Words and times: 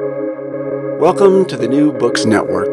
Welcome 0.00 1.44
to 1.44 1.56
the 1.56 1.68
New 1.68 1.92
Books 1.92 2.24
Network. 2.24 2.66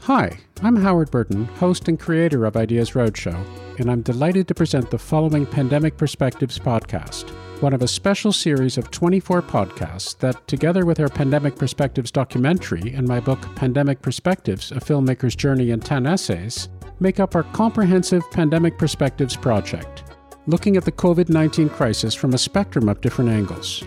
Hi, 0.00 0.38
I'm 0.60 0.76
Howard 0.76 1.10
Burton, 1.10 1.46
host 1.46 1.88
and 1.88 1.98
creator 1.98 2.44
of 2.44 2.58
Ideas 2.58 2.90
Roadshow, 2.90 3.42
and 3.78 3.90
I'm 3.90 4.02
delighted 4.02 4.46
to 4.48 4.54
present 4.54 4.90
the 4.90 4.98
following 4.98 5.46
Pandemic 5.46 5.96
Perspectives 5.96 6.58
podcast, 6.58 7.30
one 7.62 7.72
of 7.72 7.80
a 7.80 7.88
special 7.88 8.30
series 8.30 8.76
of 8.76 8.90
24 8.90 9.40
podcasts 9.40 10.18
that, 10.18 10.46
together 10.46 10.84
with 10.84 11.00
our 11.00 11.08
Pandemic 11.08 11.56
Perspectives 11.56 12.10
documentary 12.10 12.92
and 12.92 13.08
my 13.08 13.20
book 13.20 13.40
Pandemic 13.56 14.02
Perspectives 14.02 14.70
A 14.70 14.80
Filmmaker's 14.80 15.34
Journey 15.34 15.70
in 15.70 15.80
10 15.80 16.06
Essays, 16.06 16.68
make 16.98 17.20
up 17.20 17.34
our 17.34 17.44
comprehensive 17.44 18.30
Pandemic 18.30 18.76
Perspectives 18.76 19.34
project 19.34 20.04
looking 20.46 20.76
at 20.76 20.84
the 20.84 20.92
COVID 20.92 21.28
19 21.28 21.68
crisis 21.68 22.14
from 22.14 22.34
a 22.34 22.38
spectrum 22.38 22.88
of 22.88 23.00
different 23.00 23.30
angles. 23.30 23.84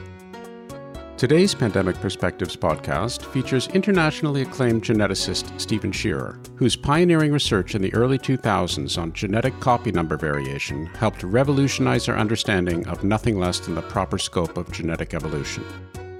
Today's 1.16 1.55
Pandemic 1.55 1.96
Perspectives 2.02 2.55
podcast 2.55 3.23
features 3.27 3.68
internationally 3.70 4.41
acclaimed 4.41 4.84
geneticist 4.84 5.58
Stephen 5.58 5.91
Scherer, 5.91 6.38
whose 6.58 6.76
pioneering 6.76 7.32
research 7.32 7.76
in 7.76 7.82
the 7.82 7.94
early 7.94 8.18
2000s 8.18 9.02
on 9.02 9.13
genetic 9.13 9.58
copy 9.62 9.91
number 9.91 10.18
variation 10.18 10.86
helped 10.88 11.24
revolutionize 11.24 12.10
our 12.10 12.18
understanding 12.18 12.85
of 12.88 13.04
nothing 13.04 13.40
less 13.40 13.60
than 13.60 13.76
the 13.76 13.82
proper 13.84 14.18
scope 14.18 14.58
of 14.58 14.72
genetic 14.72 15.13
evolution. 15.13 15.63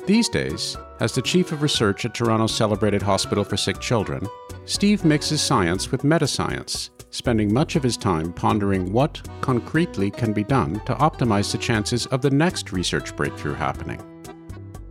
These 0.05 0.29
days, 0.29 0.77
as 0.99 1.13
the 1.13 1.21
chief 1.21 1.52
of 1.52 1.62
research 1.62 2.05
at 2.05 2.13
Toronto's 2.13 2.55
celebrated 2.55 3.02
Hospital 3.02 3.43
for 3.43 3.57
Sick 3.57 3.79
Children, 3.79 4.27
Steve 4.65 5.04
mixes 5.04 5.41
science 5.41 5.91
with 5.91 6.04
metascience 6.04 6.91
spending 7.13 7.53
much 7.53 7.76
of 7.76 7.84
his 7.84 7.95
time 7.95 8.34
pondering 8.34 8.91
what, 8.91 9.21
concretely, 9.41 10.09
can 10.09 10.34
be 10.34 10.44
done 10.44 10.73
to 10.85 10.95
optimize 10.95 11.52
the 11.52 11.58
chances 11.58 12.08
of 12.08 12.21
the 12.21 12.30
next 12.30 12.71
research 12.73 13.16
breakthrough 13.16 13.54
happening. 13.54 14.02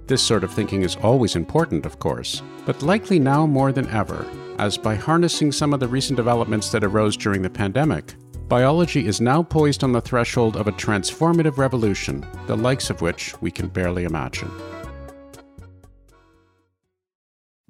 This 0.07 0.23
sort 0.23 0.45
of 0.45 0.53
thinking 0.53 0.83
is 0.83 0.97
always 0.97 1.35
important, 1.35 1.85
of 1.85 1.99
course, 1.99 2.41
but 2.65 2.83
likely 2.83 3.19
now 3.19 3.45
more 3.45 3.73
than 3.73 3.89
ever, 3.89 4.25
as 4.59 4.79
by 4.79 4.95
harnessing 4.95 5.51
some 5.51 5.75
of 5.75 5.81
the 5.81 5.89
recent 5.89 6.17
developments 6.17 6.71
that 6.71 6.85
arose 6.85 7.17
during 7.17 7.43
the 7.43 7.51
pandemic, 7.51 8.15
biology 8.47 9.07
is 9.07 9.21
now 9.21 9.43
poised 9.43 9.83
on 9.83 9.93
the 9.93 10.01
threshold 10.01 10.57
of 10.57 10.69
a 10.69 10.73
transformative 10.73 11.57
revolution, 11.57 12.25
the 12.47 12.57
likes 12.57 12.89
of 12.89 13.01
which 13.01 13.35
we 13.41 13.51
can 13.51 13.67
barely 13.67 14.05
imagine. 14.05 14.51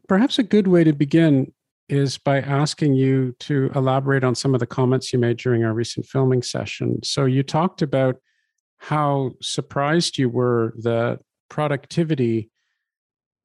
Perhaps 0.08 0.38
a 0.38 0.42
good 0.42 0.66
way 0.66 0.84
to 0.84 0.92
begin 0.92 1.52
is 1.92 2.16
by 2.16 2.40
asking 2.40 2.94
you 2.94 3.36
to 3.38 3.70
elaborate 3.74 4.24
on 4.24 4.34
some 4.34 4.54
of 4.54 4.60
the 4.60 4.66
comments 4.66 5.12
you 5.12 5.18
made 5.18 5.36
during 5.36 5.62
our 5.62 5.74
recent 5.74 6.06
filming 6.06 6.42
session. 6.42 6.98
So, 7.04 7.26
you 7.26 7.42
talked 7.42 7.82
about 7.82 8.16
how 8.78 9.32
surprised 9.42 10.16
you 10.16 10.30
were 10.30 10.72
that 10.78 11.20
productivity 11.50 12.50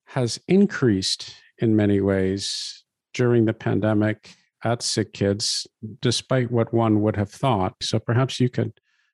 has 0.05 0.39
increased 0.47 1.35
in 1.59 1.75
many 1.75 1.99
ways 1.99 2.85
during 3.13 3.43
the 3.43 3.53
pandemic 3.53 4.33
at 4.63 4.81
sick 4.81 5.11
kids, 5.11 5.67
despite 6.01 6.49
what 6.49 6.73
one 6.73 7.01
would 7.01 7.17
have 7.17 7.29
thought. 7.29 7.75
So, 7.81 7.99
perhaps 7.99 8.39
you 8.39 8.47
could 8.47 8.71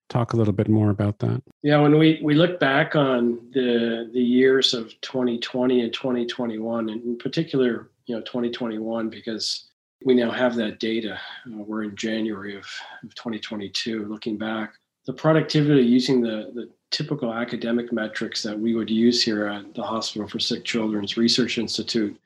talk 0.09 0.33
a 0.33 0.37
little 0.37 0.53
bit 0.53 0.69
more 0.69 0.91
about 0.91 1.17
that. 1.19 1.41
Yeah, 1.63 1.81
when 1.81 1.97
we, 1.97 2.19
we 2.21 2.35
look 2.35 2.59
back 2.59 2.95
on 2.95 3.39
the 3.51 4.11
the 4.13 4.21
years 4.21 4.75
of 4.75 4.93
2020 5.01 5.81
and 5.81 5.91
2021, 5.91 6.89
and 6.89 7.03
in 7.03 7.17
particular 7.17 7.89
you 8.05 8.15
know 8.15 8.21
2021 8.21 9.09
because 9.09 9.69
we 10.05 10.13
now 10.13 10.31
have 10.31 10.55
that 10.55 10.79
data. 10.79 11.19
Uh, 11.47 11.57
we're 11.57 11.83
in 11.83 11.95
January 11.95 12.57
of, 12.57 12.65
of 13.03 13.15
2022. 13.15 14.05
Looking 14.05 14.37
back, 14.37 14.73
the 15.05 15.13
productivity 15.13 15.81
using 15.83 16.21
the, 16.21 16.51
the 16.53 16.69
typical 16.91 17.33
academic 17.33 17.91
metrics 17.91 18.43
that 18.43 18.57
we 18.57 18.75
would 18.75 18.89
use 18.89 19.23
here 19.23 19.47
at 19.47 19.73
the 19.73 19.83
Hospital 19.83 20.27
for 20.27 20.39
Sick 20.39 20.63
Children's 20.63 21.17
Research 21.17 21.57
Institute, 21.57 22.17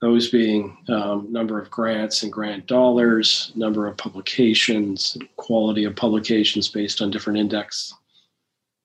those 0.00 0.30
being 0.30 0.76
um, 0.88 1.28
number 1.30 1.60
of 1.60 1.70
grants 1.70 2.22
and 2.22 2.32
grant 2.32 2.66
dollars, 2.66 3.52
number 3.54 3.86
of 3.86 3.96
publications, 3.96 5.16
quality 5.36 5.84
of 5.84 5.96
publications 5.96 6.68
based 6.68 7.00
on 7.00 7.10
different 7.10 7.38
index. 7.38 7.94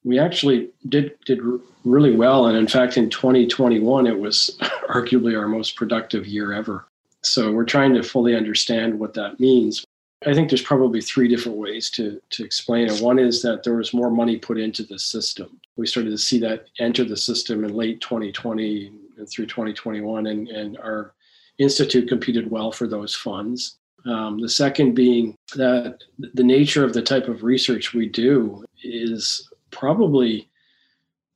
We 0.07 0.19
actually 0.19 0.69
did 0.87 1.17
did 1.25 1.41
really 1.83 2.15
well, 2.15 2.45
and 2.45 2.57
in 2.57 2.67
fact, 2.67 2.95
in 2.95 3.09
2021, 3.09 4.07
it 4.07 4.17
was 4.17 4.57
arguably 4.89 5.37
our 5.37 5.49
most 5.49 5.75
productive 5.75 6.25
year 6.25 6.53
ever. 6.53 6.85
So 7.23 7.51
we're 7.51 7.65
trying 7.65 7.93
to 7.95 8.03
fully 8.03 8.33
understand 8.33 8.97
what 8.97 9.13
that 9.15 9.37
means. 9.41 9.83
I 10.25 10.33
think 10.33 10.49
there's 10.49 10.61
probably 10.61 11.01
three 11.01 11.27
different 11.27 11.57
ways 11.57 11.89
to, 11.91 12.21
to 12.29 12.45
explain 12.45 12.87
it. 12.87 13.01
One 13.01 13.19
is 13.19 13.41
that 13.41 13.63
there 13.63 13.75
was 13.75 13.93
more 13.93 14.09
money 14.09 14.37
put 14.37 14.57
into 14.57 14.83
the 14.83 14.97
system. 14.97 15.59
We 15.75 15.85
started 15.85 16.11
to 16.11 16.17
see 16.17 16.39
that 16.39 16.67
enter 16.79 17.03
the 17.03 17.17
system 17.17 17.65
in 17.65 17.73
late 17.73 17.99
2020 17.99 18.91
and 19.17 19.29
through 19.29 19.47
2021, 19.47 20.27
and, 20.27 20.47
and 20.47 20.77
our 20.77 21.13
institute 21.57 22.07
competed 22.07 22.49
well 22.49 22.71
for 22.71 22.87
those 22.87 23.13
funds. 23.13 23.75
Um, 24.05 24.39
the 24.39 24.47
second 24.47 24.93
being 24.93 25.35
that 25.55 25.99
the 26.17 26.43
nature 26.43 26.85
of 26.85 26.93
the 26.93 27.01
type 27.01 27.27
of 27.27 27.43
research 27.43 27.93
we 27.93 28.07
do 28.07 28.63
is 28.81 29.49
probably 29.71 30.49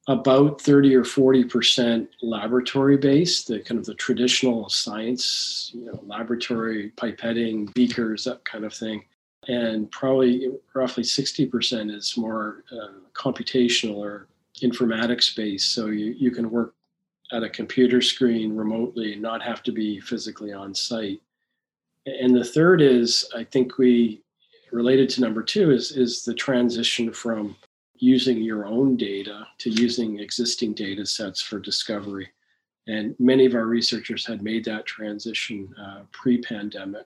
about 0.08 0.60
30 0.62 0.96
or 0.96 1.04
40 1.04 1.44
percent 1.46 2.10
laboratory 2.22 2.98
based 2.98 3.48
the 3.48 3.60
kind 3.60 3.80
of 3.80 3.86
the 3.86 3.94
traditional 3.94 4.68
science 4.68 5.72
you 5.74 5.86
know 5.86 6.00
laboratory 6.06 6.92
pipetting 6.98 7.72
beakers 7.74 8.24
that 8.26 8.44
kind 8.46 8.66
of 8.66 8.74
thing. 8.74 9.04
And 9.48 9.90
probably 9.92 10.50
roughly 10.74 11.04
60 11.04 11.46
percent 11.48 11.92
is 11.92 12.18
more 12.18 12.64
uh, 12.72 13.00
computational 13.14 13.98
or 13.98 14.28
informatics 14.62 15.36
based. 15.36 15.72
So 15.72 15.88
you, 15.88 16.14
you 16.18 16.32
can 16.32 16.50
work 16.50 16.76
at 17.32 17.44
a 17.44 17.50
computer 17.50 18.02
screen 18.02 18.56
remotely 18.56 19.14
and 19.14 19.22
not 19.22 19.42
have 19.42 19.64
to 19.64 19.72
be 19.72 20.00
physically 20.00 20.52
on 20.52 20.76
site. 20.76 21.22
And 22.06 22.36
the 22.36 22.44
third 22.44 22.82
is 22.82 23.30
i 23.36 23.44
think 23.44 23.78
we 23.78 24.22
related 24.72 25.10
to 25.10 25.22
number 25.22 25.44
two 25.44 25.72
is 25.72 25.92
is 25.92 26.24
the 26.24 26.34
transition 26.34 27.14
from 27.14 27.56
using 28.02 28.42
your 28.42 28.66
own 28.66 28.98
data 28.98 29.48
to 29.60 29.70
using 29.70 30.20
existing 30.20 30.74
data 30.74 31.06
sets 31.06 31.40
for 31.40 31.60
discovery. 31.60 32.28
And 32.88 33.16
many 33.20 33.46
of 33.46 33.54
our 33.54 33.68
researchers 33.68 34.26
had 34.26 34.42
made 34.42 34.66
that 34.66 34.88
transition 34.88 35.74
uh, 35.80 36.02
pre 36.12 36.42
pandemic. 36.42 37.06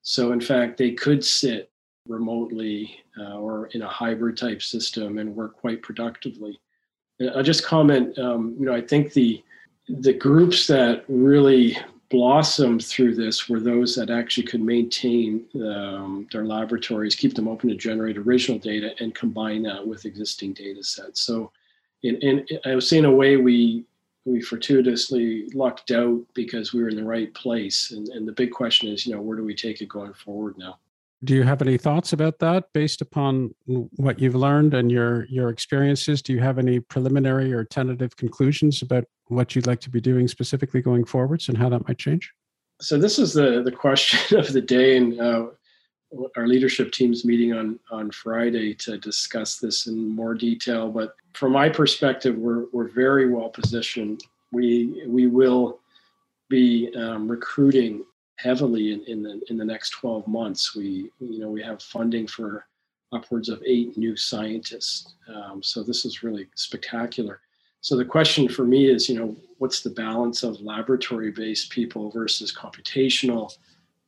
So, 0.00 0.32
in 0.32 0.40
fact, 0.40 0.78
they 0.78 0.92
could 0.92 1.22
sit 1.22 1.70
remotely 2.08 2.96
uh, 3.20 3.36
or 3.36 3.66
in 3.68 3.82
a 3.82 3.88
hybrid 3.88 4.38
type 4.38 4.62
system 4.62 5.18
and 5.18 5.36
work 5.36 5.54
quite 5.54 5.82
productively. 5.82 6.58
And 7.20 7.30
I'll 7.30 7.42
just 7.42 7.64
comment, 7.64 8.18
um, 8.18 8.56
you 8.58 8.66
know, 8.66 8.74
I 8.74 8.80
think 8.80 9.12
the 9.12 9.44
the 9.88 10.14
groups 10.14 10.66
that 10.68 11.04
really 11.08 11.76
blossomed 12.12 12.84
through 12.84 13.14
this 13.14 13.48
were 13.48 13.58
those 13.58 13.96
that 13.96 14.10
actually 14.10 14.46
could 14.46 14.60
maintain 14.60 15.46
um, 15.56 16.28
their 16.30 16.44
laboratories, 16.44 17.16
keep 17.16 17.34
them 17.34 17.48
open 17.48 17.70
to 17.70 17.74
generate 17.74 18.18
original 18.18 18.58
data, 18.58 18.94
and 19.00 19.14
combine 19.14 19.62
that 19.62 19.84
with 19.84 20.04
existing 20.04 20.52
data 20.52 20.84
sets. 20.84 21.22
So, 21.22 21.50
in, 22.02 22.16
in 22.16 22.46
I 22.66 22.74
would 22.74 22.84
say 22.84 22.98
in 22.98 23.06
a 23.06 23.10
way 23.10 23.38
we 23.38 23.84
we 24.24 24.40
fortuitously 24.40 25.48
lucked 25.54 25.90
out 25.90 26.20
because 26.34 26.72
we 26.72 26.82
were 26.82 26.90
in 26.90 26.96
the 26.96 27.04
right 27.04 27.32
place. 27.34 27.90
And, 27.90 28.08
and 28.10 28.28
the 28.28 28.32
big 28.32 28.52
question 28.52 28.88
is, 28.88 29.04
you 29.04 29.14
know, 29.14 29.20
where 29.20 29.36
do 29.36 29.42
we 29.42 29.54
take 29.54 29.80
it 29.80 29.88
going 29.88 30.12
forward 30.12 30.56
now? 30.56 30.78
Do 31.24 31.34
you 31.34 31.42
have 31.42 31.62
any 31.62 31.78
thoughts 31.78 32.12
about 32.12 32.38
that 32.40 32.72
based 32.72 33.00
upon 33.00 33.54
what 33.66 34.20
you've 34.20 34.34
learned 34.34 34.74
and 34.74 34.90
your 34.90 35.24
your 35.26 35.48
experiences? 35.48 36.20
Do 36.20 36.32
you 36.32 36.40
have 36.40 36.58
any 36.58 36.78
preliminary 36.78 37.52
or 37.52 37.64
tentative 37.64 38.16
conclusions 38.16 38.82
about 38.82 39.04
what 39.34 39.54
you'd 39.54 39.66
like 39.66 39.80
to 39.80 39.90
be 39.90 40.00
doing 40.00 40.28
specifically 40.28 40.82
going 40.82 41.04
forwards 41.04 41.48
and 41.48 41.56
how 41.56 41.68
that 41.68 41.86
might 41.88 41.98
change? 41.98 42.32
So 42.80 42.98
this 42.98 43.18
is 43.18 43.32
the 43.32 43.62
the 43.62 43.72
question 43.72 44.38
of 44.38 44.52
the 44.52 44.60
day, 44.60 44.96
and 44.96 45.20
uh, 45.20 45.46
our 46.36 46.46
leadership 46.46 46.92
team's 46.92 47.24
meeting 47.24 47.52
on 47.52 47.78
on 47.90 48.10
Friday 48.10 48.74
to 48.74 48.98
discuss 48.98 49.58
this 49.58 49.86
in 49.86 50.08
more 50.08 50.34
detail. 50.34 50.90
But 50.90 51.14
from 51.34 51.52
my 51.52 51.68
perspective, 51.68 52.36
we're 52.36 52.66
we're 52.72 52.88
very 52.88 53.30
well 53.30 53.48
positioned. 53.48 54.24
We 54.52 55.04
we 55.06 55.26
will 55.26 55.80
be 56.48 56.92
um, 56.96 57.30
recruiting 57.30 58.04
heavily 58.36 58.92
in, 58.92 59.04
in 59.06 59.22
the 59.22 59.40
in 59.48 59.56
the 59.56 59.64
next 59.64 59.90
12 59.90 60.26
months. 60.26 60.74
We 60.74 61.10
you 61.20 61.38
know 61.38 61.50
we 61.50 61.62
have 61.62 61.82
funding 61.82 62.26
for 62.26 62.66
upwards 63.12 63.48
of 63.48 63.62
eight 63.66 63.96
new 63.96 64.16
scientists. 64.16 65.14
Um, 65.28 65.62
so 65.62 65.82
this 65.82 66.04
is 66.04 66.22
really 66.22 66.48
spectacular. 66.54 67.41
So 67.82 67.96
the 67.96 68.04
question 68.04 68.48
for 68.48 68.64
me 68.64 68.88
is, 68.88 69.08
you 69.08 69.18
know, 69.18 69.36
what's 69.58 69.80
the 69.82 69.90
balance 69.90 70.44
of 70.44 70.60
laboratory-based 70.60 71.70
people 71.70 72.10
versus 72.10 72.54
computational, 72.54 73.52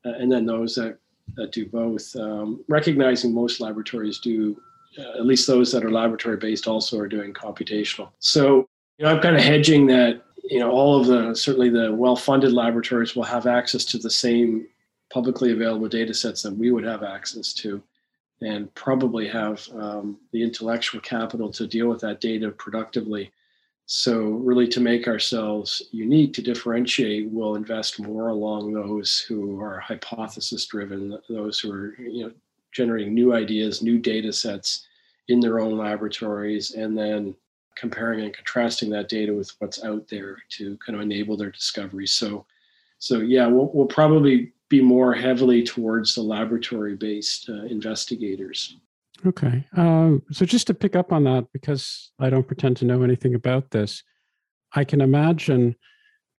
uh, 0.07 0.13
and 0.13 0.31
then 0.31 0.47
those 0.47 0.75
that 0.77 0.99
that 1.37 1.53
do 1.53 1.67
both. 1.67 2.15
Um, 2.17 2.65
recognizing 2.69 3.35
most 3.35 3.61
laboratories 3.61 4.19
do, 4.21 4.61
uh, 4.99 5.19
at 5.19 5.27
least 5.27 5.47
those 5.47 5.73
that 5.73 5.85
are 5.85 5.91
laboratory-based, 5.91 6.69
also 6.69 6.99
are 6.99 7.09
doing 7.09 7.33
computational. 7.33 8.11
So 8.21 8.69
you 8.99 9.05
know, 9.05 9.11
I'm 9.11 9.21
kind 9.21 9.35
of 9.35 9.43
hedging 9.43 9.87
that 9.87 10.23
you 10.45 10.61
know 10.61 10.71
all 10.71 11.01
of 11.01 11.07
the 11.07 11.35
certainly 11.35 11.69
the 11.69 11.93
well-funded 11.93 12.53
laboratories 12.53 13.17
will 13.17 13.25
have 13.25 13.47
access 13.47 13.85
to 13.87 13.99
the 13.99 14.11
same 14.11 14.69
publicly 15.13 15.51
available 15.53 15.89
data 15.89 16.15
sets 16.15 16.43
that 16.43 16.55
we 16.55 16.71
would 16.71 16.85
have 16.85 17.03
access 17.03 17.53
to 17.55 17.83
and 18.41 18.73
probably 18.75 19.27
have 19.27 19.67
um, 19.75 20.19
the 20.33 20.43
intellectual 20.43 21.01
capital 21.01 21.51
to 21.51 21.67
deal 21.67 21.89
with 21.89 22.01
that 22.01 22.21
data 22.21 22.51
productively. 22.51 23.33
So, 23.87 24.23
really, 24.23 24.67
to 24.69 24.81
make 24.81 25.07
ourselves 25.07 25.83
unique, 25.93 26.33
to 26.35 26.43
differentiate, 26.43 27.29
we'll 27.29 27.55
invest 27.55 28.01
more 28.01 28.29
along 28.29 28.73
those 28.73 29.21
who 29.21 29.61
are 29.61 29.79
hypothesis 29.79 30.65
driven, 30.67 31.19
those 31.29 31.59
who 31.59 31.71
are 31.71 31.95
you 31.99 32.25
know 32.25 32.33
generating 32.73 33.15
new 33.15 33.35
ideas, 33.35 33.83
new 33.83 33.99
data 33.99 34.33
sets 34.33 34.87
in 35.29 35.39
their 35.39 35.61
own 35.61 35.77
laboratories, 35.77 36.73
and 36.73 36.97
then 36.97 37.35
comparing 37.77 38.21
and 38.21 38.35
contrasting 38.35 38.91
that 38.91 39.09
data 39.09 39.33
with 39.33 39.53
what's 39.59 39.85
out 39.85 40.09
there 40.09 40.39
to 40.49 40.79
kind 40.79 40.97
of 40.97 41.03
enable 41.03 41.37
their 41.37 41.51
discovery. 41.51 42.07
So, 42.07 42.47
so 42.99 43.19
yeah, 43.19 43.47
we'll, 43.47 43.71
we'll 43.73 43.87
probably 43.87 44.53
be 44.69 44.81
more 44.81 45.15
heavily 45.15 45.63
towards 45.63 46.15
the 46.15 46.23
laboratory 46.23 46.95
based 46.95 47.49
uh, 47.49 47.65
investigators. 47.65 48.77
Okay. 49.27 49.67
Uh, 49.77 50.17
so 50.31 50.45
just 50.45 50.67
to 50.67 50.75
pick 50.75 50.95
up 50.95 51.13
on 51.13 51.25
that, 51.25 51.47
because 51.53 52.13
I 52.19 52.31
don't 52.31 52.47
pretend 52.47 52.77
to 52.79 52.85
know 52.85 53.03
anything 53.03 53.35
about 53.35 53.71
this, 53.71 54.03
I 54.75 54.85
can 54.85 55.01
imagine 55.01 55.77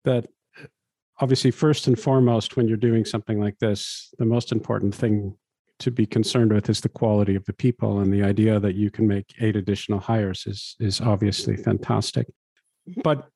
that 0.03 0.27
obviously, 1.19 1.51
first 1.51 1.87
and 1.87 1.99
foremost, 1.99 2.57
when 2.57 2.67
you're 2.67 2.77
doing 2.77 3.05
something 3.05 3.39
like 3.39 3.57
this, 3.59 4.13
the 4.19 4.25
most 4.25 4.51
important 4.51 4.93
thing 4.93 5.35
to 5.79 5.91
be 5.91 6.05
concerned 6.05 6.53
with 6.53 6.69
is 6.69 6.81
the 6.81 6.89
quality 6.89 7.35
of 7.35 7.45
the 7.45 7.53
people 7.53 7.99
and 7.99 8.13
the 8.13 8.23
idea 8.23 8.59
that 8.59 8.75
you 8.75 8.89
can 8.89 9.07
make 9.07 9.33
eight 9.39 9.55
additional 9.55 9.99
hires 9.99 10.45
is 10.47 10.75
is 10.79 11.01
obviously 11.01 11.57
fantastic 11.57 12.27
but 13.03 13.27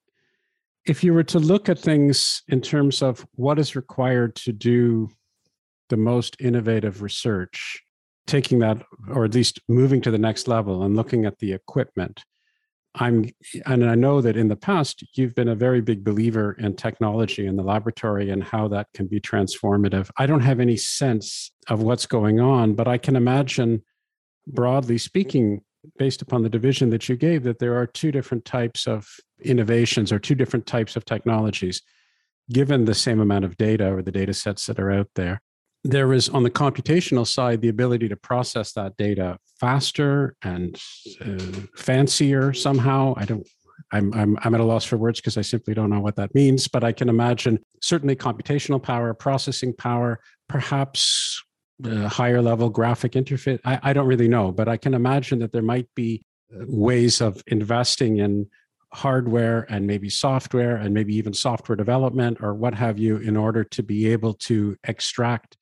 if 0.86 1.04
you 1.04 1.13
were 1.13 1.24
to 1.24 1.40
look 1.40 1.68
at 1.68 1.78
things 1.78 2.42
in 2.48 2.62
terms 2.62 3.02
of 3.02 3.25
what 3.36 3.60
is 3.60 3.75
required 3.75 4.36
to 4.36 4.54
do 4.54 5.10
the 5.90 5.98
most 5.98 6.38
innovative 6.40 7.02
research 7.02 7.81
taking 8.30 8.60
that 8.60 8.81
or 9.10 9.26
at 9.26 9.34
least 9.34 9.60
moving 9.68 10.02
to 10.02 10.12
the 10.12 10.18
next 10.18 10.48
level 10.48 10.84
and 10.84 10.96
looking 10.96 11.26
at 11.26 11.40
the 11.40 11.52
equipment 11.52 12.24
I'm, 12.96 13.30
and 13.66 13.88
I 13.88 13.96
know 13.96 14.20
that 14.22 14.36
in 14.36 14.48
the 14.48 14.56
past, 14.56 15.04
you've 15.14 15.36
been 15.36 15.48
a 15.48 15.56
very 15.56 15.80
big 15.80 16.04
believer 16.04 16.54
in 16.54 16.76
technology 16.76 17.46
in 17.46 17.56
the 17.56 17.64
laboratory 17.64 18.31
and 18.31 18.44
how 18.44 18.68
that 18.70 18.88
can 18.94 19.08
be 19.08 19.20
transformative. 19.20 20.10
I 20.18 20.26
don't 20.26 20.42
have 20.42 20.60
any 20.60 20.76
sense 20.76 21.52
of 21.68 21.84
what's 21.84 22.08
going 22.08 22.40
on, 22.40 22.74
but 22.74 22.88
I 22.88 22.98
can 22.98 23.16
imagine, 23.16 23.84
broadly 24.48 24.98
speaking, 24.98 25.62
based 25.98 26.22
upon 26.22 26.42
the 26.42 26.50
division 26.50 26.90
that 26.90 27.08
you 27.08 27.16
gave, 27.16 27.44
that 27.44 27.60
there 27.60 27.78
are 27.78 27.86
two 27.86 28.12
different 28.12 28.44
types 28.44 28.88
of 28.88 29.08
innovations 29.44 30.12
or 30.12 30.20
two 30.20 30.36
different 30.36 30.66
types 30.66 30.96
of 30.96 31.06
technologies, 31.06 31.81
given 32.52 32.86
the 32.86 32.96
same 32.96 33.20
amount 33.20 33.46
of 33.46 33.56
data 33.58 33.94
or 33.94 34.02
the 34.02 34.12
data 34.12 34.34
sets 34.34 34.66
that 34.66 34.80
are 34.80 34.92
out 34.92 35.10
there 35.16 35.42
there 35.84 36.12
is 36.14 36.30
on 36.30 36.44
the 36.44 36.50
computational 36.50 37.26
side 37.26 37.62
the 37.62 37.70
ability 37.70 38.10
to 38.10 38.16
process 38.16 38.74
that 38.74 38.98
data 38.98 39.38
faster 39.60 40.36
and 40.44 40.80
uh, 41.22 41.38
fancier 41.76 42.54
somehow 42.54 43.14
i 43.18 43.26
don't 43.26 43.48
I'm, 43.92 44.14
I'm, 44.14 44.38
I'm 44.44 44.54
at 44.54 44.62
a 44.62 44.66
loss 44.66 44.86
for 44.86 44.98
words 44.98 45.20
because 45.20 45.38
I 45.38 45.42
simply 45.42 45.74
don't 45.74 45.90
know 45.90 46.00
what 46.00 46.16
that 46.18 46.36
means, 46.36 46.68
but 46.68 46.84
I 46.84 46.92
can 46.92 47.10
imagine 47.10 47.60
certainly 47.81 48.16
computational 48.16 48.81
power, 48.81 49.14
processing 49.14 49.74
power, 49.74 50.20
perhaps 50.48 51.42
uh, 51.84 52.08
higher 52.08 52.42
level 52.42 52.70
graphic 52.70 53.14
interface. 53.14 53.60
I, 53.66 53.80
I 53.81 53.94
don't 53.94 54.08
really 54.08 54.28
know, 54.28 54.52
but 54.52 54.68
I 54.68 54.78
can 54.78 54.94
imagine 54.94 55.40
that 55.40 55.52
there 55.52 55.62
might 55.62 55.88
be 55.96 56.22
uh, 56.54 56.66
ways 56.68 57.22
of 57.22 57.42
investing 57.48 58.18
in 58.18 58.48
hardware 58.92 59.66
and 59.70 59.86
maybe 59.86 60.10
software 60.10 60.76
and 60.76 60.94
maybe 60.94 61.16
even 61.16 61.34
software 61.34 61.76
development 61.76 62.40
or 62.42 62.56
what 62.56 62.74
have 62.74 62.98
you 62.98 63.18
in 63.18 63.38
order 63.38 63.64
to 63.64 63.84
be 63.84 64.08
able 64.08 64.34
to 64.34 64.76
extract 64.84 65.58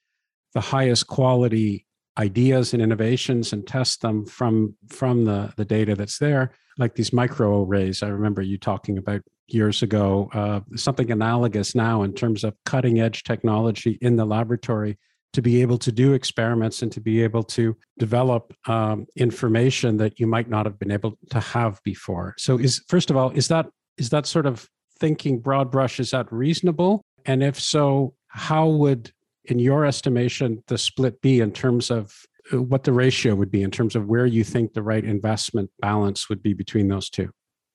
the 0.53 0.61
highest 0.61 1.07
quality 1.07 1.85
ideas 2.17 2.73
and 2.73 2.81
innovations 2.81 3.53
and 3.53 3.67
test 3.67 4.01
them 4.01 4.25
from 4.25 4.75
from 4.89 5.25
the 5.25 5.53
the 5.57 5.65
data 5.65 5.95
that's 5.95 6.17
there 6.17 6.51
like 6.77 6.95
these 6.95 7.13
micro 7.13 7.63
arrays. 7.63 8.03
I 8.03 8.09
remember 8.09 8.41
you 8.41 8.57
talking 8.57 8.97
about 8.97 9.21
years 9.47 9.81
ago 9.81 10.29
uh, 10.33 10.59
something 10.75 11.11
analogous 11.11 11.73
now 11.73 12.03
in 12.03 12.13
terms 12.13 12.43
of 12.43 12.53
cutting 12.65 12.99
edge 12.99 13.23
technology 13.23 13.97
in 14.01 14.15
the 14.15 14.25
laboratory 14.25 14.97
to 15.33 15.41
be 15.41 15.61
able 15.61 15.77
to 15.77 15.91
do 15.91 16.13
experiments 16.13 16.81
and 16.81 16.91
to 16.91 16.99
be 16.99 17.21
able 17.21 17.43
to 17.43 17.75
develop 17.99 18.53
um, 18.67 19.05
information 19.15 19.97
that 19.97 20.19
you 20.19 20.27
might 20.27 20.49
not 20.49 20.65
have 20.65 20.79
been 20.79 20.91
able 20.91 21.17
to 21.29 21.39
have 21.39 21.79
before. 21.83 22.33
So 22.37 22.57
is 22.57 22.83
first 22.87 23.09
of 23.09 23.17
all 23.17 23.29
is 23.31 23.47
that 23.47 23.67
is 23.97 24.09
that 24.09 24.25
sort 24.25 24.45
of 24.45 24.67
thinking 24.99 25.39
broad 25.39 25.71
brush 25.71 25.99
is 25.99 26.11
that 26.11 26.31
reasonable? 26.31 27.01
And 27.25 27.43
if 27.43 27.59
so 27.59 28.13
how 28.27 28.67
would 28.67 29.11
in 29.47 29.59
your 29.59 29.85
estimation, 29.85 30.63
the 30.67 30.77
split 30.77 31.21
be 31.21 31.39
in 31.39 31.51
terms 31.51 31.91
of 31.91 32.13
uh, 32.53 32.61
what 32.61 32.83
the 32.83 32.93
ratio 32.93 33.35
would 33.35 33.51
be 33.51 33.63
in 33.63 33.71
terms 33.71 33.95
of 33.95 34.07
where 34.07 34.25
you 34.25 34.43
think 34.43 34.73
the 34.73 34.81
right 34.81 35.03
investment 35.03 35.69
balance 35.79 36.29
would 36.29 36.41
be 36.41 36.53
between 36.53 36.87
those 36.87 37.09
two? 37.09 37.29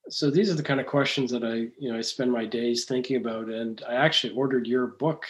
So 0.08 0.30
these 0.30 0.50
are 0.50 0.54
the 0.54 0.62
kind 0.62 0.80
of 0.80 0.86
questions 0.86 1.30
that 1.30 1.44
I, 1.44 1.68
you 1.78 1.90
know, 1.90 1.96
I 1.96 2.00
spend 2.00 2.32
my 2.32 2.44
days 2.44 2.84
thinking 2.84 3.16
about, 3.16 3.48
and 3.48 3.82
I 3.88 3.94
actually 3.94 4.34
ordered 4.34 4.66
your 4.66 4.86
book 4.86 5.24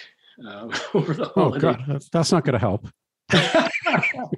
uh, 0.46 0.68
over 0.94 1.14
the 1.14 1.26
holiday. 1.26 1.68
Oh 1.68 1.72
God, 1.74 2.02
that's 2.12 2.32
not 2.32 2.44
going 2.44 2.54
to 2.54 2.58
help. 2.58 2.88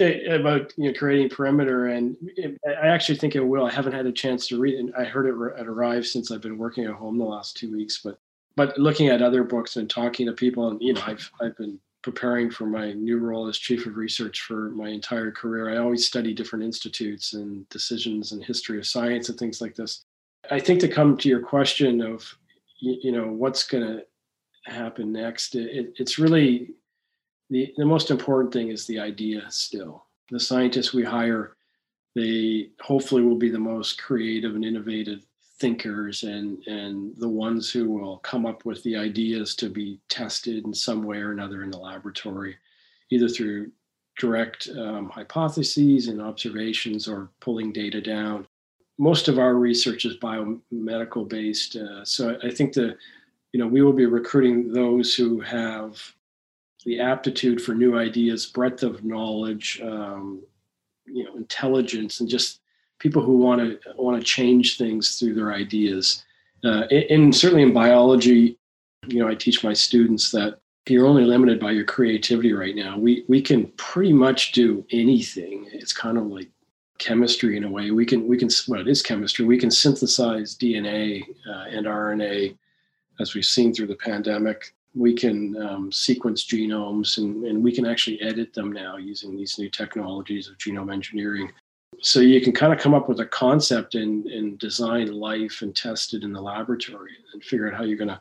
about 0.00 0.72
you 0.76 0.86
know 0.86 0.98
creating 0.98 1.28
perimeter, 1.28 1.88
and 1.88 2.16
it, 2.36 2.58
I 2.66 2.88
actually 2.88 3.18
think 3.18 3.34
it 3.34 3.40
will. 3.40 3.66
I 3.66 3.72
haven't 3.72 3.92
had 3.92 4.06
a 4.06 4.12
chance 4.12 4.46
to 4.48 4.60
read 4.60 4.74
it. 4.74 4.80
And 4.80 4.94
I 4.96 5.04
heard 5.04 5.26
it, 5.26 5.60
it 5.60 5.66
arrive 5.66 6.06
since 6.06 6.30
I've 6.30 6.42
been 6.42 6.58
working 6.58 6.84
at 6.84 6.94
home 6.94 7.18
the 7.18 7.24
last 7.24 7.56
two 7.56 7.72
weeks, 7.72 8.00
but 8.02 8.18
but 8.58 8.76
looking 8.76 9.06
at 9.06 9.22
other 9.22 9.44
books 9.44 9.76
and 9.76 9.88
talking 9.88 10.26
to 10.26 10.32
people, 10.32 10.68
and 10.68 10.82
you 10.82 10.92
know, 10.92 11.02
I've 11.06 11.30
I've 11.40 11.56
been 11.56 11.78
preparing 12.02 12.50
for 12.50 12.66
my 12.66 12.92
new 12.92 13.18
role 13.18 13.46
as 13.46 13.56
chief 13.56 13.86
of 13.86 13.96
research 13.96 14.40
for 14.40 14.70
my 14.70 14.88
entire 14.88 15.30
career. 15.30 15.70
I 15.70 15.76
always 15.78 16.04
study 16.04 16.34
different 16.34 16.64
institutes 16.64 17.34
and 17.34 17.68
decisions 17.68 18.32
and 18.32 18.44
history 18.44 18.78
of 18.78 18.86
science 18.86 19.28
and 19.28 19.38
things 19.38 19.60
like 19.60 19.76
this. 19.76 20.04
I 20.50 20.58
think 20.58 20.80
to 20.80 20.88
come 20.88 21.16
to 21.18 21.28
your 21.28 21.40
question 21.40 22.00
of 22.00 22.36
you 22.80 23.12
know 23.12 23.28
what's 23.28 23.64
going 23.64 23.86
to 23.86 24.04
happen 24.64 25.12
next, 25.12 25.54
it, 25.54 25.94
it's 25.96 26.18
really 26.18 26.74
the 27.50 27.72
the 27.76 27.86
most 27.86 28.10
important 28.10 28.52
thing 28.52 28.70
is 28.70 28.88
the 28.88 28.98
idea. 28.98 29.48
Still, 29.50 30.04
the 30.32 30.40
scientists 30.40 30.92
we 30.92 31.04
hire, 31.04 31.54
they 32.16 32.70
hopefully 32.80 33.22
will 33.22 33.38
be 33.38 33.50
the 33.50 33.66
most 33.74 34.02
creative 34.02 34.56
and 34.56 34.64
innovative 34.64 35.27
thinkers 35.60 36.22
and 36.22 36.64
and 36.66 37.14
the 37.18 37.28
ones 37.28 37.70
who 37.70 37.90
will 37.90 38.18
come 38.18 38.46
up 38.46 38.64
with 38.64 38.82
the 38.82 38.96
ideas 38.96 39.54
to 39.56 39.68
be 39.68 39.98
tested 40.08 40.64
in 40.64 40.72
some 40.72 41.02
way 41.02 41.18
or 41.18 41.32
another 41.32 41.62
in 41.62 41.70
the 41.70 41.78
laboratory 41.78 42.56
either 43.10 43.28
through 43.28 43.70
direct 44.18 44.68
um, 44.76 45.08
hypotheses 45.08 46.08
and 46.08 46.20
observations 46.20 47.08
or 47.08 47.30
pulling 47.40 47.72
data 47.72 48.00
down. 48.00 48.46
Most 48.98 49.28
of 49.28 49.38
our 49.38 49.54
research 49.54 50.04
is 50.04 50.16
biomedical 50.18 51.28
based 51.28 51.76
uh, 51.76 52.04
so 52.04 52.38
i 52.42 52.50
think 52.50 52.72
that 52.72 52.96
you 53.52 53.60
know 53.60 53.66
we 53.66 53.82
will 53.82 53.92
be 53.92 54.06
recruiting 54.06 54.72
those 54.72 55.14
who 55.14 55.40
have 55.40 56.00
the 56.84 57.00
aptitude 57.00 57.60
for 57.60 57.74
new 57.74 57.98
ideas 57.98 58.46
breadth 58.46 58.82
of 58.82 59.04
knowledge 59.04 59.80
um, 59.82 60.42
you 61.06 61.24
know 61.24 61.34
intelligence 61.36 62.20
and 62.20 62.28
just 62.28 62.60
people 62.98 63.22
who 63.22 63.36
want 63.36 63.60
to 63.60 63.92
want 63.96 64.18
to 64.20 64.24
change 64.24 64.76
things 64.76 65.18
through 65.18 65.34
their 65.34 65.52
ideas. 65.52 66.24
Uh, 66.64 66.82
and 67.10 67.34
certainly 67.34 67.62
in 67.62 67.72
biology, 67.72 68.58
you 69.06 69.20
know, 69.20 69.28
I 69.28 69.34
teach 69.34 69.62
my 69.62 69.72
students 69.72 70.30
that 70.32 70.58
you're 70.88 71.06
only 71.06 71.24
limited 71.24 71.60
by 71.60 71.70
your 71.70 71.84
creativity 71.84 72.52
right 72.52 72.74
now. 72.74 72.98
We 72.98 73.24
we 73.28 73.40
can 73.40 73.66
pretty 73.76 74.12
much 74.12 74.52
do 74.52 74.84
anything. 74.90 75.68
It's 75.72 75.92
kind 75.92 76.18
of 76.18 76.26
like 76.26 76.48
chemistry 76.98 77.56
in 77.56 77.64
a 77.64 77.70
way. 77.70 77.90
We 77.90 78.04
can 78.04 78.26
we 78.26 78.36
can 78.36 78.48
well 78.66 78.80
it 78.80 78.88
is 78.88 79.02
chemistry. 79.02 79.44
We 79.44 79.58
can 79.58 79.70
synthesize 79.70 80.56
DNA 80.56 81.22
uh, 81.48 81.64
and 81.70 81.86
RNA, 81.86 82.56
as 83.20 83.34
we've 83.34 83.44
seen 83.44 83.72
through 83.72 83.86
the 83.88 83.96
pandemic. 83.96 84.74
We 84.94 85.14
can 85.14 85.56
um, 85.62 85.92
sequence 85.92 86.44
genomes 86.44 87.18
and, 87.18 87.44
and 87.44 87.62
we 87.62 87.72
can 87.72 87.86
actually 87.86 88.20
edit 88.20 88.52
them 88.52 88.72
now 88.72 88.96
using 88.96 89.36
these 89.36 89.58
new 89.58 89.70
technologies 89.70 90.48
of 90.48 90.56
genome 90.58 90.92
engineering 90.92 91.52
so 92.00 92.20
you 92.20 92.40
can 92.40 92.52
kind 92.52 92.72
of 92.72 92.78
come 92.78 92.94
up 92.94 93.08
with 93.08 93.20
a 93.20 93.26
concept 93.26 93.94
and, 93.94 94.26
and 94.26 94.58
design 94.58 95.12
life 95.12 95.62
and 95.62 95.74
test 95.74 96.14
it 96.14 96.22
in 96.22 96.32
the 96.32 96.40
laboratory 96.40 97.12
and 97.32 97.42
figure 97.42 97.68
out 97.68 97.74
how 97.74 97.84
you're 97.84 97.98
going 97.98 98.08
to 98.08 98.20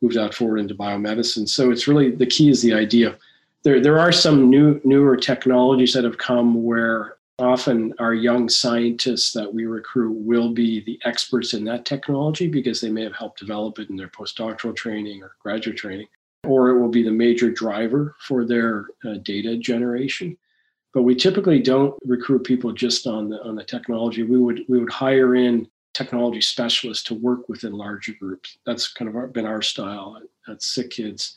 move 0.00 0.14
that 0.14 0.34
forward 0.34 0.58
into 0.58 0.74
biomedicine. 0.74 1.48
So 1.48 1.70
it's 1.70 1.88
really 1.88 2.10
the 2.10 2.26
key 2.26 2.50
is 2.50 2.62
the 2.62 2.74
idea. 2.74 3.16
There, 3.62 3.80
there 3.80 3.98
are 3.98 4.12
some 4.12 4.48
new 4.48 4.80
newer 4.84 5.16
technologies 5.16 5.92
that 5.94 6.04
have 6.04 6.18
come 6.18 6.62
where 6.62 7.16
often 7.38 7.92
our 7.98 8.14
young 8.14 8.48
scientists 8.48 9.32
that 9.32 9.52
we 9.52 9.66
recruit 9.66 10.12
will 10.12 10.52
be 10.52 10.80
the 10.84 10.98
experts 11.04 11.52
in 11.52 11.64
that 11.64 11.84
technology 11.84 12.48
because 12.48 12.80
they 12.80 12.90
may 12.90 13.02
have 13.02 13.16
helped 13.16 13.40
develop 13.40 13.78
it 13.78 13.90
in 13.90 13.96
their 13.96 14.08
postdoctoral 14.08 14.74
training 14.74 15.22
or 15.22 15.32
graduate 15.40 15.76
training 15.76 16.06
or 16.44 16.70
it 16.70 16.80
will 16.80 16.88
be 16.88 17.02
the 17.02 17.10
major 17.10 17.50
driver 17.50 18.14
for 18.20 18.44
their 18.44 18.86
uh, 19.04 19.14
data 19.22 19.56
generation 19.56 20.36
but 20.96 21.02
we 21.02 21.14
typically 21.14 21.60
don't 21.60 21.94
recruit 22.06 22.42
people 22.42 22.72
just 22.72 23.06
on 23.06 23.28
the 23.28 23.38
on 23.44 23.54
the 23.54 23.62
technology. 23.62 24.22
We 24.22 24.38
would 24.38 24.64
we 24.66 24.78
would 24.78 24.90
hire 24.90 25.34
in 25.34 25.68
technology 25.92 26.40
specialists 26.40 27.04
to 27.04 27.14
work 27.14 27.50
within 27.50 27.74
larger 27.74 28.14
groups. 28.18 28.56
That's 28.64 28.90
kind 28.94 29.06
of 29.06 29.14
our, 29.14 29.26
been 29.26 29.44
our 29.44 29.60
style 29.60 30.16
at, 30.16 30.52
at 30.52 30.60
SickKids. 30.60 31.34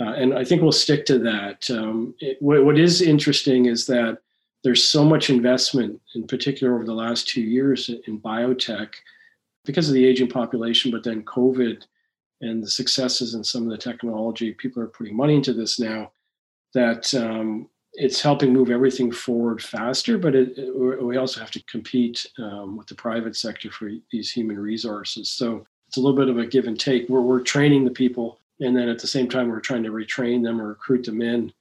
Uh, 0.00 0.14
and 0.14 0.36
I 0.36 0.44
think 0.44 0.60
we'll 0.60 0.72
stick 0.72 1.06
to 1.06 1.20
that. 1.20 1.70
Um, 1.70 2.16
it, 2.18 2.36
what, 2.40 2.64
what 2.64 2.80
is 2.80 3.00
interesting 3.00 3.66
is 3.66 3.86
that 3.86 4.18
there's 4.64 4.84
so 4.84 5.04
much 5.04 5.30
investment, 5.30 6.00
in 6.16 6.26
particular 6.26 6.74
over 6.74 6.84
the 6.84 6.92
last 6.92 7.28
two 7.28 7.42
years 7.42 7.88
in 8.08 8.20
biotech 8.20 8.88
because 9.64 9.86
of 9.88 9.94
the 9.94 10.04
aging 10.04 10.30
population, 10.30 10.90
but 10.90 11.04
then 11.04 11.22
COVID 11.22 11.84
and 12.40 12.60
the 12.60 12.70
successes 12.70 13.34
in 13.34 13.44
some 13.44 13.62
of 13.62 13.70
the 13.70 13.78
technology, 13.78 14.50
people 14.50 14.82
are 14.82 14.88
putting 14.88 15.16
money 15.16 15.36
into 15.36 15.52
this 15.52 15.78
now. 15.78 16.10
That 16.74 17.14
um, 17.14 17.68
it's 17.96 18.20
helping 18.20 18.52
move 18.52 18.70
everything 18.70 19.10
forward 19.10 19.62
faster, 19.62 20.18
but 20.18 20.34
it, 20.34 20.56
it, 20.58 21.02
we 21.02 21.16
also 21.16 21.40
have 21.40 21.50
to 21.50 21.62
compete 21.64 22.26
um, 22.38 22.76
with 22.76 22.86
the 22.86 22.94
private 22.94 23.34
sector 23.34 23.70
for 23.70 23.90
these 24.10 24.30
human 24.30 24.58
resources. 24.58 25.30
So 25.30 25.66
it's 25.88 25.96
a 25.96 26.00
little 26.00 26.16
bit 26.16 26.28
of 26.28 26.38
a 26.38 26.46
give 26.46 26.66
and 26.66 26.78
take. 26.78 27.08
Where 27.08 27.22
we're 27.22 27.40
training 27.40 27.84
the 27.84 27.90
people, 27.90 28.38
and 28.60 28.76
then 28.76 28.88
at 28.88 28.98
the 28.98 29.06
same 29.06 29.28
time 29.28 29.48
we're 29.48 29.60
trying 29.60 29.82
to 29.84 29.90
retrain 29.90 30.42
them 30.42 30.60
or 30.60 30.68
recruit 30.68 31.04
them 31.04 31.22
in. 31.22 31.52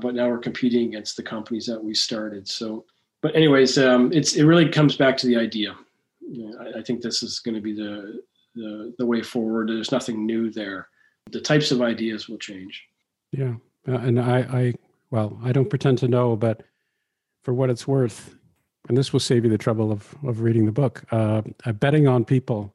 But 0.00 0.14
now 0.14 0.28
we're 0.28 0.38
competing 0.38 0.88
against 0.88 1.16
the 1.16 1.22
companies 1.22 1.66
that 1.66 1.82
we 1.82 1.94
started. 1.94 2.46
So, 2.46 2.84
but 3.22 3.34
anyways, 3.34 3.78
um, 3.78 4.12
it's 4.12 4.34
it 4.34 4.44
really 4.44 4.68
comes 4.68 4.96
back 4.96 5.16
to 5.18 5.26
the 5.26 5.36
idea. 5.36 5.74
You 6.20 6.50
know, 6.50 6.58
I, 6.60 6.80
I 6.80 6.82
think 6.82 7.00
this 7.00 7.22
is 7.22 7.38
going 7.38 7.54
to 7.54 7.60
be 7.60 7.74
the, 7.74 8.20
the 8.54 8.94
the 8.98 9.06
way 9.06 9.22
forward. 9.22 9.68
There's 9.68 9.92
nothing 9.92 10.26
new 10.26 10.50
there. 10.50 10.88
The 11.30 11.40
types 11.40 11.70
of 11.70 11.80
ideas 11.80 12.28
will 12.28 12.38
change. 12.38 12.84
Yeah, 13.32 13.54
uh, 13.86 13.98
and 13.98 14.18
I, 14.18 14.38
I 14.38 14.74
well, 15.10 15.38
I 15.42 15.52
don't 15.52 15.70
pretend 15.70 15.98
to 15.98 16.08
know, 16.08 16.36
but 16.36 16.62
for 17.42 17.54
what 17.54 17.70
it's 17.70 17.86
worth, 17.86 18.36
and 18.88 18.96
this 18.96 19.12
will 19.12 19.20
save 19.20 19.44
you 19.44 19.50
the 19.50 19.58
trouble 19.58 19.92
of 19.92 20.14
of 20.24 20.40
reading 20.40 20.66
the 20.66 20.72
book. 20.72 21.04
Uh, 21.10 21.42
betting 21.80 22.06
on 22.06 22.24
people 22.24 22.74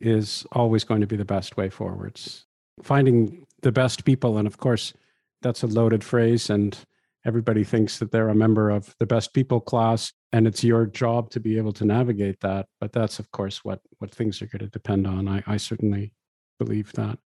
is 0.00 0.46
always 0.52 0.84
going 0.84 1.00
to 1.00 1.06
be 1.06 1.16
the 1.16 1.24
best 1.24 1.56
way 1.56 1.68
forwards. 1.68 2.46
Finding 2.82 3.46
the 3.62 3.72
best 3.72 4.04
people, 4.04 4.38
and 4.38 4.46
of 4.46 4.58
course, 4.58 4.92
that's 5.42 5.62
a 5.62 5.66
loaded 5.66 6.02
phrase, 6.02 6.50
and 6.50 6.78
everybody 7.24 7.64
thinks 7.64 7.98
that 7.98 8.10
they're 8.10 8.28
a 8.28 8.34
member 8.34 8.70
of 8.70 8.94
the 8.98 9.06
best 9.06 9.32
people 9.32 9.60
class, 9.60 10.12
and 10.32 10.46
it's 10.46 10.64
your 10.64 10.86
job 10.86 11.30
to 11.30 11.40
be 11.40 11.56
able 11.56 11.72
to 11.72 11.84
navigate 11.84 12.40
that. 12.40 12.66
But 12.80 12.92
that's, 12.92 13.18
of 13.18 13.30
course, 13.30 13.64
what 13.64 13.80
what 13.98 14.10
things 14.10 14.42
are 14.42 14.46
going 14.46 14.60
to 14.60 14.68
depend 14.68 15.06
on. 15.06 15.28
I, 15.28 15.42
I 15.46 15.56
certainly 15.56 16.12
believe 16.58 16.92
that. 16.92 17.18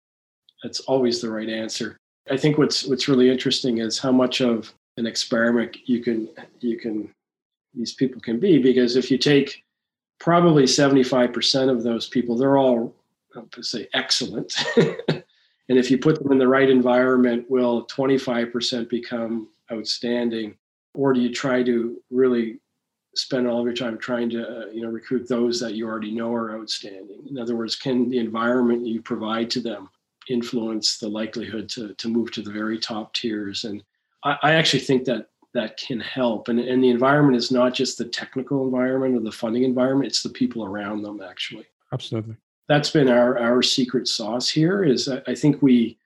That's 0.62 0.80
always 0.80 1.20
the 1.20 1.30
right 1.30 1.48
answer. 1.48 1.98
I 2.30 2.36
think 2.36 2.58
what's 2.58 2.84
what's 2.84 3.08
really 3.08 3.30
interesting 3.30 3.78
is 3.78 3.98
how 3.98 4.12
much 4.12 4.40
of 4.40 4.72
an 4.96 5.06
experiment 5.06 5.76
you 5.84 6.02
can 6.02 6.28
you 6.60 6.78
can 6.78 7.12
these 7.74 7.92
people 7.92 8.20
can 8.20 8.40
be 8.40 8.58
because 8.58 8.96
if 8.96 9.10
you 9.10 9.18
take 9.18 9.62
probably 10.18 10.64
75% 10.64 11.70
of 11.70 11.82
those 11.82 12.08
people 12.08 12.36
they're 12.36 12.56
all 12.56 12.94
say 13.60 13.86
excellent. 13.92 14.54
And 15.68 15.78
if 15.78 15.90
you 15.90 15.98
put 15.98 16.22
them 16.22 16.32
in 16.32 16.38
the 16.38 16.48
right 16.48 16.68
environment 16.68 17.50
will 17.50 17.86
25% 17.86 18.88
become 18.88 19.48
outstanding? 19.72 20.56
Or 20.94 21.12
do 21.12 21.20
you 21.20 21.32
try 21.32 21.62
to 21.64 22.00
really 22.10 22.60
spend 23.16 23.46
all 23.46 23.60
of 23.60 23.66
your 23.66 23.74
time 23.74 23.98
trying 23.98 24.30
to 24.30 24.46
uh, 24.46 24.66
you 24.66 24.82
know 24.82 24.88
recruit 24.88 25.28
those 25.28 25.58
that 25.60 25.74
you 25.74 25.86
already 25.86 26.12
know 26.12 26.32
are 26.32 26.56
outstanding? 26.56 27.26
In 27.28 27.38
other 27.38 27.56
words 27.56 27.76
can 27.76 28.08
the 28.08 28.18
environment 28.18 28.86
you 28.86 29.02
provide 29.02 29.50
to 29.50 29.60
them 29.60 29.88
influence 30.28 30.98
the 30.98 31.08
likelihood 31.08 31.68
to, 31.70 31.94
to 31.94 32.08
move 32.08 32.30
to 32.32 32.42
the 32.42 32.50
very 32.50 32.78
top 32.78 33.12
tiers. 33.12 33.64
And 33.64 33.82
I, 34.24 34.36
I 34.42 34.52
actually 34.54 34.80
think 34.80 35.04
that 35.04 35.28
that 35.54 35.76
can 35.78 36.00
help. 36.00 36.48
And, 36.48 36.60
and 36.60 36.82
the 36.82 36.90
environment 36.90 37.36
is 37.36 37.50
not 37.50 37.74
just 37.74 37.98
the 37.98 38.04
technical 38.04 38.64
environment 38.64 39.16
or 39.16 39.20
the 39.20 39.32
funding 39.32 39.64
environment, 39.64 40.08
it's 40.08 40.22
the 40.22 40.28
people 40.28 40.64
around 40.64 41.02
them 41.02 41.22
actually. 41.22 41.66
Absolutely. 41.92 42.36
That's 42.68 42.90
been 42.90 43.08
our, 43.08 43.38
our 43.38 43.62
secret 43.62 44.08
sauce 44.08 44.48
here 44.48 44.84
is 44.84 45.08
I 45.08 45.34
think 45.34 45.62
we, 45.62 45.98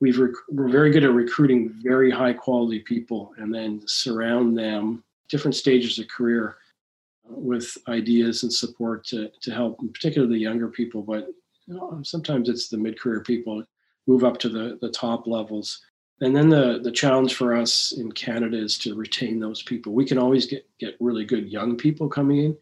we've 0.00 0.18
rec- 0.18 0.34
we're 0.48 0.68
very 0.68 0.90
good 0.90 1.04
at 1.04 1.12
recruiting 1.12 1.72
very 1.82 2.10
high 2.10 2.32
quality 2.32 2.80
people 2.80 3.32
and 3.38 3.54
then 3.54 3.82
surround 3.86 4.58
them 4.58 5.04
different 5.28 5.54
stages 5.54 5.98
of 5.98 6.08
career 6.08 6.56
with 7.24 7.78
ideas 7.88 8.42
and 8.42 8.52
support 8.52 9.04
to, 9.06 9.30
to 9.40 9.52
help 9.52 9.78
particularly 9.94 10.34
the 10.34 10.40
younger 10.40 10.68
people 10.68 11.00
but 11.02 11.28
sometimes 12.02 12.48
it's 12.48 12.68
the 12.68 12.78
mid-career 12.78 13.20
people 13.20 13.62
move 14.06 14.24
up 14.24 14.38
to 14.38 14.48
the, 14.48 14.78
the 14.80 14.90
top 14.90 15.26
levels. 15.26 15.80
And 16.20 16.36
then 16.36 16.48
the, 16.48 16.80
the 16.82 16.92
challenge 16.92 17.34
for 17.34 17.54
us 17.54 17.92
in 17.92 18.12
Canada 18.12 18.58
is 18.58 18.76
to 18.78 18.94
retain 18.94 19.40
those 19.40 19.62
people. 19.62 19.92
We 19.92 20.04
can 20.04 20.18
always 20.18 20.46
get, 20.46 20.68
get 20.78 20.96
really 21.00 21.24
good 21.24 21.50
young 21.50 21.76
people 21.76 22.08
coming 22.08 22.38
in, 22.38 22.56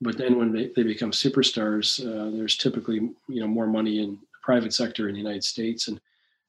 but 0.00 0.18
then 0.18 0.38
when 0.38 0.52
they, 0.52 0.70
they 0.74 0.82
become 0.82 1.10
superstars, 1.10 2.00
uh, 2.00 2.34
there's 2.36 2.56
typically 2.56 3.10
you 3.28 3.40
know 3.40 3.46
more 3.46 3.66
money 3.66 4.02
in 4.02 4.12
the 4.12 4.38
private 4.42 4.72
sector 4.72 5.08
in 5.08 5.14
the 5.14 5.20
United 5.20 5.44
States, 5.44 5.88
and 5.88 6.00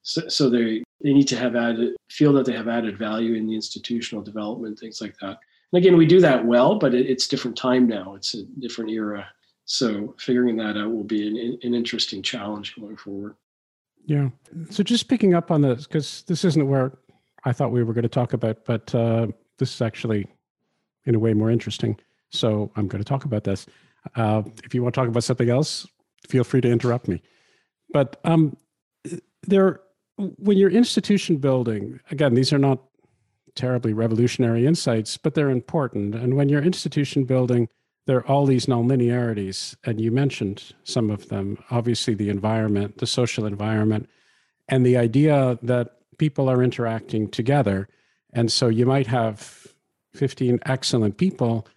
so, 0.02 0.28
so 0.28 0.50
they 0.50 0.84
they 1.02 1.14
need 1.14 1.28
to 1.28 1.38
have 1.38 1.56
added 1.56 1.96
feel 2.10 2.34
that 2.34 2.46
they 2.46 2.54
have 2.54 2.68
added 2.68 2.98
value 2.98 3.36
in 3.36 3.48
the 3.48 3.56
institutional 3.56 4.24
development, 4.24 4.78
things 4.78 5.02
like 5.02 5.18
that. 5.20 5.38
And 5.72 5.78
again, 5.78 5.98
we 5.98 6.06
do 6.06 6.20
that 6.22 6.46
well, 6.46 6.78
but 6.78 6.94
it, 6.94 7.10
it's 7.10 7.28
different 7.28 7.58
time 7.58 7.88
now. 7.88 8.16
It's 8.16 8.34
a 8.34 8.44
different 8.60 8.92
era 8.92 9.28
so 9.66 10.16
figuring 10.18 10.56
that 10.58 10.78
out 10.78 10.92
will 10.92 11.04
be 11.04 11.28
an, 11.28 11.60
an 11.64 11.74
interesting 11.74 12.22
challenge 12.22 12.76
going 12.76 12.98
forward. 12.98 13.36
Yeah. 14.06 14.30
So 14.70 14.84
just 14.84 15.08
picking 15.08 15.34
up 15.34 15.50
on 15.52 15.62
this, 15.62 15.88
because 15.88 16.24
this 16.28 16.46
isn't 16.46 16.68
where 16.68 16.98
I 17.44 17.52
thought 17.52 17.72
we 17.72 17.84
were 17.84 17.94
going 17.94 18.04
to 18.04 18.10
talk 18.10 18.34
about, 18.34 18.64
but 18.66 18.94
uh, 18.94 19.28
this 19.58 19.74
is 19.74 19.82
actually 19.82 20.28
in 21.06 21.16
a 21.16 21.20
way 21.20 21.34
more 21.34 21.50
interesting. 21.50 21.98
So 22.30 22.72
I'm 22.76 22.88
going 22.88 23.04
to 23.04 23.08
talk 23.08 23.26
about 23.26 23.44
this. 23.44 23.66
Uh, 24.16 24.44
if 24.64 24.76
you 24.76 24.84
want 24.84 24.94
to 24.94 25.02
talk 25.02 25.08
about 25.08 25.24
something 25.24 25.50
else, 25.50 25.88
feel 26.28 26.44
free 26.44 26.62
to 26.62 26.70
interrupt 26.70 27.08
me. 27.08 27.22
But 27.92 28.20
um, 28.24 28.58
there, 29.44 29.82
when 30.18 30.58
you're 30.58 30.70
institution 30.70 31.38
building, 31.38 32.00
again, 32.12 32.36
these 32.36 32.54
are 32.54 32.60
not 32.60 32.84
terribly 33.56 33.94
revolutionary 33.94 34.68
insights, 34.68 35.18
but 35.18 35.34
they're 35.34 35.50
important. 35.50 36.14
And 36.14 36.36
when 36.36 36.50
you're 36.50 36.62
institution 36.62 37.24
building, 37.24 37.70
there 38.06 38.18
are 38.18 38.28
all 38.28 38.46
these 38.46 38.68
nonlinearities, 38.68 39.76
and 39.84 40.00
you 40.00 40.12
mentioned 40.12 40.74
some 40.84 41.10
of 41.10 41.30
them. 41.30 41.58
Obviously, 41.72 42.14
the 42.14 42.30
environment, 42.30 43.00
the 43.00 43.08
social 43.08 43.46
environment, 43.46 44.08
and 44.68 44.86
the 44.86 44.98
idea 44.98 45.58
that 45.64 45.96
people 46.18 46.50
are 46.50 46.64
interacting 46.64 47.30
together. 47.30 47.88
And 48.34 48.52
so 48.52 48.68
you 48.68 48.86
might 48.86 49.08
have 49.08 49.68
15 50.14 50.60
excellent 50.66 51.18
people, 51.18 51.68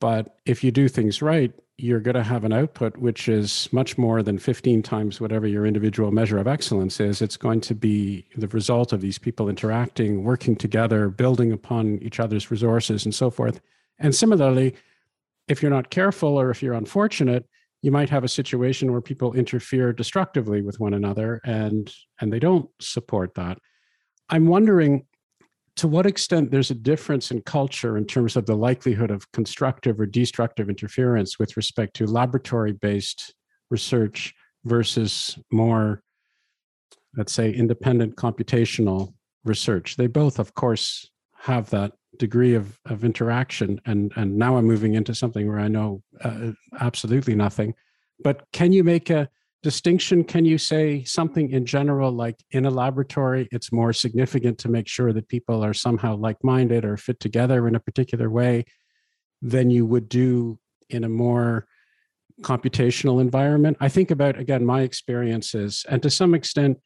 but 0.00 0.38
if 0.46 0.62
you 0.62 0.70
do 0.70 0.88
things 0.88 1.20
right, 1.20 1.52
you're 1.78 2.00
going 2.00 2.14
to 2.14 2.22
have 2.22 2.44
an 2.44 2.54
output 2.54 2.96
which 2.96 3.28
is 3.28 3.68
much 3.70 3.98
more 3.98 4.22
than 4.22 4.38
15 4.38 4.82
times 4.82 5.20
whatever 5.20 5.46
your 5.46 5.66
individual 5.66 6.10
measure 6.10 6.38
of 6.38 6.46
excellence 6.46 7.00
is. 7.00 7.20
It's 7.20 7.36
going 7.36 7.60
to 7.62 7.74
be 7.74 8.24
the 8.34 8.48
result 8.48 8.92
of 8.94 9.02
these 9.02 9.18
people 9.18 9.48
interacting, 9.48 10.24
working 10.24 10.56
together, 10.56 11.10
building 11.10 11.52
upon 11.52 11.98
each 11.98 12.18
other's 12.18 12.50
resources, 12.50 13.04
and 13.04 13.14
so 13.14 13.30
forth. 13.30 13.60
And 13.98 14.14
similarly, 14.14 14.74
if 15.48 15.62
you're 15.62 15.70
not 15.70 15.90
careful 15.90 16.38
or 16.40 16.50
if 16.50 16.62
you're 16.62 16.74
unfortunate, 16.74 17.44
you 17.82 17.90
might 17.92 18.10
have 18.10 18.24
a 18.24 18.28
situation 18.28 18.90
where 18.90 19.00
people 19.00 19.32
interfere 19.34 19.92
destructively 19.92 20.62
with 20.62 20.80
one 20.80 20.94
another 20.94 21.40
and 21.44 21.92
and 22.20 22.32
they 22.32 22.38
don't 22.38 22.68
support 22.80 23.34
that. 23.34 23.58
I'm 24.28 24.46
wondering 24.46 25.06
to 25.76 25.86
what 25.86 26.06
extent 26.06 26.50
there's 26.50 26.70
a 26.70 26.74
difference 26.74 27.30
in 27.30 27.42
culture 27.42 27.98
in 27.98 28.06
terms 28.06 28.34
of 28.34 28.46
the 28.46 28.56
likelihood 28.56 29.10
of 29.10 29.30
constructive 29.32 30.00
or 30.00 30.06
destructive 30.06 30.68
interference 30.70 31.38
with 31.38 31.56
respect 31.56 31.94
to 31.96 32.06
laboratory 32.06 32.72
based 32.72 33.34
research 33.70 34.34
versus 34.64 35.38
more 35.52 36.02
let's 37.16 37.32
say 37.32 37.52
independent 37.52 38.16
computational 38.16 39.14
research 39.44 39.96
they 39.96 40.06
both 40.06 40.38
of 40.38 40.54
course 40.54 41.10
have 41.38 41.70
that 41.70 41.92
degree 42.18 42.54
of, 42.54 42.78
of 42.86 43.04
interaction 43.04 43.80
and 43.86 44.12
and 44.16 44.36
now 44.36 44.56
i'm 44.56 44.64
moving 44.64 44.94
into 44.94 45.14
something 45.14 45.48
where 45.48 45.58
i 45.58 45.68
know 45.68 46.02
uh, 46.22 46.52
absolutely 46.80 47.34
nothing. 47.34 47.74
But 48.22 48.44
can 48.52 48.72
you 48.72 48.82
make 48.82 49.10
a 49.10 49.28
distinction? 49.62 50.24
Can 50.24 50.44
you 50.44 50.58
say 50.58 51.04
something 51.04 51.50
in 51.50 51.66
general 51.66 52.12
like 52.12 52.36
in 52.52 52.66
a 52.66 52.70
laboratory 52.70 53.48
it's 53.50 53.72
more 53.72 53.92
significant 53.92 54.58
to 54.58 54.68
make 54.68 54.88
sure 54.88 55.12
that 55.12 55.28
people 55.28 55.64
are 55.64 55.74
somehow 55.74 56.16
like-minded 56.16 56.84
or 56.84 56.96
fit 56.96 57.20
together 57.20 57.66
in 57.68 57.74
a 57.74 57.80
particular 57.80 58.30
way 58.30 58.64
than 59.42 59.70
you 59.70 59.84
would 59.84 60.08
do 60.08 60.58
in 60.88 61.04
a 61.04 61.08
more 61.08 61.66
computational 62.42 63.20
environment? 63.20 63.76
I 63.80 63.88
think 63.88 64.10
about 64.10 64.38
again 64.38 64.64
my 64.64 64.82
experiences 64.82 65.84
and 65.88 66.02
to 66.02 66.10
some 66.10 66.34
extent 66.34 66.78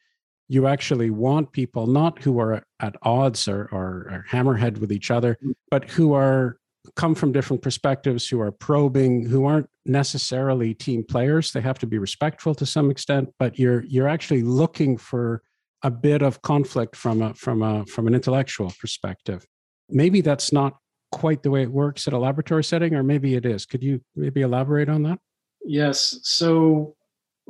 you 0.50 0.66
actually 0.66 1.11
want 1.11 1.52
people 1.52 1.87
not 1.87 2.21
who 2.21 2.40
are 2.40 2.64
at 2.80 2.97
odds 3.02 3.47
or, 3.47 3.69
or, 3.71 4.09
or 4.11 4.26
hammerhead 4.28 4.78
with 4.78 4.90
each 4.90 5.09
other, 5.09 5.38
mm. 5.45 5.52
but 5.71 5.88
who 5.88 6.12
are 6.12 6.57
come 6.97 7.14
from 7.14 7.30
different 7.30 7.62
perspectives, 7.62 8.26
who 8.26 8.40
are 8.40 8.50
probing, 8.50 9.25
who 9.25 9.45
aren't 9.45 9.69
necessarily 9.87 10.75
team 10.75 11.04
players. 11.04 11.52
They 11.52 11.61
have 11.61 11.78
to 11.78 11.87
be 11.87 11.99
respectful 11.99 12.57
to 12.57 12.66
some 12.66 12.90
extent, 12.90 13.28
but 13.38 13.61
you're 13.61 13.85
you're 13.85 14.09
actually 14.09 14.42
looking 14.42 14.97
for 14.97 15.42
a 15.85 15.90
bit 15.90 16.21
of 16.21 16.42
conflict 16.42 16.97
from 16.97 17.23
a 17.23 17.33
from 17.35 17.62
a 17.62 17.87
from 17.87 18.09
an 18.09 18.14
intellectual 18.14 18.73
perspective. 18.80 19.47
Maybe 19.88 20.21
that's 20.21 20.52
not 20.52 20.78
quite 21.12 21.45
the 21.45 21.50
way 21.50 21.62
it 21.62 21.71
works 21.71 22.09
at 22.09 22.12
a 22.12 22.19
laboratory 22.19 22.64
setting, 22.64 22.97
or 22.97 23.04
maybe 23.04 23.37
it 23.37 23.47
is. 23.47 23.66
Could 23.66 23.85
you 23.85 24.00
maybe 24.16 24.40
elaborate 24.40 24.88
on 24.88 25.04
that? 25.04 25.21
Yes. 25.64 26.19
So 26.25 26.97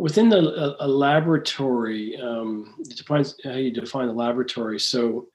within 0.01 0.29
the 0.29 0.39
a, 0.39 0.87
a 0.87 0.89
laboratory, 0.89 2.21
um, 2.21 2.75
it 2.81 2.97
depends 2.97 3.37
how 3.45 3.53
you 3.53 3.71
define 3.71 4.09
the 4.09 4.13
laboratory. 4.13 4.79
So 4.79 5.29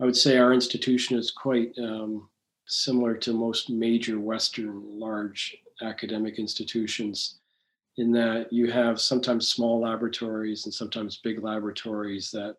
I 0.00 0.04
would 0.04 0.16
say 0.16 0.38
our 0.38 0.52
institution 0.52 1.18
is 1.18 1.30
quite 1.30 1.72
um, 1.78 2.28
similar 2.66 3.14
to 3.16 3.32
most 3.32 3.70
major 3.70 4.18
Western 4.18 4.82
large 4.98 5.56
academic 5.82 6.38
institutions, 6.38 7.40
in 7.96 8.12
that 8.12 8.52
you 8.52 8.70
have 8.70 9.00
sometimes 9.00 9.48
small 9.48 9.80
laboratories 9.80 10.64
and 10.64 10.74
sometimes 10.74 11.18
big 11.18 11.42
laboratories 11.42 12.30
that 12.30 12.56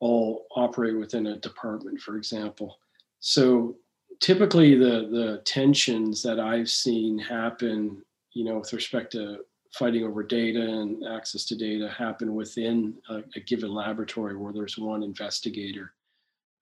all 0.00 0.46
operate 0.56 0.98
within 0.98 1.26
a 1.28 1.38
department, 1.38 2.00
for 2.00 2.16
example. 2.16 2.78
So 3.20 3.76
typically 4.20 4.74
the 4.74 5.08
the 5.10 5.42
tensions 5.44 6.22
that 6.22 6.40
I've 6.40 6.70
seen 6.70 7.18
happen, 7.18 8.02
you 8.32 8.44
know, 8.44 8.58
with 8.58 8.72
respect 8.72 9.12
to 9.12 9.38
fighting 9.78 10.04
over 10.04 10.22
data 10.22 10.60
and 10.60 11.04
access 11.06 11.44
to 11.44 11.56
data 11.56 11.88
happen 11.88 12.34
within 12.34 12.94
a, 13.08 13.22
a 13.34 13.40
given 13.40 13.72
laboratory 13.72 14.36
where 14.36 14.52
there's 14.52 14.78
one 14.78 15.02
investigator 15.02 15.92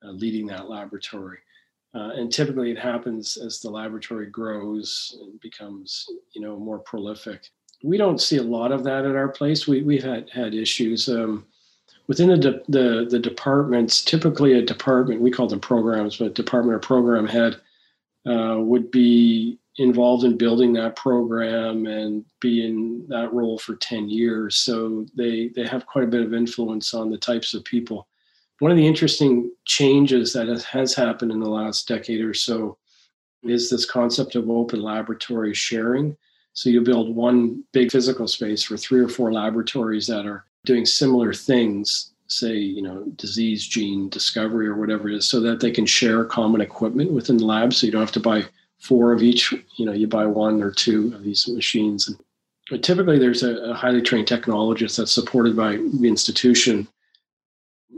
uh, 0.05 0.11
leading 0.11 0.47
that 0.47 0.69
laboratory. 0.69 1.39
Uh, 1.95 2.11
and 2.15 2.33
typically 2.33 2.71
it 2.71 2.79
happens 2.79 3.37
as 3.37 3.61
the 3.61 3.69
laboratory 3.69 4.27
grows 4.27 5.19
and 5.21 5.39
becomes, 5.41 6.07
you 6.33 6.41
know, 6.41 6.59
more 6.59 6.79
prolific. 6.79 7.51
We 7.83 7.99
don't 7.99 8.21
see 8.21 8.39
a 8.39 8.43
lot 8.43 8.73
of 8.73 8.83
that 8.85 9.05
at 9.05 9.15
our 9.15 9.29
place. 9.29 9.69
We, 9.69 9.83
we've 9.83 10.03
had, 10.03 10.31
had 10.31 10.55
issues. 10.55 11.09
Um, 11.09 11.45
within 12.07 12.31
the, 12.31 12.39
de- 12.39 12.63
the, 12.69 13.07
the 13.11 13.19
departments, 13.19 14.03
typically 14.03 14.55
a 14.55 14.63
department, 14.63 15.21
we 15.21 15.31
call 15.31 15.49
them 15.49 15.61
programs, 15.61 16.17
but 16.17 16.35
department 16.35 16.77
or 16.77 16.79
program 16.79 17.27
head 17.27 17.61
uh, 18.25 18.57
would 18.59 18.91
be 18.91 19.59
involved 19.79 20.25
in 20.25 20.37
building 20.37 20.73
that 20.75 20.97
program 20.97 21.87
and 21.87 22.25
be 22.41 22.67
in 22.67 23.07
that 23.09 23.33
role 23.33 23.59
for 23.59 23.77
10 23.77 24.09
years. 24.09 24.57
So 24.57 25.07
they, 25.17 25.49
they 25.49 25.67
have 25.67 25.87
quite 25.87 26.05
a 26.05 26.09
bit 26.09 26.23
of 26.23 26.35
influence 26.35 26.93
on 26.93 27.11
the 27.11 27.19
types 27.19 27.55
of 27.55 27.65
people. 27.65 28.09
One 28.59 28.71
of 28.71 28.77
the 28.77 28.87
interesting 28.87 29.51
changes 29.65 30.33
that 30.35 30.47
has 30.49 30.95
happened 30.95 31.33
in 31.33 31.41
the 31.41 31.49
last 31.49 31.89
decade 31.89 32.21
or 32.21 32.35
so 32.35 32.79
is 33.43 33.71
this 33.71 33.85
concept 33.85 34.35
of 34.37 34.49
open 34.49 34.83
laboratory 34.83 35.55
sharing. 35.55 36.17
So 36.53 36.69
you 36.71 36.83
build 36.83 37.15
one 37.15 37.65
big 37.73 37.91
physical 37.91 38.29
space 38.29 38.63
for 38.63 38.77
three 38.77 39.01
or 39.01 39.09
four 39.09 39.33
laboratories 39.33 40.07
that 40.09 40.27
are 40.27 40.45
doing 40.65 40.87
similar 40.87 41.33
things, 41.33 42.13
say, 42.29 42.55
you 42.55 42.83
know, 42.83 43.05
disease 43.17 43.67
gene 43.67 44.09
discovery 44.11 44.67
or 44.67 44.77
whatever 44.77 45.09
it 45.09 45.17
is, 45.17 45.27
so 45.27 45.41
that 45.41 45.61
they 45.61 45.71
can 45.71 45.87
share 45.87 46.25
common 46.25 46.61
equipment 46.61 47.11
within 47.11 47.39
the 47.39 47.47
lab. 47.47 47.73
So 47.73 47.87
you 47.87 47.93
don't 47.93 48.03
have 48.03 48.13
to 48.13 48.21
buy 48.21 48.45
four 48.83 49.13
of 49.13 49.23
each. 49.23 49.53
You 49.77 49.87
know, 49.87 49.93
you 49.93 50.07
buy 50.07 50.27
one 50.27 50.63
or 50.63 50.71
two 50.71 51.13
of 51.15 51.23
these 51.23 51.49
machines. 51.49 52.15
But 52.69 52.83
typically, 52.83 53.19
there's 53.19 53.43
a, 53.43 53.57
a 53.71 53.75
highly 53.75 54.03
trained 54.03 54.27
technologist 54.27 54.97
that's 54.97 55.13
supported 55.13 55.57
by 55.57 55.77
the 55.77 56.09
institution. 56.09 56.89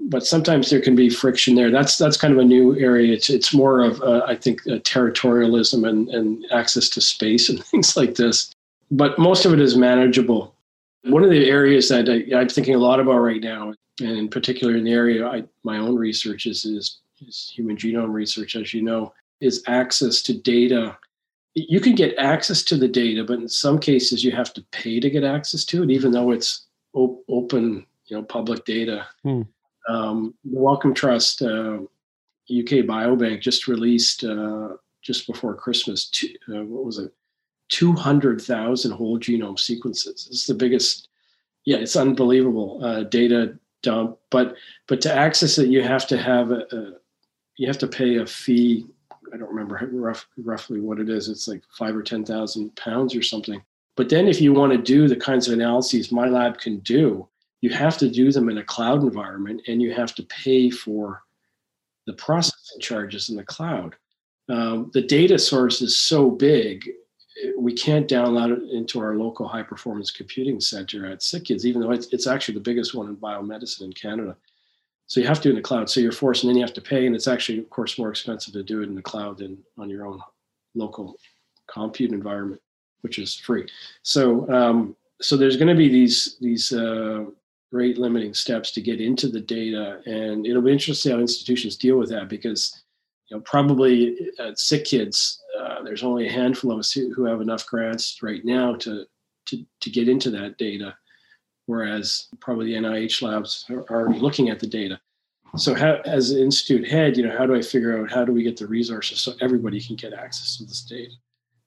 But 0.07 0.27
sometimes 0.27 0.69
there 0.69 0.83
can 0.83 0.95
be 0.95 1.09
friction 1.09 1.55
there. 1.55 1.71
That's 1.71 1.97
that's 1.97 2.19
kind 2.19 2.33
of 2.33 2.39
a 2.39 2.45
new 2.45 2.79
area. 2.79 3.15
It's 3.15 3.31
it's 3.31 3.55
more 3.55 3.83
of 3.83 4.01
uh, 4.03 4.23
I 4.27 4.37
think 4.37 4.63
territorialism 4.63 5.89
and 5.89 6.09
and 6.11 6.45
access 6.53 6.89
to 6.91 7.01
space 7.01 7.49
and 7.51 7.65
things 7.65 7.97
like 7.97 8.15
this. 8.15 8.53
But 8.91 9.19
most 9.19 9.47
of 9.47 9.53
it 9.53 9.61
is 9.61 9.77
manageable. 9.77 10.55
One 11.05 11.25
of 11.25 11.31
the 11.31 11.51
areas 11.51 11.89
that 11.89 12.09
I, 12.09 12.41
am 12.41 12.49
thinking 12.49 12.75
a 12.75 12.79
lot 12.79 13.01
about 13.01 13.19
right 13.19 13.41
now, 13.41 13.75
and 14.01 14.17
in 14.17 14.29
particular 14.29 14.77
in 14.77 14.85
the 14.85 14.93
area 14.93 15.27
I, 15.27 15.45
my 15.63 15.79
own 15.79 15.97
research 15.97 16.47
is, 16.47 16.65
is, 16.65 16.99
is 17.27 17.53
human 17.55 17.77
genome 17.77 18.13
research, 18.13 18.57
as 18.57 18.73
you 18.73 18.83
know, 18.83 19.13
is 19.41 19.63
access 19.67 20.23
to 20.23 20.35
data. 20.35 20.97
You 21.55 21.81
can 21.81 21.95
get 21.95 22.17
access 22.19 22.63
to 22.65 22.77
the 22.77 22.89
data, 22.89 23.25
but 23.25 23.39
in 23.39 23.49
some 23.49 23.79
cases 23.79 24.25
you 24.25 24.33
have 24.33 24.53
to 24.55 24.63
pay 24.73 25.01
to 25.01 25.11
get 25.11 25.25
access 25.25 25.65
to 25.67 25.83
it, 25.83 25.91
even 25.91 26.13
though 26.13 26.31
it's 26.31 26.67
op- 26.95 27.25
open, 27.29 27.87
you 28.07 28.17
know, 28.17 28.23
public 28.23 28.65
data. 28.65 29.07
Hmm. 29.23 29.43
Um, 29.89 30.35
the 30.45 30.59
Wellcome 30.59 30.95
Trust 30.95 31.43
uh, 31.43 31.79
UK 32.51 32.85
Biobank 32.87 33.41
just 33.41 33.69
released 33.69 34.25
uh, 34.25 34.71
just 35.03 35.27
before 35.27 35.55
Christmas. 35.55 36.09
Two, 36.09 36.29
uh, 36.49 36.65
what 36.65 36.85
was 36.85 36.99
it? 36.99 37.13
200,000 37.69 38.91
whole 38.93 39.19
genome 39.19 39.59
sequences. 39.59 40.29
It's 40.31 40.47
the 40.47 40.55
biggest. 40.55 41.09
Yeah, 41.65 41.79
it's 41.79 41.97
unbelievable 41.97 42.81
uh, 42.85 43.05
data 43.05 43.59
dump. 43.83 44.19
But 44.31 44.57
but 44.87 45.01
to 45.03 45.15
access 45.15 45.59
it, 45.59 45.69
you 45.69 45.83
have 45.83 46.07
to 46.09 46.19
have 46.19 46.51
a, 46.51 46.67
a 46.73 46.93
you 47.57 47.67
have 47.67 47.79
to 47.79 47.87
pay 47.87 48.17
a 48.17 48.27
fee 48.27 48.87
I 49.35 49.37
don't 49.37 49.51
remember 49.51 49.81
rough, 49.93 50.27
roughly 50.39 50.81
what 50.81 51.01
it 51.01 51.09
is. 51.11 51.29
It's 51.29 51.49
like 51.49 51.63
five 51.77 51.97
or 51.97 52.03
10,000 52.03 52.77
pounds 52.77 53.15
or 53.17 53.23
something. 53.23 53.63
But 53.97 54.09
then 54.09 54.29
if 54.29 54.41
you 54.41 54.53
want 54.53 54.73
to 54.73 54.79
do 54.79 55.09
the 55.09 55.17
kinds 55.17 55.49
of 55.49 55.55
analyses 55.55 56.13
my 56.13 56.29
lab 56.29 56.59
can 56.59 56.79
do, 56.81 57.29
you 57.61 57.71
have 57.71 57.97
to 57.99 58.11
do 58.11 58.31
them 58.31 58.49
in 58.49 58.59
a 58.59 58.65
cloud 58.65 59.03
environment 59.03 59.63
and 59.69 59.81
you 59.81 59.93
have 59.93 60.15
to 60.17 60.23
pay 60.25 60.71
for 60.71 61.23
the 62.07 62.13
processing 62.13 62.81
charges 62.81 63.29
in 63.29 63.37
the 63.37 63.45
cloud. 63.45 63.97
Um, 64.49 64.91
the 64.93 65.03
data 65.03 65.39
source 65.39 65.81
is 65.81 65.97
so 65.97 66.31
big, 66.31 66.89
we 67.57 67.73
can't 67.73 68.09
download 68.09 68.57
it 68.57 68.71
into 68.71 69.01
our 69.01 69.17
local 69.17 69.49
high 69.49 69.63
performance 69.63 70.11
computing 70.11 70.61
center 70.61 71.07
at 71.07 71.21
SickKids, 71.21 71.65
even 71.65 71.81
though 71.81 71.93
it's, 71.93 72.09
it's 72.09 72.27
actually 72.27 72.55
the 72.55 72.61
biggest 72.61 72.95
one 72.95 73.09
in 73.09 73.17
biomedicine 73.17 73.83
in 73.83 73.93
Canada. 73.93 74.37
So 75.07 75.21
you 75.21 75.27
have 75.27 75.39
to 75.39 75.43
do 75.45 75.49
it 75.51 75.53
in 75.53 75.57
the 75.57 75.63
cloud. 75.63 75.91
So 75.91 76.01
you're 76.01 76.13
forced, 76.13 76.45
and 76.45 76.51
then 76.51 76.57
you 76.57 76.63
have 76.63 76.75
to 76.75 76.81
pay, 76.81 77.07
and 77.07 77.15
it's 77.15 77.29
actually, 77.29 77.59
of 77.59 77.69
course, 77.71 77.99
more 77.99 78.11
expensive 78.11 78.55
to 78.55 78.63
do 78.63 78.81
it 78.81 78.89
in 78.89 78.95
the 78.95 79.03
cloud 79.03 79.39
than 79.39 79.59
on 79.79 79.91
your 79.91 80.07
own 80.07 80.21
local 80.75 81.17
compute 81.67 82.13
environment, 82.13 82.61
which 83.03 83.19
is 83.19 83.35
free. 83.37 83.67
So 84.03 84.51
um, 84.53 84.97
so 85.21 85.37
there's 85.37 85.57
going 85.57 85.69
to 85.69 85.75
be 85.75 85.89
these 85.89 86.37
these 86.41 86.73
uh, 86.73 87.25
rate 87.71 87.99
limiting 87.99 88.35
steps 88.35 88.71
to 88.73 88.81
get 88.81 89.01
into 89.01 89.29
the 89.29 89.41
data, 89.41 90.01
and 90.07 90.47
it'll 90.47 90.63
be 90.63 90.73
interesting 90.73 91.13
how 91.13 91.19
institutions 91.19 91.77
deal 91.77 91.97
with 91.99 92.09
that 92.11 92.29
because 92.29 92.83
you 93.29 93.37
know 93.37 93.43
probably 93.43 94.31
at 94.39 94.55
SickKids 94.55 95.39
uh, 95.59 95.83
there's 95.83 96.03
only 96.03 96.27
a 96.27 96.33
handful 96.33 96.73
of 96.73 96.79
us 96.79 96.93
who, 96.93 97.13
who 97.15 97.25
have 97.25 97.41
enough 97.41 97.67
grants 97.67 98.23
right 98.23 98.45
now 98.45 98.75
to 98.77 99.05
to 99.47 99.65
to 99.81 99.91
get 99.91 100.09
into 100.09 100.31
that 100.31 100.57
data 100.59 100.95
whereas 101.67 102.29
probably 102.41 102.67
the 102.67 102.79
NIH 102.79 103.23
labs 103.23 103.71
are, 103.91 104.11
looking 104.11 104.51
at 104.51 104.61
the 104.61 104.67
data. 104.67 105.01
So, 105.57 105.75
how, 105.75 106.01
as 106.05 106.31
an 106.31 106.41
institute 106.41 106.89
head, 106.89 107.17
you 107.17 107.27
know, 107.27 107.37
how 107.37 107.47
do 107.47 107.55
I 107.55 107.63
figure 107.63 108.01
out 108.01 108.11
how 108.11 108.25
do 108.25 108.33
we 108.33 108.43
get 108.43 108.57
the 108.57 108.67
resources 108.67 109.21
so 109.21 109.33
everybody 109.41 109.81
can 109.81 109.97
get 109.97 110.13
access 110.13 110.57
to 110.57 110.65
this 110.65 110.83
data? 110.83 111.13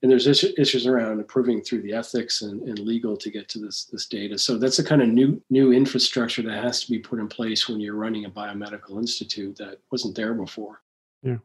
And 0.02 0.10
there's 0.12 0.28
issues 0.28 0.86
around 0.86 1.18
improving 1.18 1.60
through 1.60 1.82
the 1.82 1.92
ethics 1.92 2.42
and, 2.42 2.62
and 2.68 2.78
legal 2.78 3.16
to 3.16 3.30
get 3.30 3.48
to 3.48 3.58
this 3.58 3.86
this 3.86 4.06
data. 4.06 4.38
So 4.38 4.56
that's 4.56 4.78
a 4.78 4.84
kind 4.84 5.02
of 5.02 5.08
new 5.08 5.42
new 5.50 5.72
infrastructure 5.72 6.42
that 6.42 6.62
has 6.62 6.84
to 6.84 6.90
be 6.90 6.98
put 6.98 7.18
in 7.18 7.28
place 7.28 7.68
when 7.68 7.80
you're 7.80 7.96
running 7.96 8.24
a 8.24 8.30
biomedical 8.30 8.98
institute 8.98 9.56
that 9.56 9.80
wasn't 9.90 10.14
there 10.14 10.34
before. 10.34 10.82
Yeah. 11.22 11.38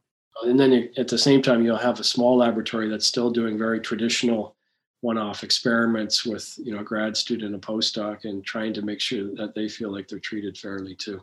And 0.44 0.60
then 0.60 0.90
at 0.98 1.08
the 1.08 1.18
same 1.18 1.42
time, 1.42 1.64
you'll 1.64 1.78
have 1.78 2.00
a 2.00 2.04
small 2.04 2.38
laboratory 2.38 2.90
that's 2.90 3.08
still 3.08 3.32
doing 3.32 3.58
very 3.58 3.80
traditional 3.80 4.56
one-off 5.04 5.44
experiments 5.44 6.26
with 6.26 6.58
you 6.58 6.74
know 6.74 6.80
a 6.80 6.84
grad 6.84 7.16
student, 7.18 7.54
a 7.54 7.60
postdoc, 7.60 8.24
and 8.24 8.44
trying 8.44 8.74
to 8.74 8.82
make 8.82 9.02
sure 9.02 9.36
that 9.36 9.54
they 9.54 9.68
feel 9.68 9.92
like 9.92 10.08
they're 10.08 10.18
treated 10.20 10.58
fairly 10.58 10.96
too. 10.96 11.22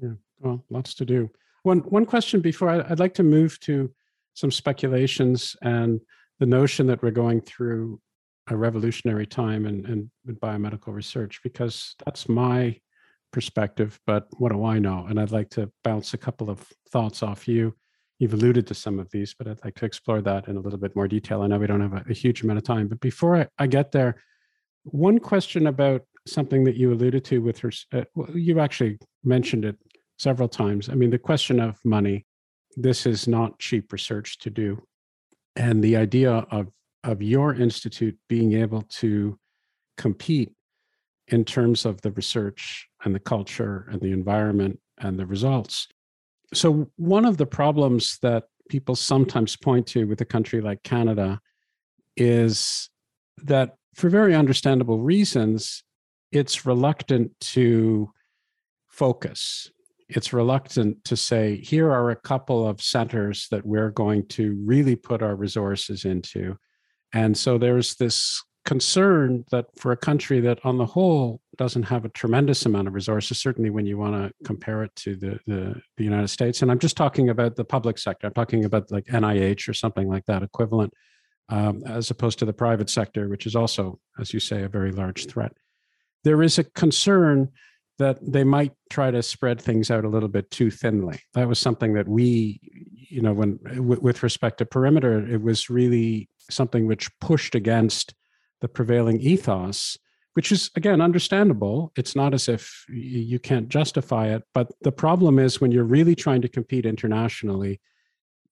Yeah, 0.00 0.14
well, 0.40 0.64
lots 0.68 0.94
to 0.94 1.04
do. 1.04 1.30
One 1.62 1.78
one 1.80 2.04
question 2.04 2.40
before 2.40 2.68
I'd 2.68 2.98
like 2.98 3.14
to 3.14 3.22
move 3.22 3.60
to 3.60 3.90
some 4.34 4.50
speculations 4.50 5.56
and 5.62 6.00
the 6.40 6.46
notion 6.46 6.88
that 6.88 7.02
we're 7.02 7.12
going 7.12 7.40
through 7.40 8.00
a 8.50 8.56
revolutionary 8.56 9.26
time 9.26 9.66
in, 9.66 9.84
in, 9.86 10.10
in, 10.26 10.36
biomedical 10.36 10.94
research 10.94 11.40
because 11.42 11.94
that's 12.04 12.28
my 12.28 12.78
perspective 13.30 14.00
but 14.06 14.26
what 14.38 14.52
do 14.52 14.64
i 14.64 14.78
know 14.78 15.04
and 15.10 15.20
i'd 15.20 15.32
like 15.32 15.50
to 15.50 15.70
bounce 15.84 16.14
a 16.14 16.18
couple 16.18 16.48
of 16.48 16.66
thoughts 16.90 17.22
off 17.22 17.46
you 17.46 17.74
You've 18.18 18.34
alluded 18.34 18.66
to 18.66 18.74
some 18.74 18.98
of 18.98 19.10
these, 19.10 19.34
but 19.34 19.46
I'd 19.46 19.64
like 19.64 19.76
to 19.76 19.84
explore 19.84 20.20
that 20.22 20.48
in 20.48 20.56
a 20.56 20.60
little 20.60 20.78
bit 20.78 20.96
more 20.96 21.06
detail. 21.06 21.42
I 21.42 21.46
know 21.46 21.58
we 21.58 21.68
don't 21.68 21.80
have 21.80 21.92
a, 21.92 22.04
a 22.10 22.14
huge 22.14 22.42
amount 22.42 22.58
of 22.58 22.64
time, 22.64 22.88
but 22.88 23.00
before 23.00 23.36
I, 23.36 23.46
I, 23.58 23.66
get 23.68 23.92
there, 23.92 24.22
one 24.82 25.18
question 25.18 25.68
about 25.68 26.02
something 26.26 26.64
that 26.64 26.74
you 26.74 26.92
alluded 26.92 27.24
to 27.26 27.38
with 27.38 27.58
her, 27.60 27.70
uh, 27.92 28.02
you 28.34 28.58
actually 28.58 28.98
mentioned 29.22 29.64
it 29.64 29.76
several 30.18 30.48
times. 30.48 30.88
I 30.88 30.94
mean, 30.94 31.10
the 31.10 31.18
question 31.18 31.60
of 31.60 31.78
money, 31.84 32.26
this 32.76 33.06
is 33.06 33.28
not 33.28 33.58
cheap 33.60 33.92
research 33.92 34.38
to 34.38 34.50
do. 34.50 34.82
And 35.54 35.82
the 35.82 35.96
idea 35.96 36.32
of, 36.50 36.68
of 37.04 37.22
your 37.22 37.54
institute 37.54 38.16
being 38.28 38.54
able 38.54 38.82
to 38.82 39.38
compete 39.96 40.52
in 41.28 41.44
terms 41.44 41.84
of 41.84 42.00
the 42.00 42.10
research 42.12 42.88
and 43.04 43.14
the 43.14 43.20
culture 43.20 43.86
and 43.90 44.00
the 44.00 44.12
environment 44.12 44.80
and 44.98 45.18
the 45.18 45.26
results 45.26 45.86
so, 46.54 46.90
one 46.96 47.24
of 47.24 47.36
the 47.36 47.46
problems 47.46 48.18
that 48.22 48.44
people 48.68 48.96
sometimes 48.96 49.56
point 49.56 49.86
to 49.88 50.04
with 50.04 50.20
a 50.20 50.26
country 50.26 50.60
like 50.60 50.82
Canada 50.82 51.40
is 52.16 52.90
that, 53.44 53.76
for 53.94 54.08
very 54.08 54.34
understandable 54.34 55.00
reasons, 55.00 55.82
it's 56.32 56.66
reluctant 56.66 57.32
to 57.40 58.10
focus. 58.88 59.70
It's 60.08 60.32
reluctant 60.32 61.04
to 61.04 61.16
say, 61.16 61.56
here 61.56 61.90
are 61.90 62.10
a 62.10 62.16
couple 62.16 62.66
of 62.66 62.80
centers 62.80 63.46
that 63.50 63.66
we're 63.66 63.90
going 63.90 64.26
to 64.28 64.56
really 64.64 64.96
put 64.96 65.22
our 65.22 65.36
resources 65.36 66.04
into. 66.04 66.56
And 67.12 67.36
so 67.36 67.58
there's 67.58 67.96
this 67.96 68.42
concern 68.68 69.46
that 69.50 69.64
for 69.76 69.92
a 69.92 69.96
country 69.96 70.40
that 70.40 70.58
on 70.62 70.76
the 70.76 70.84
whole 70.84 71.40
doesn't 71.56 71.84
have 71.84 72.04
a 72.04 72.10
tremendous 72.10 72.66
amount 72.66 72.86
of 72.86 72.92
resources, 72.92 73.38
certainly 73.38 73.70
when 73.70 73.86
you 73.86 73.96
want 73.96 74.14
to 74.14 74.30
compare 74.44 74.82
it 74.84 74.94
to 74.94 75.16
the, 75.16 75.38
the, 75.46 75.80
the 75.96 76.04
United 76.04 76.28
States, 76.28 76.60
and 76.60 76.70
I'm 76.70 76.78
just 76.78 76.94
talking 76.94 77.30
about 77.30 77.56
the 77.56 77.64
public 77.64 77.96
sector, 77.96 78.26
I'm 78.26 78.34
talking 78.34 78.66
about 78.66 78.90
like 78.90 79.06
NIH 79.06 79.70
or 79.70 79.72
something 79.72 80.06
like 80.06 80.26
that 80.26 80.42
equivalent, 80.42 80.92
um, 81.48 81.82
as 81.86 82.10
opposed 82.10 82.38
to 82.40 82.44
the 82.44 82.52
private 82.52 82.90
sector, 82.90 83.30
which 83.30 83.46
is 83.46 83.56
also, 83.56 84.00
as 84.20 84.34
you 84.34 84.40
say, 84.40 84.62
a 84.62 84.68
very 84.68 84.92
large 84.92 85.24
threat. 85.28 85.52
There 86.24 86.42
is 86.42 86.58
a 86.58 86.64
concern 86.64 87.48
that 87.98 88.18
they 88.20 88.44
might 88.44 88.74
try 88.90 89.10
to 89.10 89.22
spread 89.22 89.62
things 89.62 89.90
out 89.90 90.04
a 90.04 90.10
little 90.10 90.28
bit 90.28 90.50
too 90.50 90.70
thinly. 90.70 91.22
That 91.32 91.48
was 91.48 91.58
something 91.58 91.94
that 91.94 92.06
we, 92.06 92.60
you 93.08 93.22
know, 93.22 93.32
when 93.32 93.56
w- 93.64 94.02
with 94.02 94.22
respect 94.22 94.58
to 94.58 94.66
perimeter, 94.66 95.26
it 95.26 95.40
was 95.40 95.70
really 95.70 96.28
something 96.50 96.86
which 96.86 97.08
pushed 97.18 97.54
against 97.54 98.12
the 98.60 98.68
prevailing 98.68 99.20
ethos, 99.20 99.98
which 100.34 100.52
is 100.52 100.70
again 100.76 101.00
understandable. 101.00 101.92
It's 101.96 102.16
not 102.16 102.34
as 102.34 102.48
if 102.48 102.84
you 102.88 103.38
can't 103.38 103.68
justify 103.68 104.28
it, 104.28 104.42
but 104.54 104.70
the 104.82 104.92
problem 104.92 105.38
is 105.38 105.60
when 105.60 105.72
you're 105.72 105.84
really 105.84 106.14
trying 106.14 106.42
to 106.42 106.48
compete 106.48 106.86
internationally, 106.86 107.80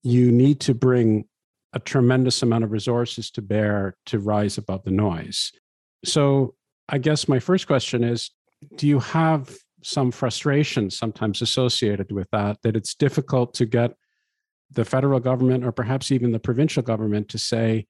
you 0.03 0.31
need 0.31 0.61
to 0.61 0.75
bring 0.75 1.27
a 1.73 1.79
tremendous 1.79 2.43
amount 2.43 2.65
of 2.65 2.73
resources 2.73 3.31
to 3.33 3.43
bear 3.43 3.97
to 4.07 4.19
rise 4.19 4.57
above 4.57 4.85
the 4.85 4.91
noise. 4.91 5.53
So, 6.05 6.55
I 6.89 6.99
guess 6.99 7.29
my 7.29 7.41
first 7.41 7.67
question 7.67 8.05
is 8.05 8.31
do 8.77 8.87
you 8.87 9.01
have 9.01 9.57
some 9.83 10.11
frustration 10.11 10.91
sometimes 10.91 11.43
associated 11.43 12.11
with 12.11 12.29
that 12.31 12.61
that 12.63 12.77
it's 12.77 12.95
difficult 12.95 13.55
to 13.55 13.67
get 13.67 13.93
the 14.71 14.85
federal 14.85 15.21
government 15.21 15.65
or 15.65 15.73
perhaps 15.73 16.11
even 16.11 16.33
the 16.33 16.41
provincial 16.41 16.83
government 16.83 17.29
to 17.29 17.39
say 17.39 17.87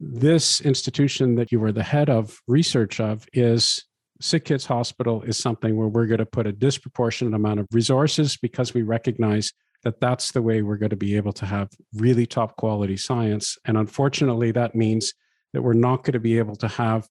this 0.00 0.60
institution 0.60 1.36
that 1.36 1.52
you 1.52 1.60
were 1.60 1.72
the 1.72 1.82
head 1.82 2.10
of 2.10 2.40
research 2.46 3.00
of 3.00 3.26
is 3.32 3.84
sick 4.20 4.44
kids 4.44 4.66
hospital 4.66 5.22
is 5.22 5.36
something 5.36 5.76
where 5.76 5.88
we're 5.88 6.06
going 6.06 6.18
to 6.18 6.26
put 6.26 6.46
a 6.46 6.52
disproportionate 6.52 7.34
amount 7.34 7.60
of 7.60 7.66
resources 7.72 8.36
because 8.36 8.74
we 8.74 8.82
recognize 8.82 9.52
that 9.82 10.00
that's 10.00 10.32
the 10.32 10.42
way 10.42 10.62
we're 10.62 10.76
going 10.76 10.90
to 10.90 10.96
be 10.96 11.16
able 11.16 11.32
to 11.32 11.46
have 11.46 11.68
really 11.94 12.26
top 12.26 12.56
quality 12.56 12.96
science. 12.96 13.58
And 13.64 13.76
unfortunately 13.76 14.50
that 14.52 14.74
means 14.74 15.12
that 15.52 15.62
we're 15.62 15.74
not 15.74 16.04
going 16.04 16.14
to 16.14 16.20
be 16.20 16.38
able 16.38 16.56
to 16.56 16.68
have 16.68 17.08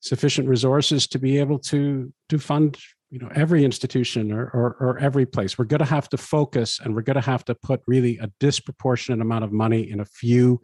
sufficient 0.00 0.48
resources 0.48 1.06
to 1.06 1.18
be 1.18 1.38
able 1.38 1.58
to 1.58 2.10
to 2.30 2.38
fund 2.38 2.78
you 3.10 3.18
know 3.18 3.28
every 3.34 3.64
institution 3.64 4.32
or, 4.32 4.44
or, 4.54 4.76
or 4.80 4.98
every 4.98 5.26
place. 5.26 5.58
We're 5.58 5.64
going 5.66 5.80
to 5.80 5.84
have 5.84 6.08
to 6.10 6.16
focus 6.16 6.80
and 6.82 6.94
we're 6.94 7.02
going 7.02 7.16
to 7.16 7.20
have 7.20 7.44
to 7.46 7.54
put 7.54 7.82
really 7.86 8.18
a 8.18 8.30
disproportionate 8.38 9.20
amount 9.20 9.44
of 9.44 9.52
money 9.52 9.90
in 9.90 10.00
a 10.00 10.04
few 10.04 10.60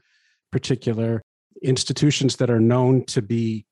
particular 0.53 1.23
institutions 1.67 2.37
that 2.37 2.51
are 2.51 2.61
known 2.61 3.05
to 3.07 3.21
be 3.21 3.67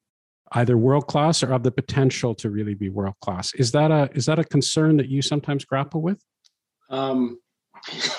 either 0.53 0.77
world 0.77 1.07
class 1.07 1.43
or 1.43 1.49
have 1.49 1.63
the 1.63 1.71
potential 1.71 2.35
to 2.35 2.51
really 2.51 2.75
be 2.75 2.89
world 2.89 3.15
class 3.21 3.55
is 3.55 3.73
that 3.73 3.91
a 3.91 4.09
is 4.15 4.27
that 4.27 4.39
a 4.39 4.45
concern 4.45 4.97
that 4.97 5.09
you 5.09 5.23
sometimes 5.23 5.65
grapple 5.65 6.03
with? 6.03 6.23
Um, 6.91 7.41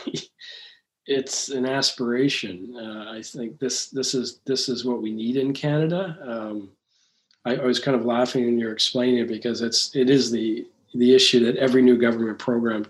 it's 1.06 1.50
an 1.50 1.66
aspiration. 1.66 2.76
Uh, 2.76 3.12
i 3.12 3.22
think 3.22 3.60
this 3.60 3.90
this 3.90 4.14
is 4.14 4.42
this 4.46 4.70
is 4.70 4.86
what 4.86 5.02
we 5.02 5.12
need 5.12 5.38
in 5.38 5.54
canada. 5.54 6.18
Um, 6.26 6.70
I, 7.46 7.58
I 7.58 7.66
was 7.66 7.80
kind 7.80 7.96
of 7.96 8.06
laughing 8.06 8.46
when 8.46 8.58
you're 8.58 8.74
explaining 8.74 9.20
it 9.20 9.28
because 9.28 9.62
it's 9.62 9.96
it 9.96 10.10
is 10.10 10.32
the 10.32 10.68
the 10.94 11.14
issue 11.14 11.46
that 11.46 11.58
every 11.58 11.82
new 11.82 11.98
government 11.98 12.40
program 12.40 12.86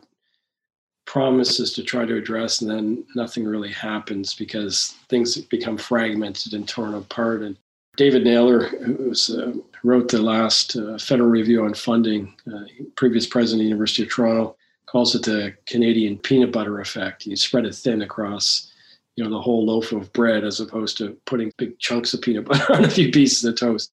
promises 1.15 1.71
to 1.71 1.81
try 1.81 2.03
to 2.03 2.17
address 2.17 2.59
and 2.59 2.69
then 2.69 3.01
nothing 3.15 3.45
really 3.45 3.71
happens 3.71 4.33
because 4.33 4.95
things 5.07 5.37
become 5.37 5.77
fragmented 5.77 6.53
and 6.53 6.67
torn 6.67 6.93
apart. 6.93 7.41
And 7.41 7.55
david 7.95 8.25
naylor 8.25 8.65
who 8.65 9.13
uh, 9.13 9.53
wrote 9.85 10.11
the 10.11 10.21
last 10.21 10.75
uh, 10.75 10.97
federal 10.97 11.29
review 11.29 11.63
on 11.63 11.73
funding 11.73 12.35
uh, 12.53 12.65
previous 12.97 13.25
president 13.25 13.61
of 13.61 13.63
the 13.63 13.69
university 13.69 14.03
of 14.03 14.09
toronto 14.09 14.57
calls 14.87 15.15
it 15.15 15.23
the 15.23 15.53
canadian 15.65 16.17
peanut 16.17 16.51
butter 16.51 16.81
effect. 16.81 17.25
You 17.25 17.37
spread 17.37 17.65
it 17.65 17.75
thin 17.75 18.01
across 18.01 18.73
you 19.15 19.23
know 19.23 19.29
the 19.29 19.41
whole 19.41 19.65
loaf 19.65 19.93
of 19.93 20.11
bread 20.11 20.43
as 20.43 20.59
opposed 20.59 20.97
to 20.97 21.15
putting 21.25 21.49
big 21.57 21.79
chunks 21.79 22.13
of 22.13 22.21
peanut 22.21 22.43
butter 22.49 22.73
on 22.73 22.83
a 22.83 22.89
few 22.89 23.09
pieces 23.09 23.45
of 23.45 23.55
toast. 23.55 23.89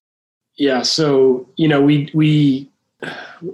Yeah 0.57 0.81
so 0.81 1.47
you 1.55 1.69
know 1.69 1.81
we 1.81 2.11
we 2.13 2.69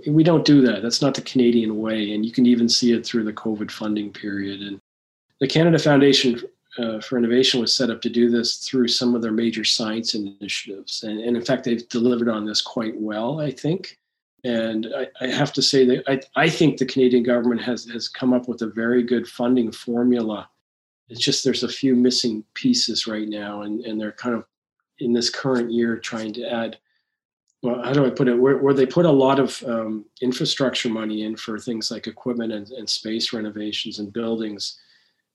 we 0.07 0.23
don't 0.23 0.45
do 0.45 0.61
that. 0.61 0.81
That's 0.81 1.01
not 1.01 1.13
the 1.13 1.21
canadian 1.21 1.77
way 1.77 2.13
and 2.13 2.25
you 2.25 2.31
can 2.31 2.45
even 2.45 2.69
see 2.69 2.93
it 2.93 3.05
through 3.05 3.23
the 3.23 3.33
covid 3.33 3.71
funding 3.71 4.11
period. 4.11 4.61
And 4.61 4.81
the 5.39 5.47
canada 5.47 5.79
foundation 5.79 6.41
uh, 6.77 7.01
for 7.01 7.17
innovation 7.17 7.59
was 7.59 7.75
set 7.75 7.89
up 7.89 8.01
to 8.01 8.09
do 8.09 8.29
this 8.29 8.57
through 8.57 8.87
some 8.87 9.15
of 9.15 9.21
their 9.21 9.31
major 9.31 9.63
science 9.65 10.13
initiatives. 10.15 11.03
And, 11.03 11.19
and 11.19 11.35
in 11.35 11.43
fact 11.43 11.63
they've 11.63 11.87
delivered 11.89 12.29
on 12.29 12.45
this 12.45 12.61
quite 12.61 12.99
well 12.99 13.39
i 13.41 13.51
think. 13.51 13.97
And 14.43 14.87
I, 14.95 15.07
I, 15.19 15.27
have 15.27 15.51
to 15.53 15.61
say 15.61 15.85
that 15.85 16.03
I, 16.07 16.21
I 16.41 16.49
think 16.49 16.77
the 16.77 16.85
Canadian 16.85 17.23
government 17.23 17.61
has, 17.61 17.83
has 17.89 18.07
come 18.07 18.31
up 18.31 18.47
with 18.47 18.61
a 18.61 18.67
very 18.67 19.03
good 19.03 19.27
funding 19.27 19.69
formula. 19.69 20.49
It's 21.09 21.19
just 21.19 21.43
there's 21.43 21.63
a 21.63 21.67
few 21.67 21.93
missing 21.93 22.45
pieces 22.53 23.05
right 23.05 23.27
now, 23.27 23.63
and, 23.63 23.81
and 23.81 23.99
they're 23.99 24.13
kind 24.13 24.35
of 24.35 24.45
in 24.99 25.13
this 25.13 25.29
current 25.29 25.71
year 25.71 25.97
trying 25.97 26.33
to 26.33 26.43
add 26.43 26.77
well, 27.61 27.83
how 27.83 27.91
do 27.91 28.05
I 28.05 28.09
put 28.09 28.27
it? 28.27 28.35
Where, 28.35 28.57
where 28.57 28.73
they 28.73 28.85
put 28.85 29.05
a 29.05 29.11
lot 29.11 29.39
of 29.39 29.61
um, 29.63 30.05
infrastructure 30.21 30.89
money 30.89 31.23
in 31.23 31.35
for 31.35 31.59
things 31.59 31.91
like 31.91 32.07
equipment 32.07 32.53
and, 32.53 32.69
and, 32.69 32.89
space 32.89 33.33
renovations 33.33 33.99
and 33.99 34.13
buildings, 34.13 34.79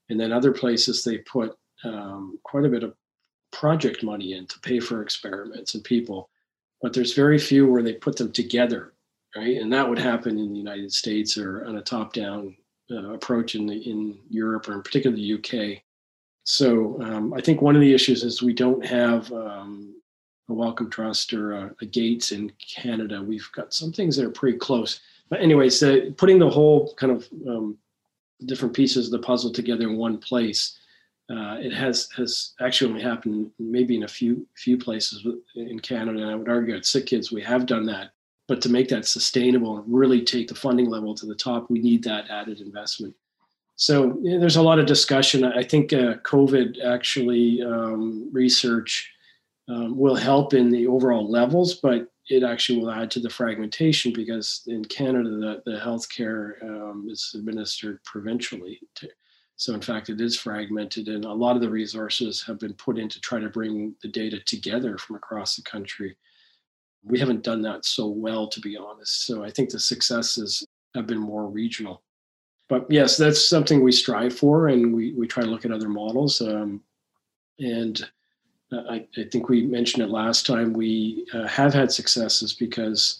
and 0.08 0.18
then 0.18 0.32
other 0.32 0.52
places 0.52 1.04
they 1.04 1.18
put 1.18 1.56
um, 1.84 2.38
quite 2.42 2.64
a 2.64 2.70
bit 2.70 2.82
of 2.82 2.94
project 3.52 4.02
money 4.02 4.32
in 4.32 4.46
to 4.46 4.58
pay 4.60 4.80
for 4.80 5.02
experiments 5.02 5.74
and 5.74 5.84
people. 5.84 6.30
But 6.80 6.92
there's 6.92 7.12
very 7.12 7.38
few 7.38 7.70
where 7.70 7.82
they 7.82 7.94
put 7.94 8.16
them 8.16 8.32
together, 8.32 8.94
right? 9.36 9.58
And 9.58 9.72
that 9.72 9.88
would 9.88 9.98
happen 9.98 10.38
in 10.38 10.52
the 10.52 10.58
United 10.58 10.92
States 10.92 11.36
or 11.36 11.64
on 11.66 11.76
a 11.76 11.82
top-down 11.82 12.56
uh, 12.90 13.12
approach 13.12 13.54
in 13.54 13.66
the, 13.66 13.76
in 13.88 14.18
Europe 14.28 14.68
or 14.68 14.74
in 14.74 14.82
particular 14.82 15.16
the 15.16 15.34
UK. 15.34 15.82
So 16.44 17.00
um, 17.02 17.32
I 17.32 17.40
think 17.40 17.62
one 17.62 17.74
of 17.74 17.80
the 17.80 17.94
issues 17.94 18.22
is 18.22 18.42
we 18.42 18.52
don't 18.52 18.84
have 18.84 19.32
um, 19.32 19.94
a 20.48 20.52
Wellcome 20.52 20.90
Trust 20.90 21.32
or 21.32 21.52
a, 21.52 21.74
a, 21.80 21.86
Gates 21.86 22.32
in 22.32 22.52
Canada. 22.58 23.22
We've 23.22 23.48
got 23.52 23.72
some 23.72 23.92
things 23.92 24.16
that 24.16 24.26
are 24.26 24.30
pretty 24.30 24.58
close. 24.58 25.00
But 25.30 25.40
anyways, 25.40 25.82
uh, 25.82 26.10
putting 26.16 26.38
the 26.38 26.50
whole 26.50 26.94
kind 26.94 27.12
of 27.12 27.28
um, 27.48 27.78
different 28.44 28.74
pieces 28.74 29.06
of 29.06 29.12
the 29.12 29.26
puzzle 29.26 29.52
together 29.52 29.88
in 29.88 29.96
one 29.96 30.18
place, 30.18 30.78
uh, 31.30 31.56
it 31.58 31.72
has 31.72 32.10
has 32.16 32.52
actually 32.60 32.90
only 32.90 33.02
happened 33.02 33.50
maybe 33.58 33.96
in 33.96 34.02
a 34.02 34.08
few 34.08 34.46
few 34.56 34.76
places 34.76 35.26
in 35.54 35.80
Canada. 35.80 36.20
And 36.20 36.30
I 36.30 36.34
would 36.34 36.48
argue 36.48 36.76
at 36.76 36.84
Sick 36.84 37.06
Kids 37.06 37.32
we 37.32 37.42
have 37.42 37.64
done 37.64 37.86
that. 37.86 38.10
But 38.46 38.60
to 38.62 38.68
make 38.68 38.88
that 38.90 39.06
sustainable 39.06 39.78
and 39.78 39.84
really 39.88 40.22
take 40.22 40.48
the 40.48 40.54
funding 40.54 40.90
level 40.90 41.14
to 41.14 41.24
the 41.24 41.34
top, 41.34 41.70
we 41.70 41.78
need 41.78 42.04
that 42.04 42.28
added 42.28 42.60
investment. 42.60 43.14
So 43.76 44.18
yeah, 44.20 44.38
there's 44.38 44.56
a 44.56 44.62
lot 44.62 44.78
of 44.78 44.84
discussion. 44.84 45.44
I 45.44 45.62
think 45.62 45.94
uh, 45.94 46.16
COVID 46.24 46.84
actually 46.84 47.62
um, 47.62 48.28
research 48.32 49.13
um, 49.68 49.96
will 49.96 50.16
help 50.16 50.54
in 50.54 50.70
the 50.70 50.86
overall 50.86 51.28
levels, 51.30 51.74
but 51.74 52.08
it 52.28 52.42
actually 52.42 52.78
will 52.78 52.90
add 52.90 53.10
to 53.12 53.20
the 53.20 53.30
fragmentation 53.30 54.12
because 54.12 54.62
in 54.66 54.84
Canada, 54.84 55.30
the, 55.30 55.62
the 55.70 55.78
healthcare 55.78 56.62
um, 56.62 57.06
is 57.10 57.34
administered 57.34 58.02
provincially. 58.04 58.80
To, 58.96 59.08
so, 59.56 59.72
in 59.72 59.80
fact, 59.80 60.08
it 60.08 60.20
is 60.20 60.36
fragmented, 60.36 61.08
and 61.08 61.24
a 61.24 61.32
lot 61.32 61.54
of 61.54 61.62
the 61.62 61.70
resources 61.70 62.42
have 62.42 62.58
been 62.58 62.74
put 62.74 62.98
in 62.98 63.08
to 63.08 63.20
try 63.20 63.38
to 63.38 63.48
bring 63.48 63.94
the 64.02 64.08
data 64.08 64.40
together 64.40 64.98
from 64.98 65.16
across 65.16 65.54
the 65.54 65.62
country. 65.62 66.16
We 67.04 67.18
haven't 67.20 67.44
done 67.44 67.62
that 67.62 67.84
so 67.84 68.08
well, 68.08 68.48
to 68.48 68.60
be 68.60 68.76
honest. 68.76 69.26
So, 69.26 69.44
I 69.44 69.50
think 69.50 69.70
the 69.70 69.78
successes 69.78 70.66
have 70.94 71.06
been 71.06 71.18
more 71.18 71.46
regional. 71.46 72.02
But 72.68 72.86
yes, 72.90 73.16
that's 73.16 73.48
something 73.48 73.82
we 73.82 73.92
strive 73.92 74.36
for, 74.36 74.68
and 74.68 74.94
we, 74.94 75.12
we 75.12 75.26
try 75.26 75.44
to 75.44 75.50
look 75.50 75.64
at 75.64 75.72
other 75.72 75.88
models. 75.88 76.40
Um, 76.40 76.82
and 77.58 78.04
I, 78.88 79.06
I, 79.16 79.24
think 79.24 79.48
we 79.48 79.62
mentioned 79.62 80.02
it 80.02 80.10
last 80.10 80.46
time. 80.46 80.72
We 80.72 81.26
uh, 81.32 81.46
have 81.46 81.74
had 81.74 81.92
successes 81.92 82.52
because 82.52 83.18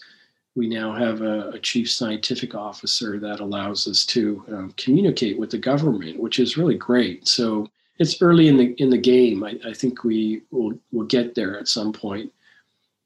we 0.55 0.67
now 0.67 0.93
have 0.93 1.21
a, 1.21 1.49
a, 1.49 1.59
chief 1.59 1.91
scientific 1.91 2.55
officer 2.55 3.19
that 3.19 3.41
allows 3.41 3.87
us 3.87 4.05
to 4.05 4.43
um, 4.47 4.73
communicate 4.77 5.37
with 5.37 5.51
the 5.51 5.57
government, 5.57 6.19
which 6.19 6.39
is 6.39 6.57
really 6.57 6.75
great. 6.75 7.27
So 7.27 7.69
it's 7.99 8.21
early 8.21 8.47
in 8.47 8.57
the 8.57 8.73
in 8.81 8.89
the 8.89 8.97
game. 8.97 9.43
I, 9.43 9.59
I 9.65 9.73
think 9.73 10.03
we 10.03 10.41
will 10.51 10.77
will 10.91 11.05
get 11.05 11.35
there 11.35 11.59
at 11.59 11.67
some 11.67 11.91
point. 11.91 12.31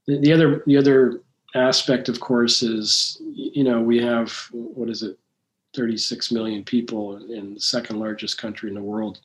The, 0.07 0.19
the 0.19 0.33
other 0.33 0.63
the 0.65 0.77
other 0.77 1.21
aspect, 1.55 2.09
of 2.09 2.19
course, 2.19 2.61
is 2.61 3.17
you 3.21 3.63
know 3.63 3.81
we 3.81 4.01
have 4.01 4.31
what 4.51 4.89
is 4.89 5.03
it, 5.03 5.17
36 5.75 6.31
million 6.31 6.63
people 6.63 7.17
in 7.31 7.53
the 7.53 7.59
second 7.59 7.99
largest 7.99 8.37
country 8.37 8.69
in 8.69 8.75
the 8.75 8.81
world 8.81 9.19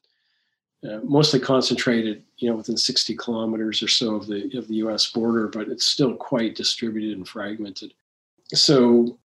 uh, 0.89 1.01
mostly 1.03 1.41
concentrated, 1.41 2.23
you 2.39 2.51
know, 2.51 2.57
within 2.57 2.77
60 2.77 3.17
kilometers 3.17 3.83
or 3.83 3.89
so 3.89 4.17
of 4.17 4.27
the 4.27 4.51
of 4.57 4.69
the 4.69 4.77
U.S. 4.77 5.11
border, 5.11 5.49
but 5.49 5.69
it's 5.69 5.85
still 5.85 6.15
quite 6.15 6.55
distributed 6.55 7.17
and 7.17 7.27
fragmented. 7.27 7.95
So, 8.53 9.19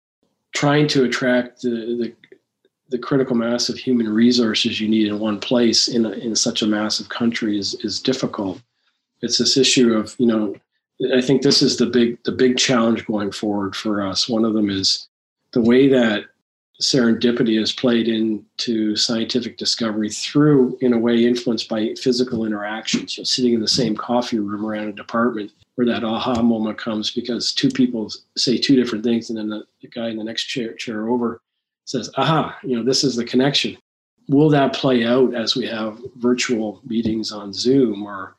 trying 0.55 0.87
to 0.89 1.05
attract 1.05 1.63
the 1.63 1.71
the, 1.71 2.15
the 2.91 2.99
critical 2.99 3.37
mass 3.37 3.69
of 3.69 3.79
human 3.79 4.13
resources 4.13 4.81
you 4.81 4.89
need 4.89 5.09
in 5.09 5.19
one 5.19 5.41
place 5.41 5.89
in 5.89 6.05
a, 6.05 6.11
in 6.11 6.37
such 6.37 6.63
a 6.63 6.67
massive 6.67 7.09
country 7.09 7.59
is 7.59 7.75
is 7.85 8.01
difficult. 8.01 8.61
It's 9.23 9.39
this 9.39 9.57
issue 9.57 9.95
of 9.95 10.15
you 10.19 10.27
know 10.27 10.55
I 11.15 11.21
think 11.21 11.43
this 11.43 11.63
is 11.63 11.77
the 11.77 11.87
big 11.87 12.23
the 12.25 12.33
big 12.33 12.59
challenge 12.59 13.07
going 13.07 13.33
forward 13.33 13.75
for 13.75 14.03
us. 14.03 14.29
One 14.29 14.45
of 14.45 14.55
them 14.55 14.69
is 14.69 15.09
the 15.53 15.61
way 15.61 15.89
that 15.89 16.25
serendipity 16.81 17.59
has 17.59 17.73
played 17.73 18.09
into 18.09 18.97
scientific 18.97 19.57
discovery 19.57 20.11
through, 20.11 20.77
in 20.81 20.93
a 20.93 20.99
way, 20.99 21.25
influenced 21.25 21.69
by 21.69 21.95
physical 21.95 22.45
interactions. 22.45 23.17
You 23.17 23.23
know, 23.23 23.25
sitting 23.25 23.55
in 23.55 23.61
the 23.61 23.69
same 23.69 23.97
coffee 23.97 24.39
room 24.39 24.65
around 24.65 24.89
a 24.89 24.93
department 24.93 25.53
where 25.75 25.87
that 25.87 26.05
aha 26.05 26.43
moment 26.43 26.79
comes 26.79 27.11
because 27.11 27.53
two 27.53 27.71
people 27.71 28.11
say 28.37 28.59
two 28.59 28.77
different 28.77 29.05
things, 29.05 29.31
and 29.31 29.39
then 29.39 29.49
the, 29.49 29.65
the 29.81 29.89
guy 29.89 30.09
in 30.09 30.17
the 30.17 30.25
next 30.25 30.45
chair 30.45 30.75
chair 30.75 31.09
over 31.09 31.41
says, 31.85 32.11
"Aha! 32.17 32.59
You 32.63 32.77
know, 32.77 32.85
this 32.85 33.05
is 33.05 33.17
the 33.17 33.25
connection." 33.25 33.77
Will 34.29 34.51
that 34.51 34.75
play 34.75 35.05
out 35.05 35.35
as 35.35 35.55
we 35.55 35.67
have 35.67 36.01
virtual 36.17 36.81
meetings 36.85 37.31
on 37.31 37.53
Zoom 37.53 38.03
or 38.03 38.36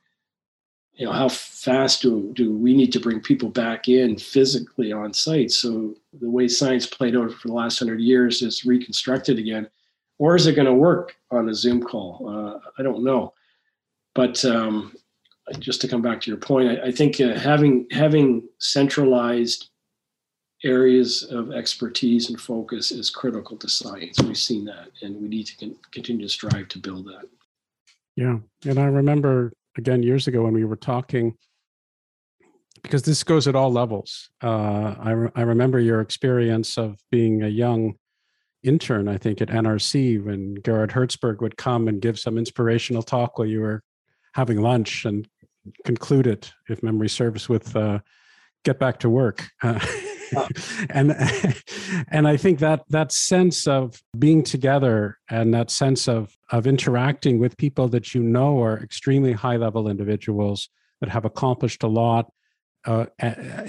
you 0.97 1.05
know 1.05 1.11
how 1.11 1.29
fast 1.29 2.01
do, 2.01 2.31
do 2.33 2.51
we 2.51 2.73
need 2.73 2.91
to 2.91 2.99
bring 2.99 3.21
people 3.21 3.49
back 3.49 3.87
in 3.87 4.17
physically 4.17 4.91
on 4.91 5.13
site? 5.13 5.51
So 5.51 5.95
the 6.19 6.29
way 6.29 6.47
science 6.47 6.87
played 6.87 7.15
out 7.15 7.31
for 7.31 7.49
the 7.49 7.53
last 7.53 7.79
100 7.79 8.01
years 8.01 8.41
is 8.41 8.65
reconstructed 8.65 9.37
again. 9.37 9.69
Or 10.17 10.35
is 10.35 10.47
it 10.47 10.55
going 10.55 10.65
to 10.65 10.73
work 10.73 11.15
on 11.29 11.49
a 11.49 11.53
zoom 11.53 11.83
call? 11.83 12.27
Uh, 12.27 12.69
i 12.79 12.83
don't 12.83 13.03
know. 13.03 13.33
But 14.15 14.43
um, 14.43 14.95
just 15.59 15.79
to 15.81 15.87
come 15.87 16.01
back 16.01 16.19
to 16.21 16.31
your 16.31 16.39
point 16.39 16.79
i, 16.79 16.87
I 16.87 16.91
think 16.91 17.21
uh, 17.21 17.35
having 17.35 17.85
having 17.91 18.49
centralized 18.57 19.69
areas 20.63 21.23
of 21.29 21.51
expertise 21.51 22.29
and 22.29 22.41
focus 22.41 22.91
is 22.91 23.11
critical 23.11 23.55
to 23.57 23.69
science. 23.69 24.19
We've 24.19 24.35
seen 24.35 24.65
that 24.65 24.89
and 25.03 25.21
we 25.21 25.27
need 25.27 25.45
to 25.45 25.57
con- 25.57 25.75
continue 25.91 26.25
to 26.25 26.29
strive 26.29 26.67
to 26.69 26.79
build 26.79 27.05
that. 27.05 27.29
Yeah 28.15 28.39
and 28.65 28.79
i 28.79 28.85
remember 28.85 29.53
again 29.77 30.03
years 30.03 30.27
ago 30.27 30.43
when 30.43 30.53
we 30.53 30.65
were 30.65 30.75
talking 30.75 31.35
because 32.83 33.03
this 33.03 33.23
goes 33.23 33.47
at 33.47 33.55
all 33.55 33.71
levels. 33.71 34.29
Uh, 34.41 34.95
I, 34.99 35.11
re- 35.11 35.31
I 35.35 35.41
remember 35.41 35.79
your 35.79 36.01
experience 36.01 36.77
of 36.77 36.97
being 37.11 37.43
a 37.43 37.47
young 37.47 37.95
intern, 38.63 39.07
I 39.07 39.17
think, 39.17 39.41
at 39.41 39.49
NRC 39.49 40.23
when 40.23 40.55
Gerhard 40.55 40.91
Herzberg 40.91 41.41
would 41.41 41.57
come 41.57 41.87
and 41.87 42.01
give 42.01 42.19
some 42.19 42.37
inspirational 42.37 43.03
talk 43.03 43.37
while 43.37 43.47
you 43.47 43.61
were 43.61 43.83
having 44.33 44.61
lunch 44.61 45.05
and 45.05 45.27
conclude 45.85 46.27
it, 46.27 46.51
if 46.69 46.83
memory 46.83 47.09
serves, 47.09 47.49
with 47.49 47.75
uh, 47.75 47.99
"Get 48.63 48.79
back 48.79 48.99
to 48.99 49.09
work." 49.09 49.47
Uh, 49.61 49.79
and 50.89 51.15
and 52.09 52.27
I 52.27 52.37
think 52.37 52.59
that 52.59 52.83
that 52.89 53.11
sense 53.11 53.67
of 53.67 54.01
being 54.17 54.43
together 54.43 55.17
and 55.29 55.53
that 55.53 55.71
sense 55.71 56.07
of 56.07 56.37
of 56.51 56.67
interacting 56.67 57.39
with 57.39 57.57
people 57.57 57.87
that 57.89 58.13
you 58.13 58.23
know 58.23 58.61
are 58.61 58.79
extremely 58.79 59.33
high 59.33 59.57
level 59.57 59.87
individuals 59.87 60.69
that 61.01 61.09
have 61.09 61.25
accomplished 61.25 61.83
a 61.83 61.87
lot 61.87 62.31
uh, 62.85 63.05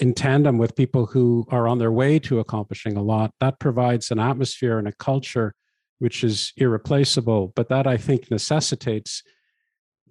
in 0.00 0.14
tandem 0.14 0.58
with 0.58 0.76
people 0.76 1.06
who 1.06 1.44
are 1.50 1.66
on 1.66 1.78
their 1.78 1.92
way 1.92 2.18
to 2.20 2.38
accomplishing 2.38 2.96
a 2.96 3.02
lot 3.02 3.32
that 3.40 3.58
provides 3.58 4.10
an 4.10 4.18
atmosphere 4.18 4.78
and 4.78 4.88
a 4.88 4.92
culture 4.92 5.54
which 5.98 6.22
is 6.22 6.52
irreplaceable. 6.56 7.52
But 7.54 7.68
that 7.68 7.86
i 7.86 7.96
think 7.96 8.30
necessitates 8.30 9.22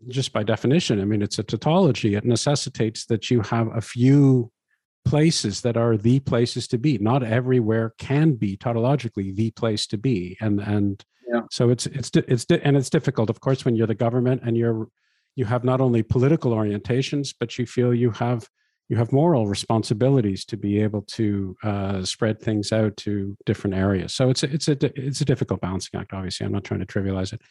just 0.10 0.32
by 0.32 0.44
definition 0.44 1.02
i 1.02 1.06
mean 1.06 1.24
it's 1.24 1.40
a 1.40 1.44
tautology 1.44 2.14
it 2.14 2.24
necessitates 2.24 3.06
that 3.06 3.32
you 3.32 3.42
have 3.42 3.68
a 3.76 3.82
few 3.82 4.52
places 5.08 5.62
that 5.62 5.78
are 5.78 5.98
the 5.98 6.20
places 6.20 6.68
to 6.68 6.78
be. 6.78 6.98
Not 6.98 7.24
everywhere 7.24 7.94
can 7.98 8.34
be 8.34 8.58
tautologically 8.58 9.36
the 9.36 9.52
place 9.52 9.88
to 9.88 9.98
be, 9.98 10.38
and 10.42 10.60
and 10.60 11.04
yeah. 11.32 11.42
so 11.50 11.70
it's 11.70 11.86
it's 11.88 12.12
it's 12.14 12.46
and 12.46 12.76
it's 12.76 12.90
difficult, 12.90 13.30
of 13.30 13.40
course, 13.40 13.66
when 13.66 13.76
you're 13.76 13.88
the 13.88 13.96
government 13.96 14.42
and 14.46 14.58
you're 14.58 14.88
you 15.36 15.46
have 15.46 15.64
not 15.64 15.82
only 15.82 16.04
political 16.04 16.52
orientations, 16.52 17.34
but 17.40 17.58
you 17.58 17.66
feel 17.66 17.94
you 17.94 18.12
have 18.12 18.48
you 18.90 18.98
have 18.98 19.12
moral 19.12 19.48
responsibilities 19.48 20.46
to 20.46 20.58
be 20.58 20.82
able 20.82 21.02
to 21.02 21.56
uh, 21.64 22.04
spread 22.04 22.40
things 22.42 22.72
out 22.72 22.96
to 22.98 23.36
different 23.46 23.76
areas. 23.76 24.14
So 24.14 24.30
it's 24.30 24.44
a, 24.44 24.54
it's 24.54 24.68
a 24.68 24.78
it's 25.00 25.22
a 25.22 25.26
difficult 25.26 25.62
balancing 25.62 26.00
act. 26.00 26.14
Obviously, 26.14 26.46
I'm 26.46 26.54
not 26.54 26.64
trying 26.64 26.80
to 26.80 26.86
trivialize 26.86 27.34
it. 27.34 27.42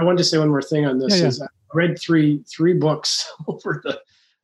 I 0.00 0.04
wanted 0.04 0.18
to 0.18 0.24
say 0.24 0.38
one 0.38 0.48
more 0.48 0.62
thing 0.62 0.86
on 0.86 0.98
this. 0.98 1.14
Yeah, 1.14 1.22
yeah. 1.22 1.28
Is 1.28 1.42
I 1.42 1.46
read 1.74 1.98
three 1.98 2.42
three 2.50 2.74
books 2.74 3.30
over 3.48 3.80
the 3.84 4.00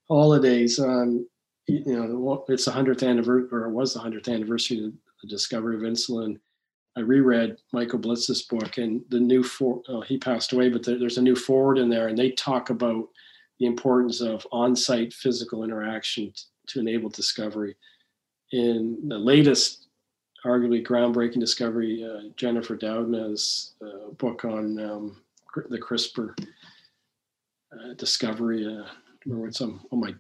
holidays 0.09 0.79
on 0.79 1.27
you 1.67 1.97
know, 1.97 2.45
it's 2.49 2.65
the 2.65 2.73
hundredth 2.73 3.03
anniversary, 3.03 3.49
or 3.53 3.67
it 3.67 3.73
was 3.73 3.95
the 3.95 4.01
hundredth 4.01 4.29
anniversary 4.29 4.85
of 4.85 4.93
the 5.23 5.29
discovery 5.29 5.77
of 5.77 5.83
insulin. 5.83 6.39
I 6.97 7.01
reread 7.01 7.57
Michael 7.73 7.99
Bliss's 7.99 8.43
book, 8.43 8.79
and 8.79 9.03
the 9.09 9.21
new 9.21 9.43
for 9.43 9.83
oh, 9.89 10.01
he 10.01 10.19
passed 10.19 10.53
away, 10.53 10.69
but 10.69 10.85
there's 10.85 11.19
a 11.19 11.23
new 11.23 11.37
foreword 11.37 11.79
in 11.79 11.89
there, 11.89 12.09
and 12.09 12.19
they 12.19 12.33
talk 12.33 12.71
about 12.71 13.09
the 13.59 13.67
importance 13.67 14.21
of 14.21 14.47
on-site 14.51 15.13
physical 15.13 15.63
interaction 15.63 16.27
t- 16.27 16.43
to 16.67 16.81
enable 16.81 17.09
discovery. 17.09 17.77
In 18.51 18.99
the 19.09 19.19
latest, 19.19 19.87
arguably 20.45 20.85
groundbreaking 20.85 21.41
discovery, 21.41 22.05
uh, 22.05 22.29
Jennifer 22.37 22.77
Doudna's 22.77 23.75
uh, 23.83 24.11
book 24.19 24.45
on 24.45 24.79
um, 24.81 25.23
the 25.71 25.79
CRISPR 25.79 26.35
uh, 27.73 27.95
discovery. 27.95 28.67
Uh, 28.67 28.87
remember 29.25 29.51
some 29.53 29.87
oh 29.93 29.97
my 29.97 30.15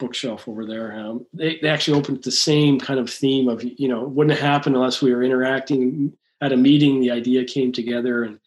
bookshelf 0.00 0.48
over 0.48 0.66
there. 0.66 0.98
Um, 0.98 1.26
they, 1.32 1.58
they 1.62 1.68
actually 1.68 1.98
opened 1.98 2.24
the 2.24 2.32
same 2.32 2.80
kind 2.80 2.98
of 2.98 3.08
theme 3.08 3.48
of, 3.48 3.62
you 3.62 3.86
know, 3.86 4.02
wouldn't 4.02 4.38
happen 4.38 4.74
unless 4.74 5.00
we 5.00 5.14
were 5.14 5.22
interacting 5.22 6.12
at 6.40 6.52
a 6.52 6.56
meeting. 6.56 7.00
The 7.00 7.12
idea 7.12 7.44
came 7.44 7.70
together 7.70 8.24
and 8.24 8.40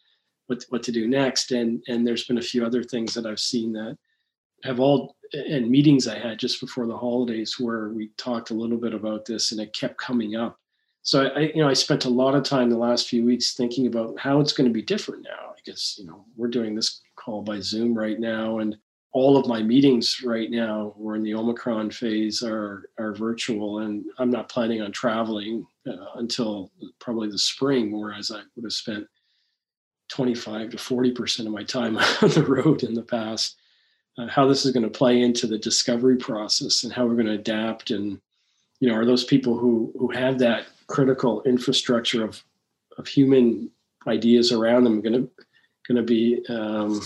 what, 0.48 0.66
what 0.68 0.82
to 0.82 0.92
do 0.92 1.08
next. 1.08 1.52
And, 1.52 1.82
and 1.88 2.06
there's 2.06 2.24
been 2.24 2.38
a 2.38 2.42
few 2.42 2.66
other 2.66 2.82
things 2.82 3.14
that 3.14 3.24
I've 3.24 3.40
seen 3.40 3.72
that 3.72 3.96
have 4.64 4.80
all, 4.80 5.16
and 5.32 5.70
meetings 5.70 6.06
I 6.06 6.18
had 6.18 6.38
just 6.38 6.60
before 6.60 6.86
the 6.86 6.96
holidays 6.96 7.58
where 7.58 7.88
we 7.88 8.10
talked 8.18 8.50
a 8.50 8.54
little 8.54 8.76
bit 8.76 8.92
about 8.92 9.24
this 9.24 9.52
and 9.52 9.60
it 9.60 9.72
kept 9.72 9.96
coming 9.96 10.36
up. 10.36 10.58
So 11.02 11.26
I, 11.26 11.40
you 11.54 11.62
know, 11.62 11.68
I 11.68 11.74
spent 11.74 12.06
a 12.06 12.10
lot 12.10 12.34
of 12.34 12.44
time 12.44 12.70
the 12.70 12.78
last 12.78 13.08
few 13.08 13.24
weeks 13.24 13.54
thinking 13.54 13.86
about 13.86 14.18
how 14.18 14.40
it's 14.40 14.52
going 14.52 14.68
to 14.68 14.72
be 14.72 14.82
different 14.82 15.22
now. 15.22 15.52
Because 15.56 15.96
you 15.98 16.06
know, 16.06 16.24
we're 16.36 16.48
doing 16.48 16.74
this 16.74 17.00
call 17.16 17.42
by 17.42 17.60
Zoom 17.60 17.96
right 17.96 18.18
now, 18.18 18.58
and 18.58 18.76
all 19.14 19.36
of 19.38 19.46
my 19.46 19.62
meetings 19.62 20.22
right 20.22 20.50
now 20.50 20.92
we're 20.96 21.14
in 21.16 21.22
the 21.22 21.34
omicron 21.34 21.90
phase 21.90 22.42
are 22.42 22.90
are 22.98 23.14
virtual 23.14 23.78
and 23.78 24.04
i'm 24.18 24.30
not 24.30 24.48
planning 24.48 24.82
on 24.82 24.92
traveling 24.92 25.66
uh, 25.86 26.06
until 26.16 26.70
probably 26.98 27.28
the 27.28 27.38
spring 27.38 27.98
whereas 27.98 28.30
i 28.30 28.42
would 28.54 28.64
have 28.64 28.72
spent 28.72 29.06
25 30.08 30.70
to 30.70 30.78
40 30.78 31.12
percent 31.12 31.48
of 31.48 31.54
my 31.54 31.62
time 31.62 31.96
on 32.22 32.28
the 32.30 32.44
road 32.46 32.82
in 32.82 32.94
the 32.94 33.02
past. 33.02 33.56
Uh, 34.16 34.28
how 34.28 34.46
this 34.46 34.64
is 34.64 34.70
going 34.70 34.84
to 34.84 34.98
play 34.98 35.22
into 35.22 35.46
the 35.46 35.58
discovery 35.58 36.16
process 36.16 36.84
and 36.84 36.92
how 36.92 37.04
we're 37.04 37.14
going 37.14 37.26
to 37.26 37.32
adapt 37.32 37.90
and 37.90 38.20
you 38.78 38.88
know 38.88 38.94
are 38.94 39.04
those 39.04 39.24
people 39.24 39.58
who 39.58 39.92
who 39.98 40.08
have 40.12 40.38
that 40.38 40.66
critical 40.86 41.42
infrastructure 41.42 42.22
of 42.22 42.44
of 42.96 43.08
human 43.08 43.68
ideas 44.06 44.52
around 44.52 44.84
them 44.84 45.00
going 45.00 45.14
to 45.14 45.30
going 45.88 45.96
to 45.96 46.02
be 46.02 46.44
um, 46.48 47.00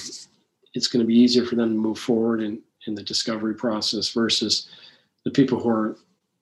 it's 0.74 0.86
going 0.86 1.00
to 1.00 1.06
be 1.06 1.14
easier 1.14 1.44
for 1.44 1.56
them 1.56 1.70
to 1.70 1.80
move 1.80 1.98
forward 1.98 2.42
in, 2.42 2.60
in 2.86 2.94
the 2.94 3.02
discovery 3.02 3.54
process 3.54 4.10
versus 4.10 4.68
the 5.24 5.30
people 5.30 5.58
who 5.58 5.68
are 5.68 5.96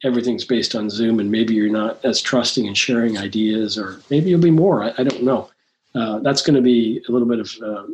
everything's 0.04 0.44
based 0.44 0.74
on 0.74 0.90
Zoom 0.90 1.20
and 1.20 1.30
maybe 1.30 1.54
you're 1.54 1.70
not 1.70 2.04
as 2.04 2.20
trusting 2.20 2.66
and 2.66 2.76
sharing 2.76 3.16
ideas, 3.18 3.78
or 3.78 4.00
maybe 4.10 4.30
you'll 4.30 4.40
be 4.40 4.50
more. 4.50 4.84
I, 4.84 4.92
I 4.98 5.02
don't 5.02 5.22
know. 5.22 5.50
Uh, 5.94 6.18
that's 6.18 6.42
going 6.42 6.56
to 6.56 6.62
be 6.62 7.02
a 7.08 7.12
little 7.12 7.26
bit 7.26 7.40
of 7.40 7.54
uh, 7.64 7.84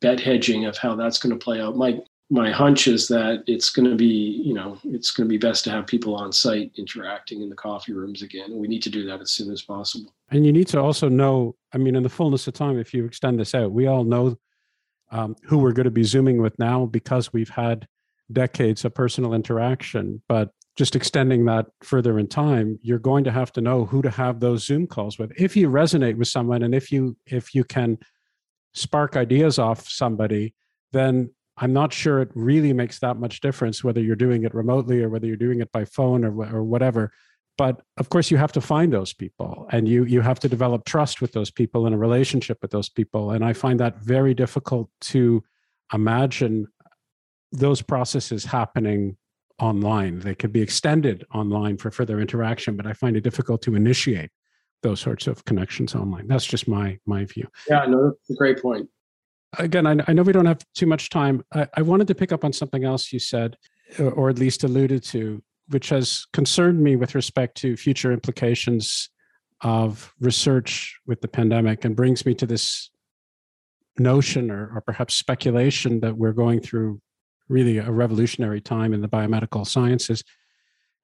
bet 0.00 0.18
hedging 0.18 0.64
of 0.64 0.78
how 0.78 0.94
that's 0.94 1.18
going 1.18 1.38
to 1.38 1.42
play 1.44 1.60
out. 1.60 1.76
My 1.76 2.00
my 2.32 2.50
hunch 2.50 2.86
is 2.86 3.08
that 3.08 3.42
it's 3.48 3.70
going 3.70 3.90
to 3.90 3.96
be, 3.96 4.06
you 4.06 4.54
know, 4.54 4.78
it's 4.84 5.10
going 5.10 5.28
to 5.28 5.28
be 5.28 5.36
best 5.36 5.64
to 5.64 5.70
have 5.70 5.84
people 5.84 6.14
on 6.14 6.32
site 6.32 6.70
interacting 6.76 7.42
in 7.42 7.50
the 7.50 7.56
coffee 7.56 7.92
rooms 7.92 8.22
again. 8.22 8.56
We 8.56 8.68
need 8.68 8.82
to 8.84 8.90
do 8.90 9.04
that 9.06 9.20
as 9.20 9.32
soon 9.32 9.50
as 9.50 9.62
possible. 9.62 10.14
And 10.30 10.46
you 10.46 10.52
need 10.52 10.68
to 10.68 10.80
also 10.80 11.08
know, 11.08 11.56
I 11.74 11.78
mean, 11.78 11.96
in 11.96 12.04
the 12.04 12.08
fullness 12.08 12.46
of 12.46 12.54
time, 12.54 12.78
if 12.78 12.94
you 12.94 13.04
extend 13.04 13.40
this 13.40 13.52
out, 13.52 13.72
we 13.72 13.88
all 13.88 14.04
know 14.04 14.38
um, 15.10 15.36
who 15.42 15.58
we're 15.58 15.72
going 15.72 15.84
to 15.84 15.90
be 15.90 16.04
zooming 16.04 16.40
with 16.40 16.58
now 16.58 16.86
because 16.86 17.32
we've 17.32 17.50
had 17.50 17.86
decades 18.32 18.84
of 18.84 18.94
personal 18.94 19.34
interaction. 19.34 20.22
But 20.28 20.50
just 20.76 20.96
extending 20.96 21.44
that 21.46 21.66
further 21.82 22.18
in 22.18 22.28
time, 22.28 22.78
you're 22.82 22.98
going 22.98 23.24
to 23.24 23.32
have 23.32 23.52
to 23.52 23.60
know 23.60 23.84
who 23.84 24.02
to 24.02 24.10
have 24.10 24.40
those 24.40 24.64
Zoom 24.64 24.86
calls 24.86 25.18
with. 25.18 25.32
If 25.36 25.56
you 25.56 25.68
resonate 25.68 26.16
with 26.16 26.28
someone 26.28 26.62
and 26.62 26.74
if 26.74 26.92
you 26.92 27.16
if 27.26 27.54
you 27.54 27.64
can 27.64 27.98
spark 28.72 29.16
ideas 29.16 29.58
off 29.58 29.88
somebody, 29.88 30.54
then 30.92 31.30
I'm 31.56 31.72
not 31.72 31.92
sure 31.92 32.20
it 32.20 32.30
really 32.34 32.72
makes 32.72 33.00
that 33.00 33.18
much 33.18 33.40
difference 33.40 33.84
whether 33.84 34.00
you're 34.00 34.16
doing 34.16 34.44
it 34.44 34.54
remotely 34.54 35.02
or 35.02 35.08
whether 35.08 35.26
you're 35.26 35.36
doing 35.36 35.60
it 35.60 35.72
by 35.72 35.84
phone 35.84 36.24
or, 36.24 36.30
or 36.56 36.62
whatever 36.62 37.12
but 37.60 37.82
of 37.98 38.08
course 38.08 38.30
you 38.30 38.38
have 38.38 38.52
to 38.52 38.60
find 38.62 38.90
those 38.90 39.12
people 39.12 39.68
and 39.70 39.86
you 39.86 40.04
you 40.04 40.22
have 40.22 40.40
to 40.40 40.48
develop 40.48 40.86
trust 40.86 41.20
with 41.20 41.32
those 41.32 41.50
people 41.50 41.84
and 41.84 41.94
a 41.94 41.98
relationship 41.98 42.56
with 42.62 42.70
those 42.70 42.88
people. 42.88 43.32
And 43.32 43.44
i 43.44 43.52
find 43.52 43.78
that 43.80 43.98
very 43.98 44.32
difficult 44.32 44.88
to 45.12 45.44
imagine 45.92 46.66
those 47.52 47.82
processes 47.82 48.46
happening 48.46 49.18
online. 49.58 50.20
They 50.20 50.34
could 50.34 50.54
be 50.58 50.62
extended 50.62 51.18
online 51.34 51.76
for 51.76 51.90
further 51.90 52.18
interaction 52.18 52.76
but 52.78 52.86
i 52.86 52.94
find 52.94 53.14
it 53.18 53.24
difficult 53.30 53.60
to 53.66 53.74
initiate 53.74 54.30
those 54.82 55.00
sorts 55.06 55.26
of 55.26 55.44
connections 55.44 55.94
online. 55.94 56.26
That's 56.28 56.48
just 56.54 56.66
my 56.66 56.86
my 57.04 57.26
view. 57.26 57.46
Yeah 57.68 57.84
no 57.94 57.98
that's 58.08 58.30
a 58.30 58.40
great 58.42 58.58
point. 58.62 58.88
Again 59.58 59.86
i, 59.86 59.94
I 60.08 60.14
know 60.14 60.22
we 60.22 60.32
don't 60.32 60.52
have 60.54 60.64
too 60.80 60.88
much 60.94 61.10
time. 61.10 61.44
I, 61.52 61.68
I 61.80 61.82
wanted 61.82 62.08
to 62.08 62.14
pick 62.14 62.32
up 62.32 62.42
on 62.42 62.54
something 62.54 62.84
else 62.84 63.12
you 63.12 63.18
said 63.34 63.58
or 63.98 64.30
at 64.30 64.38
least 64.38 64.62
alluded 64.62 65.02
to, 65.02 65.42
which 65.70 65.88
has 65.88 66.26
concerned 66.32 66.82
me 66.82 66.96
with 66.96 67.14
respect 67.14 67.56
to 67.58 67.76
future 67.76 68.12
implications 68.12 69.08
of 69.62 70.12
research 70.20 70.98
with 71.06 71.20
the 71.20 71.28
pandemic 71.28 71.84
and 71.84 71.96
brings 71.96 72.24
me 72.24 72.34
to 72.34 72.46
this 72.46 72.90
notion 73.98 74.50
or, 74.50 74.72
or 74.74 74.80
perhaps 74.80 75.14
speculation 75.14 76.00
that 76.00 76.16
we're 76.16 76.32
going 76.32 76.60
through 76.60 77.00
really 77.48 77.78
a 77.78 77.90
revolutionary 77.90 78.60
time 78.60 78.94
in 78.94 79.00
the 79.00 79.08
biomedical 79.08 79.66
sciences. 79.66 80.22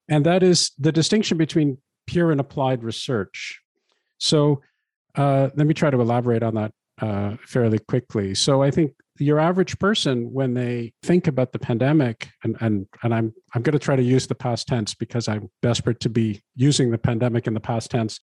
And 0.09 0.25
that 0.25 0.43
is 0.43 0.71
the 0.79 0.93
distinction 0.93 1.37
between 1.37 1.79
pure 2.07 2.31
and 2.31 2.41
applied 2.41 2.83
research. 2.83 3.61
So 4.19 4.63
uh, 5.17 5.51
let 5.55 5.67
me 5.67 5.75
try 5.75 5.91
to 5.91 6.01
elaborate 6.01 6.43
on 6.43 6.55
that 6.55 6.73
uh, 7.01 7.37
fairly 7.45 7.79
quickly. 7.79 8.35
So 8.35 8.63
I 8.63 8.71
think 8.71 8.93
your 9.19 9.39
average 9.39 9.79
person, 9.79 10.33
when 10.33 10.55
they 10.55 10.93
think 11.03 11.27
about 11.27 11.53
the 11.53 11.59
pandemic, 11.59 12.29
and 12.45 12.57
and 12.61 12.87
and 13.03 13.15
I'm 13.15 13.35
I'm 13.55 13.63
going 13.63 13.73
to 13.73 13.79
try 13.79 13.97
to 13.97 14.03
use 14.03 14.27
the 14.27 14.35
past 14.35 14.69
tense 14.69 14.95
because 14.95 15.29
I'm 15.29 15.51
desperate 15.63 16.01
to 16.01 16.09
be 16.09 16.43
using 16.55 16.91
the 16.91 16.99
pandemic 16.99 17.47
in 17.47 17.55
the 17.55 17.61
past 17.61 17.91
tense. 17.91 18.21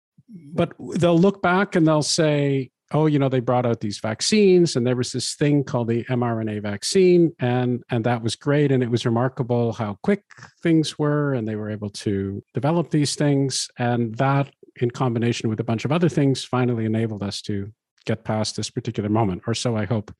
But 0.53 0.73
they'll 0.95 1.17
look 1.17 1.41
back 1.41 1.75
and 1.75 1.85
they'll 1.85 2.01
say, 2.01 2.71
oh, 2.93 3.05
you 3.05 3.19
know, 3.19 3.29
they 3.29 3.39
brought 3.39 3.65
out 3.65 3.79
these 3.79 3.99
vaccines, 3.99 4.75
and 4.75 4.85
there 4.85 4.95
was 4.95 5.11
this 5.11 5.35
thing 5.35 5.63
called 5.63 5.87
the 5.87 6.03
mRNA 6.05 6.61
vaccine, 6.61 7.33
and 7.39 7.83
and 7.89 8.03
that 8.05 8.21
was 8.21 8.35
great, 8.35 8.71
and 8.71 8.83
it 8.83 8.89
was 8.89 9.05
remarkable 9.05 9.73
how 9.73 9.97
quick 10.03 10.23
things 10.61 10.99
were, 10.99 11.33
and 11.33 11.47
they 11.47 11.55
were 11.55 11.69
able 11.69 11.89
to 11.89 12.43
develop 12.53 12.89
these 12.89 13.15
things, 13.15 13.69
and 13.77 14.15
that 14.15 14.53
in 14.77 14.91
combination 14.91 15.49
with 15.49 15.59
a 15.59 15.63
bunch 15.63 15.85
of 15.85 15.91
other 15.91 16.09
things 16.09 16.43
finally 16.43 16.85
enabled 16.85 17.23
us 17.23 17.41
to 17.41 17.71
get 18.05 18.23
past 18.23 18.55
this 18.55 18.69
particular 18.69 19.09
moment, 19.09 19.43
or 19.47 19.53
so 19.53 19.75
I 19.75 19.85
hope 19.85 20.13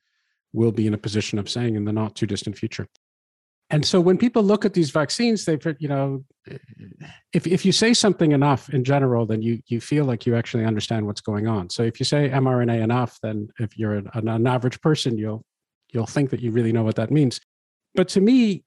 we'll 0.52 0.72
be 0.72 0.86
in 0.86 0.94
a 0.94 0.98
position 0.98 1.38
of 1.38 1.48
saying 1.48 1.76
in 1.76 1.84
the 1.84 1.92
not 1.92 2.14
too 2.14 2.26
distant 2.26 2.56
future. 2.56 2.86
And 3.70 3.86
so 3.86 4.00
when 4.00 4.18
people 4.18 4.42
look 4.42 4.66
at 4.66 4.74
these 4.74 4.90
vaccines, 4.90 5.46
they've, 5.46 5.64
you 5.78 5.88
know, 5.88 6.24
if, 7.32 7.46
if 7.46 7.64
you 7.64 7.72
say 7.72 7.94
something 7.94 8.32
enough 8.32 8.68
in 8.68 8.84
general, 8.84 9.24
then 9.24 9.40
you, 9.40 9.60
you 9.66 9.80
feel 9.80 10.04
like 10.04 10.26
you 10.26 10.36
actually 10.36 10.66
understand 10.66 11.06
what's 11.06 11.22
going 11.22 11.46
on. 11.46 11.70
So 11.70 11.82
if 11.82 11.98
you 11.98 12.04
say 12.04 12.28
mRNA 12.28 12.82
enough, 12.82 13.18
then 13.22 13.48
if 13.58 13.78
you're 13.78 13.94
an, 13.94 14.10
an 14.12 14.46
average 14.46 14.78
person, 14.82 15.16
you'll, 15.16 15.42
you'll 15.90 16.06
think 16.06 16.28
that 16.30 16.40
you 16.40 16.50
really 16.50 16.70
know 16.70 16.82
what 16.82 16.96
that 16.96 17.10
means. 17.10 17.40
But 17.94 18.08
to 18.08 18.20
me, 18.20 18.64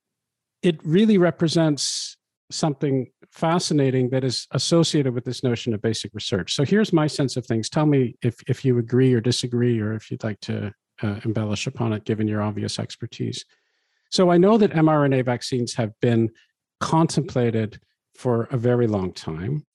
it 0.63 0.79
really 0.83 1.19
represents 1.19 2.17
something 2.49 3.11
fascinating 3.31 4.09
that 4.09 4.23
is 4.23 4.47
associated 4.51 5.13
with 5.13 5.25
this 5.25 5.43
notion 5.43 5.75
of 5.75 5.81
basic 5.83 6.11
research. 6.15 6.55
So 6.55 6.63
here's 6.63 6.91
my 6.91 7.05
sense 7.05 7.37
of 7.37 7.45
things. 7.45 7.69
Tell 7.69 7.85
me 7.85 8.15
if, 8.23 8.35
if 8.47 8.65
you 8.65 8.79
agree 8.79 9.13
or 9.13 9.21
disagree, 9.21 9.79
or 9.79 9.93
if 9.93 10.09
you'd 10.09 10.23
like 10.23 10.39
to 10.41 10.73
uh, 11.01 11.19
embellish 11.25 11.67
upon 11.67 11.93
it, 11.93 12.05
given 12.05 12.27
your 12.27 12.41
obvious 12.41 12.79
expertise. 12.79 13.45
So 14.11 14.29
I 14.31 14.37
know 14.37 14.57
that 14.57 14.71
mRNA 14.71 15.25
vaccines 15.25 15.73
have 15.75 15.91
been 16.01 16.29
contemplated 16.79 17.79
for 18.15 18.47
a 18.51 18.57
very 18.57 18.87
long 18.87 19.11
time. 19.13 19.65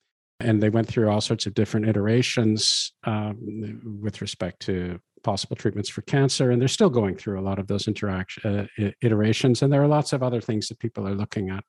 And 0.41 0.63
they 0.63 0.71
went 0.71 0.89
through 0.89 1.11
all 1.11 1.21
sorts 1.21 1.45
of 1.45 1.53
different 1.53 1.87
iterations 1.87 2.93
um, 3.05 4.01
with 4.03 4.23
respect 4.23 4.61
to 4.61 4.99
possible 5.23 5.55
treatments 5.55 5.91
for 5.91 6.01
cancer. 6.03 6.51
And 6.51 6.61
they're 6.61 6.69
still 6.69 6.89
going 6.89 7.17
through 7.17 7.39
a 7.39 7.43
lot 7.43 7.59
of 7.59 7.67
those 7.67 7.87
interaction 7.87 8.69
uh, 8.79 8.91
iterations. 9.03 9.61
And 9.61 9.71
there 9.71 9.83
are 9.83 9.89
lots 9.89 10.15
of 10.15 10.23
other 10.23 10.41
things 10.41 10.69
that 10.69 10.79
people 10.79 11.07
are 11.07 11.15
looking 11.15 11.51
at. 11.51 11.63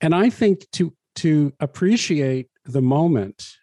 And 0.00 0.14
I 0.14 0.30
think 0.30 0.68
to 0.72 0.92
to 1.16 1.52
appreciate 1.60 2.48
the 2.64 2.82
moment, 2.82 3.56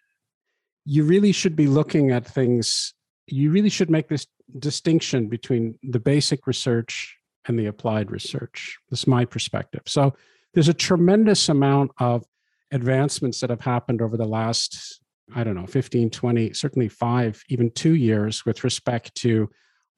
you 0.84 1.04
really 1.04 1.32
should 1.32 1.56
be 1.56 1.66
looking 1.66 2.12
at 2.12 2.26
things. 2.26 2.94
You 3.26 3.50
really 3.50 3.68
should 3.68 3.90
make 3.90 4.08
this 4.08 4.26
distinction 4.58 5.28
between 5.28 5.78
the 5.82 6.00
basic 6.00 6.46
research 6.46 7.16
and 7.46 7.58
the 7.58 7.66
applied 7.66 8.10
research. 8.10 8.78
This 8.90 9.00
is 9.00 9.06
my 9.06 9.24
perspective. 9.24 9.82
So 9.86 10.14
there's 10.54 10.68
a 10.68 10.74
tremendous 10.74 11.48
amount 11.48 11.92
of 11.98 12.24
advancements 12.72 13.40
that 13.40 13.50
have 13.50 13.60
happened 13.60 14.02
over 14.02 14.16
the 14.16 14.26
last, 14.26 15.00
I 15.34 15.44
don't 15.44 15.54
know, 15.54 15.66
15, 15.66 16.10
20, 16.10 16.52
certainly 16.52 16.88
five, 16.88 17.42
even 17.48 17.70
two 17.70 17.94
years 17.94 18.44
with 18.44 18.64
respect 18.64 19.14
to 19.16 19.48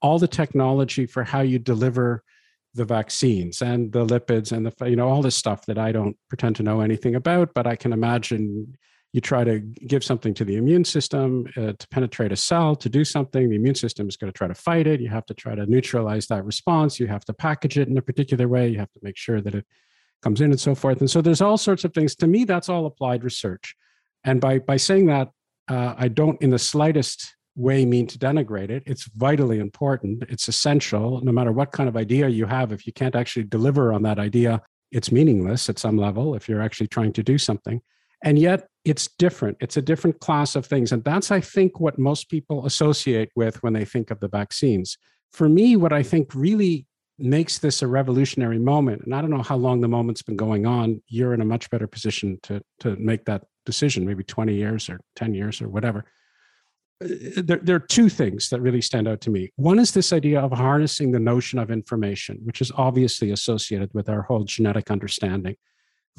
all 0.02 0.18
the 0.18 0.28
technology 0.28 1.06
for 1.06 1.24
how 1.24 1.40
you 1.40 1.58
deliver 1.58 2.22
the 2.74 2.84
vaccines 2.84 3.62
and 3.62 3.92
the 3.92 4.06
lipids 4.06 4.52
and 4.52 4.64
the 4.64 4.88
you 4.88 4.94
know 4.94 5.08
all 5.08 5.22
this 5.22 5.36
stuff 5.36 5.66
that 5.66 5.76
I 5.76 5.90
don't 5.90 6.16
pretend 6.28 6.56
to 6.56 6.62
know 6.62 6.80
anything 6.80 7.16
about, 7.16 7.52
but 7.52 7.66
I 7.66 7.74
can 7.74 7.92
imagine 7.92 8.76
you 9.12 9.20
try 9.20 9.42
to 9.42 9.58
give 9.58 10.04
something 10.04 10.32
to 10.34 10.44
the 10.44 10.56
immune 10.56 10.84
system 10.84 11.46
uh, 11.56 11.72
to 11.78 11.88
penetrate 11.88 12.32
a 12.32 12.36
cell 12.36 12.76
to 12.76 12.88
do 12.88 13.04
something 13.04 13.48
the 13.48 13.56
immune 13.56 13.74
system 13.74 14.08
is 14.08 14.16
going 14.16 14.32
to 14.32 14.36
try 14.36 14.48
to 14.48 14.54
fight 14.54 14.86
it 14.86 15.00
you 15.00 15.08
have 15.08 15.26
to 15.26 15.34
try 15.34 15.54
to 15.54 15.66
neutralize 15.66 16.26
that 16.26 16.44
response 16.44 17.00
you 17.00 17.06
have 17.06 17.24
to 17.24 17.32
package 17.32 17.78
it 17.78 17.88
in 17.88 17.96
a 17.96 18.02
particular 18.02 18.46
way 18.48 18.68
you 18.68 18.78
have 18.78 18.92
to 18.92 19.00
make 19.02 19.16
sure 19.16 19.40
that 19.40 19.54
it 19.54 19.66
comes 20.22 20.40
in 20.40 20.50
and 20.50 20.60
so 20.60 20.74
forth 20.74 21.00
and 21.00 21.10
so 21.10 21.20
there's 21.20 21.40
all 21.40 21.56
sorts 21.56 21.84
of 21.84 21.92
things 21.92 22.14
to 22.14 22.26
me 22.26 22.44
that's 22.44 22.68
all 22.68 22.86
applied 22.86 23.24
research 23.24 23.74
and 24.24 24.40
by 24.40 24.58
by 24.58 24.76
saying 24.76 25.06
that 25.06 25.30
uh, 25.68 25.94
i 25.98 26.08
don't 26.08 26.40
in 26.42 26.50
the 26.50 26.58
slightest 26.58 27.34
way 27.56 27.84
mean 27.84 28.06
to 28.06 28.18
denigrate 28.18 28.70
it. 28.70 28.82
It's 28.86 29.04
vitally 29.16 29.58
important. 29.58 30.24
It's 30.28 30.48
essential. 30.48 31.20
No 31.22 31.32
matter 31.32 31.52
what 31.52 31.72
kind 31.72 31.88
of 31.88 31.96
idea 31.96 32.28
you 32.28 32.46
have, 32.46 32.72
if 32.72 32.86
you 32.86 32.92
can't 32.92 33.14
actually 33.14 33.44
deliver 33.44 33.92
on 33.92 34.02
that 34.02 34.18
idea, 34.18 34.62
it's 34.90 35.12
meaningless 35.12 35.68
at 35.68 35.78
some 35.78 35.96
level 35.96 36.34
if 36.34 36.48
you're 36.48 36.62
actually 36.62 36.88
trying 36.88 37.12
to 37.14 37.22
do 37.22 37.38
something. 37.38 37.80
And 38.22 38.38
yet 38.38 38.66
it's 38.84 39.08
different. 39.18 39.56
It's 39.60 39.76
a 39.76 39.82
different 39.82 40.20
class 40.20 40.56
of 40.56 40.66
things. 40.66 40.92
And 40.92 41.02
that's, 41.04 41.30
I 41.30 41.40
think, 41.40 41.80
what 41.80 41.98
most 41.98 42.28
people 42.28 42.66
associate 42.66 43.30
with 43.34 43.62
when 43.62 43.72
they 43.72 43.84
think 43.84 44.10
of 44.10 44.20
the 44.20 44.28
vaccines. 44.28 44.96
For 45.32 45.48
me, 45.48 45.76
what 45.76 45.92
I 45.92 46.02
think 46.02 46.34
really 46.34 46.86
makes 47.18 47.58
this 47.58 47.82
a 47.82 47.86
revolutionary 47.86 48.58
moment, 48.58 49.02
and 49.02 49.14
I 49.14 49.20
don't 49.20 49.30
know 49.30 49.42
how 49.42 49.56
long 49.56 49.80
the 49.80 49.88
moment's 49.88 50.22
been 50.22 50.36
going 50.36 50.66
on, 50.66 51.02
you're 51.08 51.34
in 51.34 51.42
a 51.42 51.44
much 51.44 51.68
better 51.70 51.86
position 51.86 52.38
to, 52.44 52.62
to 52.80 52.96
make 52.96 53.26
that 53.26 53.44
decision, 53.66 54.06
maybe 54.06 54.24
20 54.24 54.54
years 54.54 54.88
or 54.88 55.00
10 55.16 55.34
years 55.34 55.60
or 55.60 55.68
whatever 55.68 56.04
uh, 57.02 57.08
there, 57.36 57.60
there 57.62 57.76
are 57.76 57.80
two 57.80 58.08
things 58.08 58.48
that 58.50 58.60
really 58.60 58.80
stand 58.80 59.08
out 59.08 59.20
to 59.22 59.30
me. 59.30 59.50
One 59.56 59.78
is 59.78 59.92
this 59.92 60.12
idea 60.12 60.40
of 60.40 60.52
harnessing 60.52 61.12
the 61.12 61.20
notion 61.20 61.58
of 61.58 61.70
information, 61.70 62.40
which 62.44 62.60
is 62.60 62.70
obviously 62.76 63.30
associated 63.30 63.90
with 63.94 64.08
our 64.08 64.22
whole 64.22 64.44
genetic 64.44 64.90
understanding. 64.90 65.56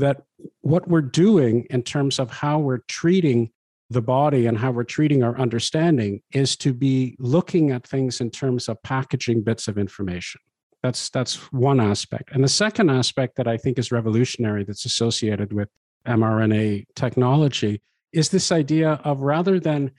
That 0.01 0.17
what 0.61 0.87
we're 0.87 1.09
doing 1.25 1.65
in 1.69 1.83
terms 1.83 2.19
of 2.19 2.27
how 2.29 2.59
we're 2.59 2.83
treating 2.87 3.51
the 3.89 4.01
body 4.01 4.45
and 4.47 4.57
how 4.57 4.71
we're 4.71 4.83
treating 4.97 5.21
our 5.23 5.37
understanding 5.37 6.21
is 6.31 6.55
to 6.55 6.73
be 6.73 7.15
looking 7.19 7.71
at 7.71 7.85
things 7.85 8.21
in 8.21 8.29
terms 8.31 8.69
of 8.69 8.81
packaging 8.83 9.43
bits 9.43 9.67
of 9.67 9.77
information. 9.77 10.39
That's 10.81 11.09
that's 11.09 11.35
one 11.51 11.79
aspect. 11.79 12.31
And 12.33 12.43
the 12.43 12.55
second 12.65 12.89
aspect 12.89 13.35
that 13.35 13.47
I 13.47 13.57
think 13.57 13.77
is 13.77 13.91
revolutionary 13.91 14.63
that's 14.63 14.85
associated 14.85 15.53
with 15.53 15.69
mRNA 16.07 16.85
technology 16.95 17.81
is 18.11 18.29
this 18.29 18.51
idea 18.51 18.99
of 19.03 19.21
rather 19.21 19.59
than 19.59 19.91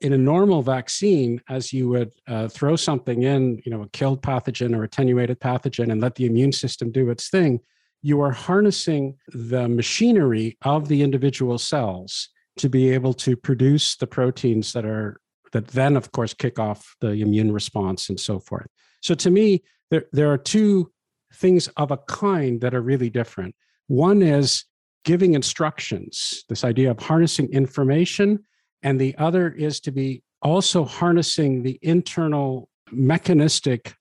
in 0.00 0.12
a 0.14 0.18
normal 0.18 0.62
vaccine, 0.62 1.42
as 1.48 1.72
you 1.72 1.88
would 1.88 2.12
uh, 2.26 2.48
throw 2.48 2.74
something 2.74 3.22
in, 3.22 3.60
you 3.64 3.70
know, 3.70 3.82
a 3.82 3.88
killed 3.88 4.22
pathogen 4.22 4.74
or 4.74 4.82
attenuated 4.84 5.38
pathogen 5.40 5.92
and 5.92 6.00
let 6.00 6.14
the 6.14 6.26
immune 6.26 6.52
system 6.52 6.90
do 6.90 7.10
its 7.10 7.28
thing, 7.28 7.60
you 8.02 8.20
are 8.20 8.30
harnessing 8.30 9.16
the 9.28 9.68
machinery 9.68 10.56
of 10.62 10.88
the 10.88 11.02
individual 11.02 11.58
cells 11.58 12.28
to 12.56 12.68
be 12.68 12.90
able 12.90 13.14
to 13.14 13.36
produce 13.36 13.96
the 13.96 14.06
proteins 14.06 14.72
that 14.72 14.84
are 14.84 15.20
that 15.52 15.68
then 15.68 15.96
of 15.96 16.12
course 16.12 16.32
kick 16.32 16.58
off 16.58 16.94
the 17.00 17.10
immune 17.10 17.52
response 17.52 18.08
and 18.08 18.20
so 18.20 18.38
forth. 18.38 18.68
So 19.02 19.14
to 19.14 19.30
me, 19.30 19.62
there, 19.90 20.04
there 20.12 20.30
are 20.30 20.38
two 20.38 20.92
things 21.34 21.66
of 21.76 21.90
a 21.90 21.96
kind 21.96 22.60
that 22.60 22.74
are 22.74 22.82
really 22.82 23.10
different. 23.10 23.54
One 23.88 24.22
is 24.22 24.64
giving 25.04 25.34
instructions, 25.34 26.44
this 26.48 26.62
idea 26.62 26.90
of 26.90 27.00
harnessing 27.00 27.50
information 27.52 28.44
and 28.82 29.00
the 29.00 29.14
other 29.18 29.50
is 29.50 29.80
to 29.80 29.90
be 29.90 30.22
also 30.42 30.84
harnessing 30.84 31.62
the 31.62 31.78
internal 31.82 32.68
mechanistic 32.90 33.94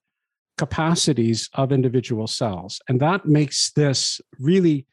capacities 0.60 1.50
of 1.54 1.72
individual 1.72 2.28
cells. 2.28 2.82
And 2.90 3.00
that 3.00 3.26
makes 3.26 3.72
this 3.72 4.20
really 4.40 4.86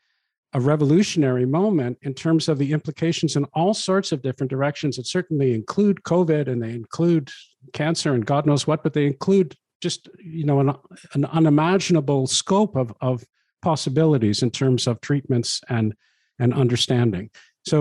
a 0.53 0.61
revolutionary 0.61 1.45
moment 1.45 1.99
in 2.03 2.15
terms 2.15 2.49
of 2.49 2.57
the 2.59 2.73
implications 2.73 3.35
in 3.35 3.45
all 3.53 3.75
sorts 3.75 4.13
of 4.13 4.23
different 4.23 4.49
directions. 4.49 4.97
It 4.97 5.09
certainly 5.09 5.55
include 5.55 6.05
COVID 6.05 6.47
and 6.47 6.63
they 6.63 6.71
include 6.71 7.33
cancer 7.73 8.15
and 8.15 8.25
God 8.25 8.47
knows 8.47 8.69
what, 8.69 8.85
but 8.85 8.93
they 8.93 9.07
include 9.07 9.57
just 9.83 10.09
you 10.21 10.45
know 10.45 10.61
an, 10.61 10.73
an 11.15 11.25
unimaginable 11.27 12.29
scope 12.29 12.77
of, 12.77 12.95
of 13.01 13.25
possibilities 13.61 14.43
in 14.45 14.51
terms 14.51 14.87
of 14.87 15.01
treatments 15.01 15.61
and 15.69 15.95
and 16.39 16.55
understanding. 16.55 17.29
So, 17.65 17.77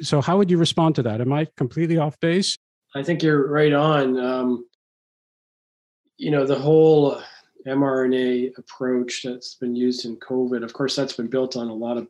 so 0.00 0.22
how 0.22 0.38
would 0.38 0.50
you 0.50 0.56
respond 0.56 0.94
to 0.94 1.02
that? 1.02 1.20
Am 1.20 1.32
I 1.34 1.46
completely 1.58 1.98
off 1.98 2.18
base? 2.20 2.56
I 2.94 3.02
think 3.02 3.22
you're 3.22 3.46
right 3.46 3.74
on. 3.74 4.18
Um, 4.18 4.64
you 6.18 6.30
know, 6.30 6.46
the 6.46 6.58
whole 6.58 7.20
mRNA 7.66 8.56
approach 8.58 9.22
that's 9.24 9.54
been 9.54 9.74
used 9.74 10.04
in 10.04 10.16
COVID, 10.16 10.62
of 10.62 10.72
course, 10.72 10.94
that's 10.96 11.14
been 11.14 11.28
built 11.28 11.56
on 11.56 11.68
a 11.68 11.74
lot 11.74 11.96
of 11.96 12.08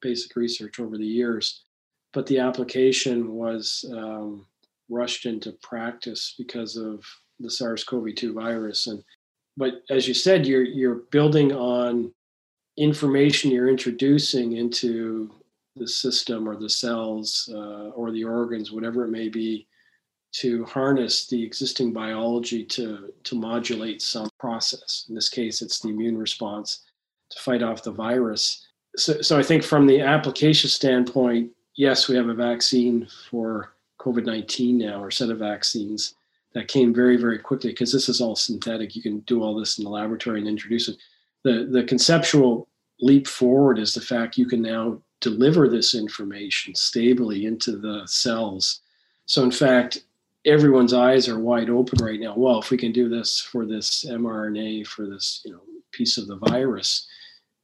basic 0.00 0.36
research 0.36 0.80
over 0.80 0.98
the 0.98 1.06
years, 1.06 1.64
but 2.12 2.26
the 2.26 2.38
application 2.38 3.34
was 3.34 3.84
um, 3.92 4.46
rushed 4.88 5.26
into 5.26 5.52
practice 5.62 6.34
because 6.36 6.76
of 6.76 7.04
the 7.40 7.50
SARS-CoV-2 7.50 8.34
virus. 8.34 8.86
And 8.86 9.02
but 9.56 9.82
as 9.90 10.08
you 10.08 10.14
said, 10.14 10.46
you're 10.46 10.64
you're 10.64 11.02
building 11.10 11.52
on 11.52 12.12
information 12.76 13.50
you're 13.50 13.68
introducing 13.68 14.52
into 14.52 15.30
the 15.76 15.86
system 15.86 16.48
or 16.48 16.56
the 16.56 16.70
cells 16.70 17.48
uh, 17.52 17.90
or 17.90 18.10
the 18.10 18.24
organs, 18.24 18.72
whatever 18.72 19.04
it 19.04 19.10
may 19.10 19.28
be, 19.28 19.66
to 20.32 20.64
harness 20.64 21.26
the 21.26 21.42
existing 21.42 21.92
biology 21.92 22.64
to, 22.64 23.12
to 23.24 23.34
modulate 23.34 24.00
some 24.00 24.30
process. 24.38 25.04
In 25.08 25.14
this 25.14 25.28
case, 25.28 25.60
it's 25.60 25.80
the 25.80 25.90
immune 25.90 26.16
response 26.16 26.80
to 27.30 27.38
fight 27.38 27.62
off 27.62 27.82
the 27.82 27.92
virus. 27.92 28.66
So, 28.96 29.20
so 29.20 29.38
I 29.38 29.42
think 29.42 29.62
from 29.62 29.86
the 29.86 30.00
application 30.00 30.70
standpoint, 30.70 31.50
yes, 31.74 32.08
we 32.08 32.16
have 32.16 32.28
a 32.28 32.34
vaccine 32.34 33.06
for 33.30 33.74
COVID 34.00 34.24
19 34.24 34.78
now, 34.78 35.02
or 35.02 35.10
set 35.10 35.30
of 35.30 35.38
vaccines 35.38 36.14
that 36.54 36.68
came 36.68 36.94
very, 36.94 37.16
very 37.16 37.38
quickly 37.38 37.70
because 37.70 37.92
this 37.92 38.08
is 38.08 38.20
all 38.20 38.36
synthetic. 38.36 38.96
You 38.96 39.02
can 39.02 39.20
do 39.20 39.42
all 39.42 39.54
this 39.54 39.78
in 39.78 39.84
the 39.84 39.90
laboratory 39.90 40.40
and 40.40 40.48
introduce 40.48 40.88
it. 40.88 40.96
The, 41.44 41.68
the 41.70 41.84
conceptual 41.84 42.68
leap 43.00 43.26
forward 43.26 43.78
is 43.78 43.94
the 43.94 44.00
fact 44.00 44.38
you 44.38 44.46
can 44.46 44.62
now 44.62 45.00
deliver 45.20 45.68
this 45.68 45.94
information 45.94 46.74
stably 46.74 47.46
into 47.46 47.76
the 47.76 48.02
cells. 48.06 48.80
So, 49.26 49.42
in 49.42 49.50
fact, 49.50 50.02
everyone's 50.44 50.92
eyes 50.92 51.28
are 51.28 51.38
wide 51.38 51.70
open 51.70 52.04
right 52.04 52.20
now. 52.20 52.34
Well, 52.36 52.60
if 52.60 52.70
we 52.70 52.76
can 52.76 52.92
do 52.92 53.08
this 53.08 53.40
for 53.40 53.66
this 53.66 54.04
mRNA, 54.08 54.86
for 54.86 55.06
this 55.06 55.42
you 55.44 55.52
know 55.52 55.60
piece 55.92 56.18
of 56.18 56.26
the 56.26 56.36
virus, 56.36 57.06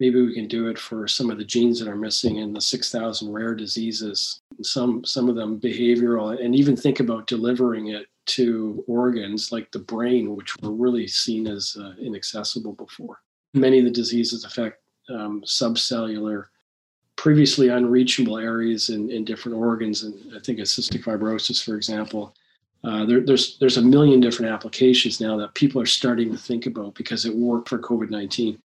maybe 0.00 0.20
we 0.20 0.34
can 0.34 0.48
do 0.48 0.68
it 0.68 0.78
for 0.78 1.08
some 1.08 1.30
of 1.30 1.38
the 1.38 1.44
genes 1.44 1.78
that 1.80 1.88
are 1.88 1.96
missing 1.96 2.36
in 2.36 2.52
the 2.52 2.60
6,000 2.60 3.32
rare 3.32 3.54
diseases. 3.54 4.40
Some 4.62 5.04
some 5.04 5.28
of 5.28 5.36
them 5.36 5.60
behavioral, 5.60 6.42
and 6.42 6.54
even 6.54 6.76
think 6.76 7.00
about 7.00 7.26
delivering 7.26 7.88
it 7.88 8.06
to 8.26 8.84
organs 8.86 9.50
like 9.52 9.70
the 9.72 9.78
brain, 9.78 10.36
which 10.36 10.54
were 10.60 10.72
really 10.72 11.06
seen 11.06 11.46
as 11.46 11.76
uh, 11.80 11.94
inaccessible 12.00 12.74
before. 12.74 13.20
Many 13.54 13.78
of 13.78 13.86
the 13.86 13.90
diseases 13.90 14.44
affect 14.44 14.82
um, 15.08 15.42
subcellular 15.42 16.44
previously 17.16 17.68
unreachable 17.68 18.38
areas 18.38 18.90
in, 18.90 19.10
in 19.10 19.24
different 19.24 19.56
organs. 19.58 20.04
And 20.04 20.14
I 20.36 20.40
think 20.40 20.60
of 20.60 20.66
cystic 20.66 21.02
fibrosis, 21.02 21.64
for 21.64 21.74
example. 21.74 22.34
Uh, 22.84 23.04
there, 23.04 23.20
there's 23.20 23.58
there's 23.58 23.76
a 23.76 23.82
million 23.82 24.20
different 24.20 24.52
applications 24.52 25.20
now 25.20 25.36
that 25.36 25.54
people 25.54 25.80
are 25.82 25.86
starting 25.86 26.30
to 26.30 26.38
think 26.38 26.66
about 26.66 26.94
because 26.94 27.24
it 27.24 27.34
worked 27.34 27.68
for 27.68 27.78
COVID 27.78 28.10
nineteen. 28.10 28.58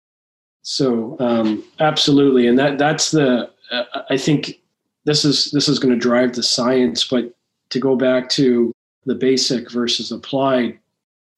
So 0.63 1.17
um, 1.21 1.65
absolutely, 1.79 2.47
and 2.49 2.59
that 2.59 2.79
that's 2.79 3.11
the 3.13 3.51
uh, 3.71 3.85
I 4.11 4.17
think 4.17 4.61
this 5.05 5.25
is 5.25 5.51
this 5.53 5.69
is 5.69 5.79
going 5.79 5.95
to 5.95 6.09
drive 6.09 6.35
the 6.35 6.43
science. 6.43 7.07
But 7.07 7.33
to 7.71 7.79
go 7.79 7.95
back 7.95 8.29
to 8.31 8.73
the 9.07 9.15
basic 9.15 9.71
versus 9.71 10.11
applied, 10.13 10.79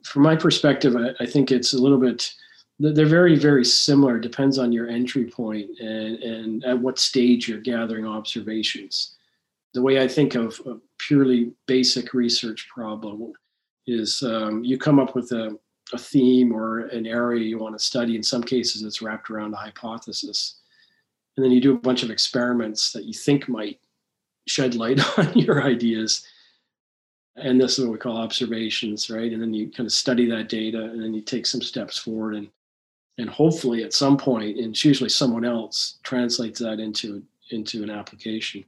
from 0.03 0.23
my 0.23 0.35
perspective, 0.35 0.95
I, 0.95 1.23
I 1.23 1.27
think 1.27 1.51
it's 1.51 1.73
a 1.73 1.79
little 1.79 1.99
bit 1.99 2.33
they're 2.79 3.05
very 3.05 3.37
very 3.37 3.63
similar 3.63 4.17
It 4.17 4.21
depends 4.21 4.57
on 4.57 4.71
your 4.71 4.89
entry 4.89 5.25
point 5.25 5.69
and, 5.79 6.17
and 6.23 6.65
at 6.65 6.79
what 6.79 6.99
stage 6.99 7.47
you're 7.47 7.59
gathering 7.59 8.05
observations 8.05 9.15
the 9.73 9.81
way 9.81 10.01
i 10.01 10.07
think 10.07 10.35
of 10.35 10.59
a 10.65 10.75
purely 10.99 11.51
basic 11.67 12.13
research 12.13 12.67
problem 12.73 13.33
is 13.87 14.23
um, 14.23 14.63
you 14.63 14.77
come 14.77 14.99
up 14.99 15.15
with 15.15 15.31
a, 15.31 15.57
a 15.91 15.97
theme 15.97 16.53
or 16.53 16.79
an 16.87 17.05
area 17.05 17.43
you 17.43 17.57
want 17.57 17.77
to 17.77 17.83
study. 17.83 18.15
In 18.15 18.23
some 18.23 18.43
cases 18.43 18.83
it's 18.83 19.01
wrapped 19.01 19.29
around 19.29 19.53
a 19.53 19.57
hypothesis. 19.57 20.59
And 21.35 21.43
then 21.43 21.51
you 21.51 21.59
do 21.59 21.73
a 21.73 21.79
bunch 21.79 22.03
of 22.03 22.11
experiments 22.11 22.91
that 22.91 23.05
you 23.05 23.13
think 23.13 23.49
might 23.49 23.79
shed 24.47 24.75
light 24.75 24.99
on 25.17 25.33
your 25.37 25.63
ideas. 25.63 26.25
And 27.35 27.59
this 27.59 27.79
is 27.79 27.85
what 27.85 27.93
we 27.93 27.97
call 27.97 28.17
observations 28.17 29.09
right? 29.09 29.31
And 29.31 29.41
then 29.41 29.53
you 29.53 29.71
kind 29.71 29.87
of 29.87 29.93
study 29.93 30.29
that 30.29 30.49
data 30.49 30.83
and 30.83 31.03
then 31.03 31.13
you 31.13 31.21
take 31.21 31.45
some 31.45 31.61
steps 31.61 31.97
forward 31.97 32.35
and 32.35 32.49
and 33.19 33.29
hopefully 33.29 33.83
at 33.83 33.93
some 33.93 34.17
point 34.17 34.57
and 34.57 34.71
it's 34.71 34.83
usually 34.83 35.09
someone 35.09 35.45
else 35.45 35.99
translates 36.01 36.59
that 36.59 36.79
into 36.79 37.21
into 37.51 37.83
an 37.83 37.91
application 37.91 38.65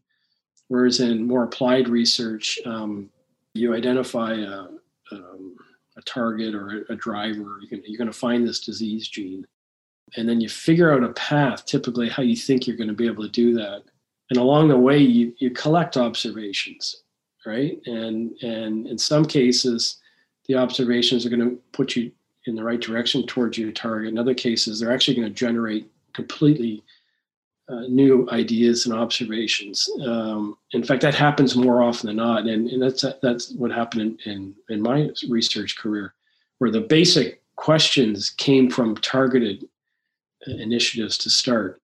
whereas 0.67 0.99
in 0.99 1.27
more 1.27 1.43
applied 1.43 1.87
research 1.87 2.59
um, 2.65 3.09
you 3.53 3.73
identify 3.73 4.33
a, 4.33 4.67
um, 5.11 5.55
a 5.97 6.01
target 6.01 6.53
or 6.53 6.85
a, 6.89 6.95
driver 6.95 7.59
you 7.61 7.81
you're 7.85 7.97
going 7.97 8.11
to 8.11 8.17
find 8.17 8.45
this 8.47 8.59
disease 8.59 9.07
gene. 9.07 9.45
And 10.17 10.29
then 10.29 10.39
you 10.39 10.49
figure 10.49 10.93
out 10.93 11.03
a 11.03 11.13
path 11.13 11.65
typically 11.65 12.09
how 12.09 12.21
you 12.21 12.35
think 12.35 12.67
you're 12.67 12.77
going 12.77 12.89
to 12.89 12.93
be 12.93 13.07
able 13.07 13.23
to 13.23 13.29
do 13.29 13.53
that. 13.55 13.83
And 14.29 14.37
along 14.37 14.67
the 14.67 14.77
way 14.77 14.99
you, 14.99 15.33
you 15.39 15.51
collect 15.51 15.97
observations 15.97 17.03
right? 17.45 17.79
And 17.85 18.31
and 18.41 18.87
in 18.87 18.97
some 18.97 19.25
cases 19.25 19.97
the 20.47 20.55
observations 20.55 21.25
are 21.25 21.29
going 21.29 21.49
to 21.49 21.59
put 21.71 21.95
you 21.95 22.11
in 22.45 22.55
the 22.55 22.63
right 22.63 22.79
direction 22.79 23.25
towards 23.25 23.57
your 23.57 23.71
target. 23.71 24.09
In 24.09 24.19
other 24.19 24.35
cases, 24.35 24.79
they're 24.79 24.93
actually 24.93 25.15
going 25.15 25.27
to 25.27 25.33
generate 25.33 25.89
completely 26.13 26.83
uh, 27.67 27.81
new 27.87 28.27
ideas 28.31 28.85
and 28.85 28.95
observations. 28.95 29.89
Um, 30.05 30.57
in 30.71 30.83
fact, 30.83 31.01
that 31.01 31.15
happens 31.15 31.55
more 31.55 31.81
often 31.81 32.07
than 32.07 32.17
not, 32.17 32.45
and, 32.45 32.69
and 32.69 32.81
that's 32.81 33.03
that's 33.21 33.51
what 33.51 33.71
happened 33.71 34.19
in, 34.25 34.31
in, 34.31 34.55
in 34.69 34.81
my 34.81 35.09
research 35.29 35.77
career, 35.77 36.13
where 36.59 36.71
the 36.71 36.81
basic 36.81 37.41
questions 37.55 38.29
came 38.31 38.69
from 38.69 38.95
targeted 38.97 39.67
uh, 40.47 40.51
initiatives 40.51 41.17
to 41.19 41.29
start. 41.29 41.81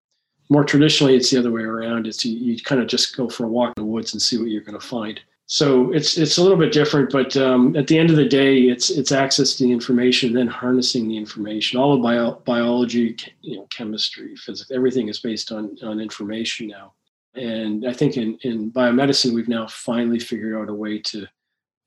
More 0.50 0.66
traditionally, 0.66 1.16
it's 1.16 1.32
the 1.32 1.40
other 1.40 1.52
way 1.52 1.64
around. 1.64 2.08
It's 2.08 2.26
you, 2.26 2.38
you 2.38 2.62
kind 2.62 2.82
of 2.82 2.88
just 2.88 3.16
go 3.16 3.30
for 3.30 3.46
a 3.46 3.50
walk 3.50 3.74
in 3.78 3.84
the 3.84 3.90
woods 3.90 4.14
and 4.14 4.22
see 4.22 4.38
what 4.38 4.50
you're 4.50 4.62
going 4.62 4.80
to 4.80 4.86
find 4.86 5.20
so 5.52 5.92
it's 5.92 6.18
it's 6.18 6.38
a 6.38 6.42
little 6.42 6.58
bit 6.58 6.72
different, 6.72 7.12
but 7.12 7.36
um, 7.36 7.76
at 7.76 7.86
the 7.88 8.00
end 8.00 8.10
of 8.10 8.16
the 8.16 8.24
day, 8.24 8.70
it's 8.70 8.90
it's 8.90 9.12
access 9.12 9.54
to 9.56 9.66
the 9.66 9.72
information, 9.74 10.32
then 10.32 10.48
harnessing 10.48 11.10
the 11.10 11.18
information. 11.18 11.78
All 11.78 11.94
of 11.94 12.02
bio, 12.02 12.36
biology, 12.46 13.18
you 13.42 13.58
know, 13.58 13.68
chemistry, 13.70 14.34
physics, 14.38 14.72
everything 14.72 15.10
is 15.10 15.20
based 15.20 15.52
on 15.52 15.76
on 15.84 16.00
information 16.00 16.68
now. 16.68 16.94
And 17.36 17.86
I 17.86 17.92
think 17.92 18.16
in 18.16 18.38
in 18.44 18.72
biomedicine, 18.72 19.34
we've 19.34 19.50
now 19.50 19.68
finally 19.68 20.20
figured 20.20 20.56
out 20.56 20.70
a 20.70 20.74
way 20.74 21.00
to, 21.00 21.28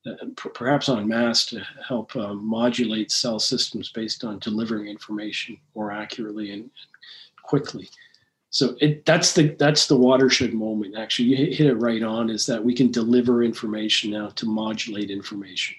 uh, 0.05 0.25
perhaps 0.53 0.87
en 0.87 1.07
masse, 1.07 1.47
to 1.47 1.65
help 1.87 2.15
uh, 2.15 2.35
modulate 2.35 3.09
cell 3.09 3.39
systems 3.39 3.91
based 3.91 4.23
on 4.23 4.37
delivering 4.37 4.89
information 4.89 5.57
more 5.73 5.91
accurately 5.91 6.51
and 6.51 6.69
quickly 7.41 7.89
so 8.55 8.73
it, 8.79 9.05
that's 9.05 9.33
the 9.33 9.53
that's 9.59 9.87
the 9.87 9.97
watershed 9.97 10.53
moment. 10.53 10.95
Actually 10.97 11.25
you 11.27 11.35
hit 11.35 11.67
it 11.67 11.75
right 11.75 12.01
on 12.01 12.29
is 12.29 12.45
that 12.45 12.63
we 12.63 12.73
can 12.73 12.89
deliver 12.89 13.43
information 13.43 14.11
now 14.11 14.29
to 14.29 14.45
modulate 14.45 15.11
information. 15.11 15.75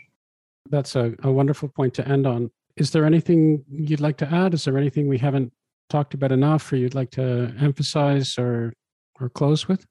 That's 0.68 0.94
a, 0.94 1.14
a 1.22 1.32
wonderful 1.32 1.70
point 1.70 1.94
to 1.94 2.06
end 2.06 2.26
on. 2.26 2.50
Is 2.76 2.90
there 2.90 3.06
anything 3.06 3.64
you'd 3.70 4.02
like 4.02 4.18
to 4.18 4.30
add? 4.30 4.52
Is 4.52 4.66
there 4.66 4.76
anything 4.76 5.08
we 5.08 5.16
haven't 5.16 5.54
talked 5.88 6.12
about 6.12 6.32
enough 6.32 6.70
or 6.70 6.76
you'd 6.76 6.94
like 6.94 7.10
to 7.12 7.50
emphasize 7.58 8.36
or 8.36 8.74
or 9.18 9.30
close 9.30 9.66
with? 9.66 9.86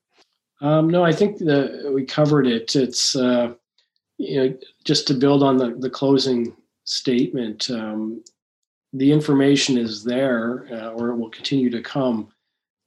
Um, 0.62 0.88
no 0.88 1.04
i 1.04 1.12
think 1.12 1.40
that 1.40 1.92
we 1.92 2.06
covered 2.06 2.46
it. 2.46 2.76
It's 2.76 3.16
uh, 3.16 3.56
you 4.20 4.36
know 4.38 4.58
just 4.84 5.08
to 5.08 5.16
build 5.16 5.42
on 5.42 5.58
the, 5.58 5.76
the 5.80 5.90
closing 5.90 6.56
statement 6.84 7.68
um, 7.72 8.24
the 8.94 9.12
information 9.12 9.76
is 9.76 10.04
there 10.04 10.68
uh, 10.72 10.90
or 10.92 11.10
it 11.10 11.16
will 11.16 11.32
continue 11.32 11.72
to 11.72 11.82
come 11.82 12.30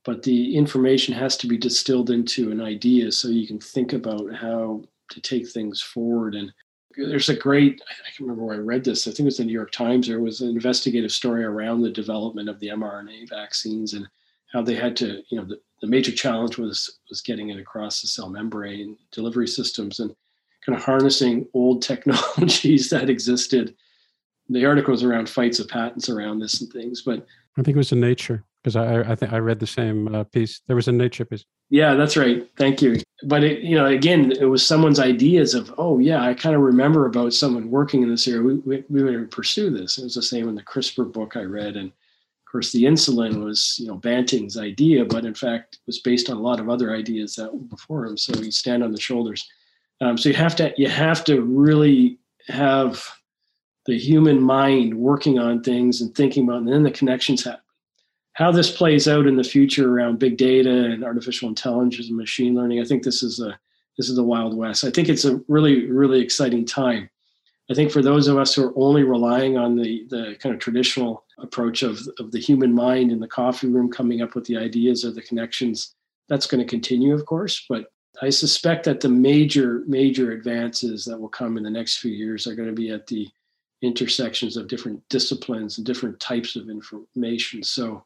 but 0.08 0.22
the 0.22 0.56
information 0.56 1.12
has 1.12 1.36
to 1.36 1.46
be 1.46 1.58
distilled 1.58 2.08
into 2.08 2.50
an 2.50 2.62
idea 2.62 3.12
so 3.12 3.28
you 3.28 3.46
can 3.46 3.60
think 3.60 3.92
about 3.92 4.34
how 4.34 4.82
to 5.10 5.20
take 5.20 5.46
things 5.46 5.82
forward. 5.82 6.34
And 6.34 6.50
there's 6.96 7.28
a 7.28 7.36
great 7.36 7.82
i 7.90 7.92
can't 8.06 8.20
remember 8.20 8.42
where 8.42 8.56
i 8.56 8.58
read 8.58 8.82
this 8.82 9.06
i 9.06 9.10
think 9.10 9.20
it 9.20 9.24
was 9.26 9.36
the 9.36 9.44
new 9.44 9.52
york 9.52 9.70
times 9.70 10.08
there 10.08 10.18
was 10.18 10.40
an 10.40 10.48
investigative 10.48 11.12
story 11.12 11.44
around 11.44 11.80
the 11.80 11.90
development 11.90 12.48
of 12.48 12.58
the 12.58 12.68
mrna 12.68 13.28
vaccines 13.28 13.92
and 13.92 14.08
how 14.52 14.60
they 14.60 14.74
had 14.74 14.96
to 14.96 15.22
you 15.28 15.38
know 15.38 15.44
the, 15.44 15.60
the 15.80 15.86
major 15.86 16.10
challenge 16.10 16.58
was 16.58 16.98
was 17.08 17.20
getting 17.20 17.50
it 17.50 17.60
across 17.60 18.00
the 18.00 18.08
cell 18.08 18.28
membrane 18.28 18.96
delivery 19.12 19.46
systems 19.46 20.00
and 20.00 20.12
kind 20.66 20.76
of 20.76 20.82
harnessing 20.82 21.46
old 21.54 21.82
technologies 21.92 22.90
that 22.90 23.08
existed. 23.08 23.76
The 24.48 24.64
article 24.64 24.90
was 24.90 25.04
around 25.04 25.28
fights 25.28 25.60
of 25.60 25.68
patents 25.68 26.08
around 26.08 26.40
this 26.40 26.62
and 26.62 26.72
things 26.72 27.02
but 27.02 27.24
i 27.58 27.62
think 27.62 27.76
it 27.76 27.84
was 27.84 27.92
in 27.92 28.00
nature 28.00 28.42
because 28.62 28.76
I 28.76 29.00
I 29.00 29.14
think 29.14 29.32
I 29.32 29.38
read 29.38 29.60
the 29.60 29.66
same 29.66 30.14
uh, 30.14 30.24
piece. 30.24 30.60
There 30.66 30.76
was 30.76 30.88
a 30.88 30.92
nature 30.92 31.24
piece. 31.24 31.44
Yeah, 31.70 31.94
that's 31.94 32.16
right. 32.16 32.48
Thank 32.56 32.80
you. 32.80 33.00
But 33.24 33.44
it, 33.44 33.60
you 33.60 33.76
know, 33.76 33.86
again, 33.86 34.32
it 34.32 34.46
was 34.46 34.66
someone's 34.66 34.98
ideas 34.98 35.54
of, 35.54 35.74
oh 35.76 35.98
yeah, 35.98 36.22
I 36.22 36.32
kind 36.32 36.54
of 36.54 36.62
remember 36.62 37.06
about 37.06 37.34
someone 37.34 37.70
working 37.70 38.02
in 38.02 38.10
this 38.10 38.26
area. 38.26 38.42
We 38.42 38.54
we, 38.54 38.84
we 38.88 39.02
would 39.02 39.30
pursue 39.30 39.70
this. 39.70 39.98
It 39.98 40.04
was 40.04 40.14
the 40.14 40.22
same 40.22 40.48
in 40.48 40.54
the 40.54 40.62
CRISPR 40.62 41.12
book 41.12 41.36
I 41.36 41.42
read, 41.42 41.76
and 41.76 41.88
of 41.88 42.52
course, 42.52 42.72
the 42.72 42.84
insulin 42.84 43.44
was 43.44 43.76
you 43.78 43.86
know 43.86 43.96
Banting's 43.96 44.56
idea, 44.56 45.04
but 45.04 45.24
in 45.24 45.34
fact 45.34 45.74
it 45.74 45.86
was 45.86 46.00
based 46.00 46.30
on 46.30 46.36
a 46.36 46.42
lot 46.42 46.60
of 46.60 46.68
other 46.68 46.94
ideas 46.94 47.34
that 47.36 47.52
were 47.52 47.60
before 47.60 48.06
him. 48.06 48.16
So 48.16 48.38
we 48.40 48.50
stand 48.50 48.82
on 48.82 48.92
the 48.92 49.00
shoulders. 49.00 49.46
Um, 50.00 50.16
so 50.16 50.28
you 50.28 50.34
have 50.36 50.56
to 50.56 50.72
you 50.76 50.88
have 50.88 51.24
to 51.24 51.42
really 51.42 52.18
have 52.48 53.04
the 53.86 53.98
human 53.98 54.40
mind 54.40 54.94
working 54.94 55.38
on 55.38 55.62
things 55.62 56.00
and 56.00 56.14
thinking 56.14 56.44
about, 56.44 56.58
and 56.58 56.68
then 56.68 56.82
the 56.82 56.90
connections 56.90 57.44
happen 57.44 57.60
how 58.38 58.52
this 58.52 58.70
plays 58.70 59.08
out 59.08 59.26
in 59.26 59.34
the 59.34 59.42
future 59.42 59.92
around 59.92 60.20
big 60.20 60.36
data 60.36 60.70
and 60.70 61.04
artificial 61.04 61.48
intelligence 61.48 62.06
and 62.06 62.16
machine 62.16 62.54
learning, 62.54 62.80
I 62.80 62.84
think 62.84 63.02
this 63.02 63.24
is 63.24 63.40
a 63.40 63.58
this 63.96 64.08
is 64.08 64.14
the 64.14 64.22
wild 64.22 64.56
west. 64.56 64.84
I 64.84 64.90
think 64.90 65.08
it's 65.08 65.24
a 65.24 65.40
really 65.48 65.90
really 65.90 66.20
exciting 66.20 66.64
time. 66.64 67.10
I 67.68 67.74
think 67.74 67.90
for 67.90 68.00
those 68.00 68.28
of 68.28 68.38
us 68.38 68.54
who 68.54 68.64
are 68.64 68.72
only 68.76 69.02
relying 69.02 69.58
on 69.58 69.74
the, 69.74 70.06
the 70.08 70.36
kind 70.40 70.54
of 70.54 70.60
traditional 70.60 71.24
approach 71.38 71.82
of, 71.82 72.00
of 72.20 72.30
the 72.30 72.38
human 72.38 72.72
mind 72.72 73.10
in 73.10 73.18
the 73.18 73.26
coffee 73.26 73.66
room 73.66 73.90
coming 73.90 74.22
up 74.22 74.36
with 74.36 74.44
the 74.44 74.56
ideas 74.56 75.04
or 75.04 75.10
the 75.10 75.20
connections, 75.20 75.94
that's 76.28 76.46
going 76.46 76.64
to 76.64 76.70
continue, 76.70 77.12
of 77.12 77.26
course. 77.26 77.66
But 77.68 77.92
I 78.22 78.30
suspect 78.30 78.84
that 78.84 79.00
the 79.00 79.10
major, 79.10 79.82
major 79.86 80.30
advances 80.30 81.04
that 81.04 81.20
will 81.20 81.28
come 81.28 81.58
in 81.58 81.62
the 81.62 81.68
next 81.68 81.98
few 81.98 82.12
years 82.12 82.46
are 82.46 82.54
going 82.54 82.70
to 82.70 82.74
be 82.74 82.90
at 82.90 83.06
the 83.06 83.28
intersections 83.82 84.56
of 84.56 84.68
different 84.68 85.06
disciplines 85.10 85.76
and 85.76 85.86
different 85.86 86.18
types 86.20 86.56
of 86.56 86.70
information. 86.70 87.62
So 87.62 88.02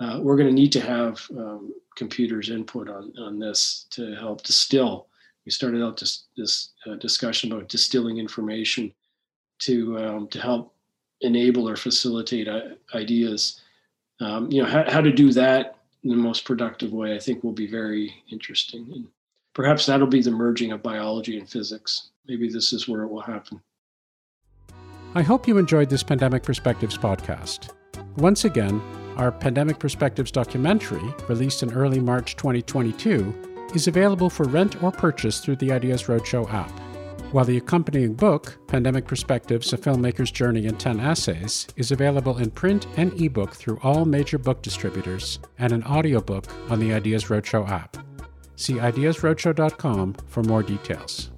uh, 0.00 0.20
we're 0.22 0.36
going 0.36 0.48
to 0.48 0.54
need 0.54 0.72
to 0.72 0.80
have 0.80 1.26
um, 1.36 1.72
computers 1.96 2.50
input 2.50 2.88
on, 2.88 3.12
on 3.18 3.38
this 3.38 3.86
to 3.90 4.14
help 4.14 4.42
distill. 4.42 5.08
We 5.44 5.50
started 5.52 5.82
out 5.82 5.98
this, 5.98 6.24
this 6.36 6.70
uh, 6.86 6.94
discussion 6.96 7.52
about 7.52 7.68
distilling 7.68 8.18
information 8.18 8.92
to 9.60 9.98
um, 9.98 10.28
to 10.28 10.40
help 10.40 10.74
enable 11.20 11.68
or 11.68 11.76
facilitate 11.76 12.48
uh, 12.48 12.60
ideas. 12.94 13.60
Um, 14.20 14.50
you 14.50 14.62
know 14.62 14.68
how, 14.68 14.88
how 14.90 15.00
to 15.00 15.12
do 15.12 15.32
that 15.32 15.78
in 16.04 16.10
the 16.10 16.16
most 16.16 16.44
productive 16.44 16.92
way. 16.92 17.14
I 17.14 17.18
think 17.18 17.42
will 17.42 17.52
be 17.52 17.66
very 17.66 18.14
interesting, 18.30 18.88
and 18.92 19.06
perhaps 19.54 19.86
that'll 19.86 20.06
be 20.06 20.22
the 20.22 20.30
merging 20.30 20.72
of 20.72 20.82
biology 20.82 21.38
and 21.38 21.48
physics. 21.48 22.10
Maybe 22.26 22.48
this 22.48 22.72
is 22.72 22.86
where 22.86 23.02
it 23.02 23.08
will 23.08 23.22
happen. 23.22 23.60
I 25.14 25.22
hope 25.22 25.48
you 25.48 25.58
enjoyed 25.58 25.88
this 25.88 26.02
Pandemic 26.02 26.42
Perspectives 26.42 26.98
podcast. 26.98 27.70
Once 28.18 28.44
again, 28.44 28.80
our 29.18 29.32
Pandemic 29.32 29.78
Perspectives 29.78 30.30
documentary, 30.30 31.14
released 31.28 31.62
in 31.62 31.72
early 31.72 32.00
March 32.00 32.36
2022, 32.36 33.70
is 33.74 33.88
available 33.88 34.30
for 34.30 34.44
rent 34.44 34.82
or 34.82 34.90
purchase 34.90 35.40
through 35.40 35.56
the 35.56 35.72
Ideas 35.72 36.04
Roadshow 36.04 36.50
app. 36.52 36.70
While 37.32 37.44
the 37.44 37.58
accompanying 37.58 38.14
book, 38.14 38.58
Pandemic 38.68 39.06
Perspectives 39.06 39.72
A 39.74 39.76
Filmmaker's 39.76 40.30
Journey 40.30 40.64
in 40.64 40.78
10 40.78 40.98
Essays, 41.00 41.66
is 41.76 41.90
available 41.90 42.38
in 42.38 42.50
print 42.50 42.86
and 42.96 43.12
ebook 43.20 43.54
through 43.54 43.78
all 43.82 44.06
major 44.06 44.38
book 44.38 44.62
distributors 44.62 45.38
and 45.58 45.72
an 45.72 45.84
audiobook 45.84 46.46
on 46.70 46.78
the 46.78 46.94
Ideas 46.94 47.24
Roadshow 47.24 47.68
app. 47.68 47.98
See 48.56 48.74
ideasroadshow.com 48.74 50.14
for 50.26 50.42
more 50.42 50.62
details. 50.62 51.30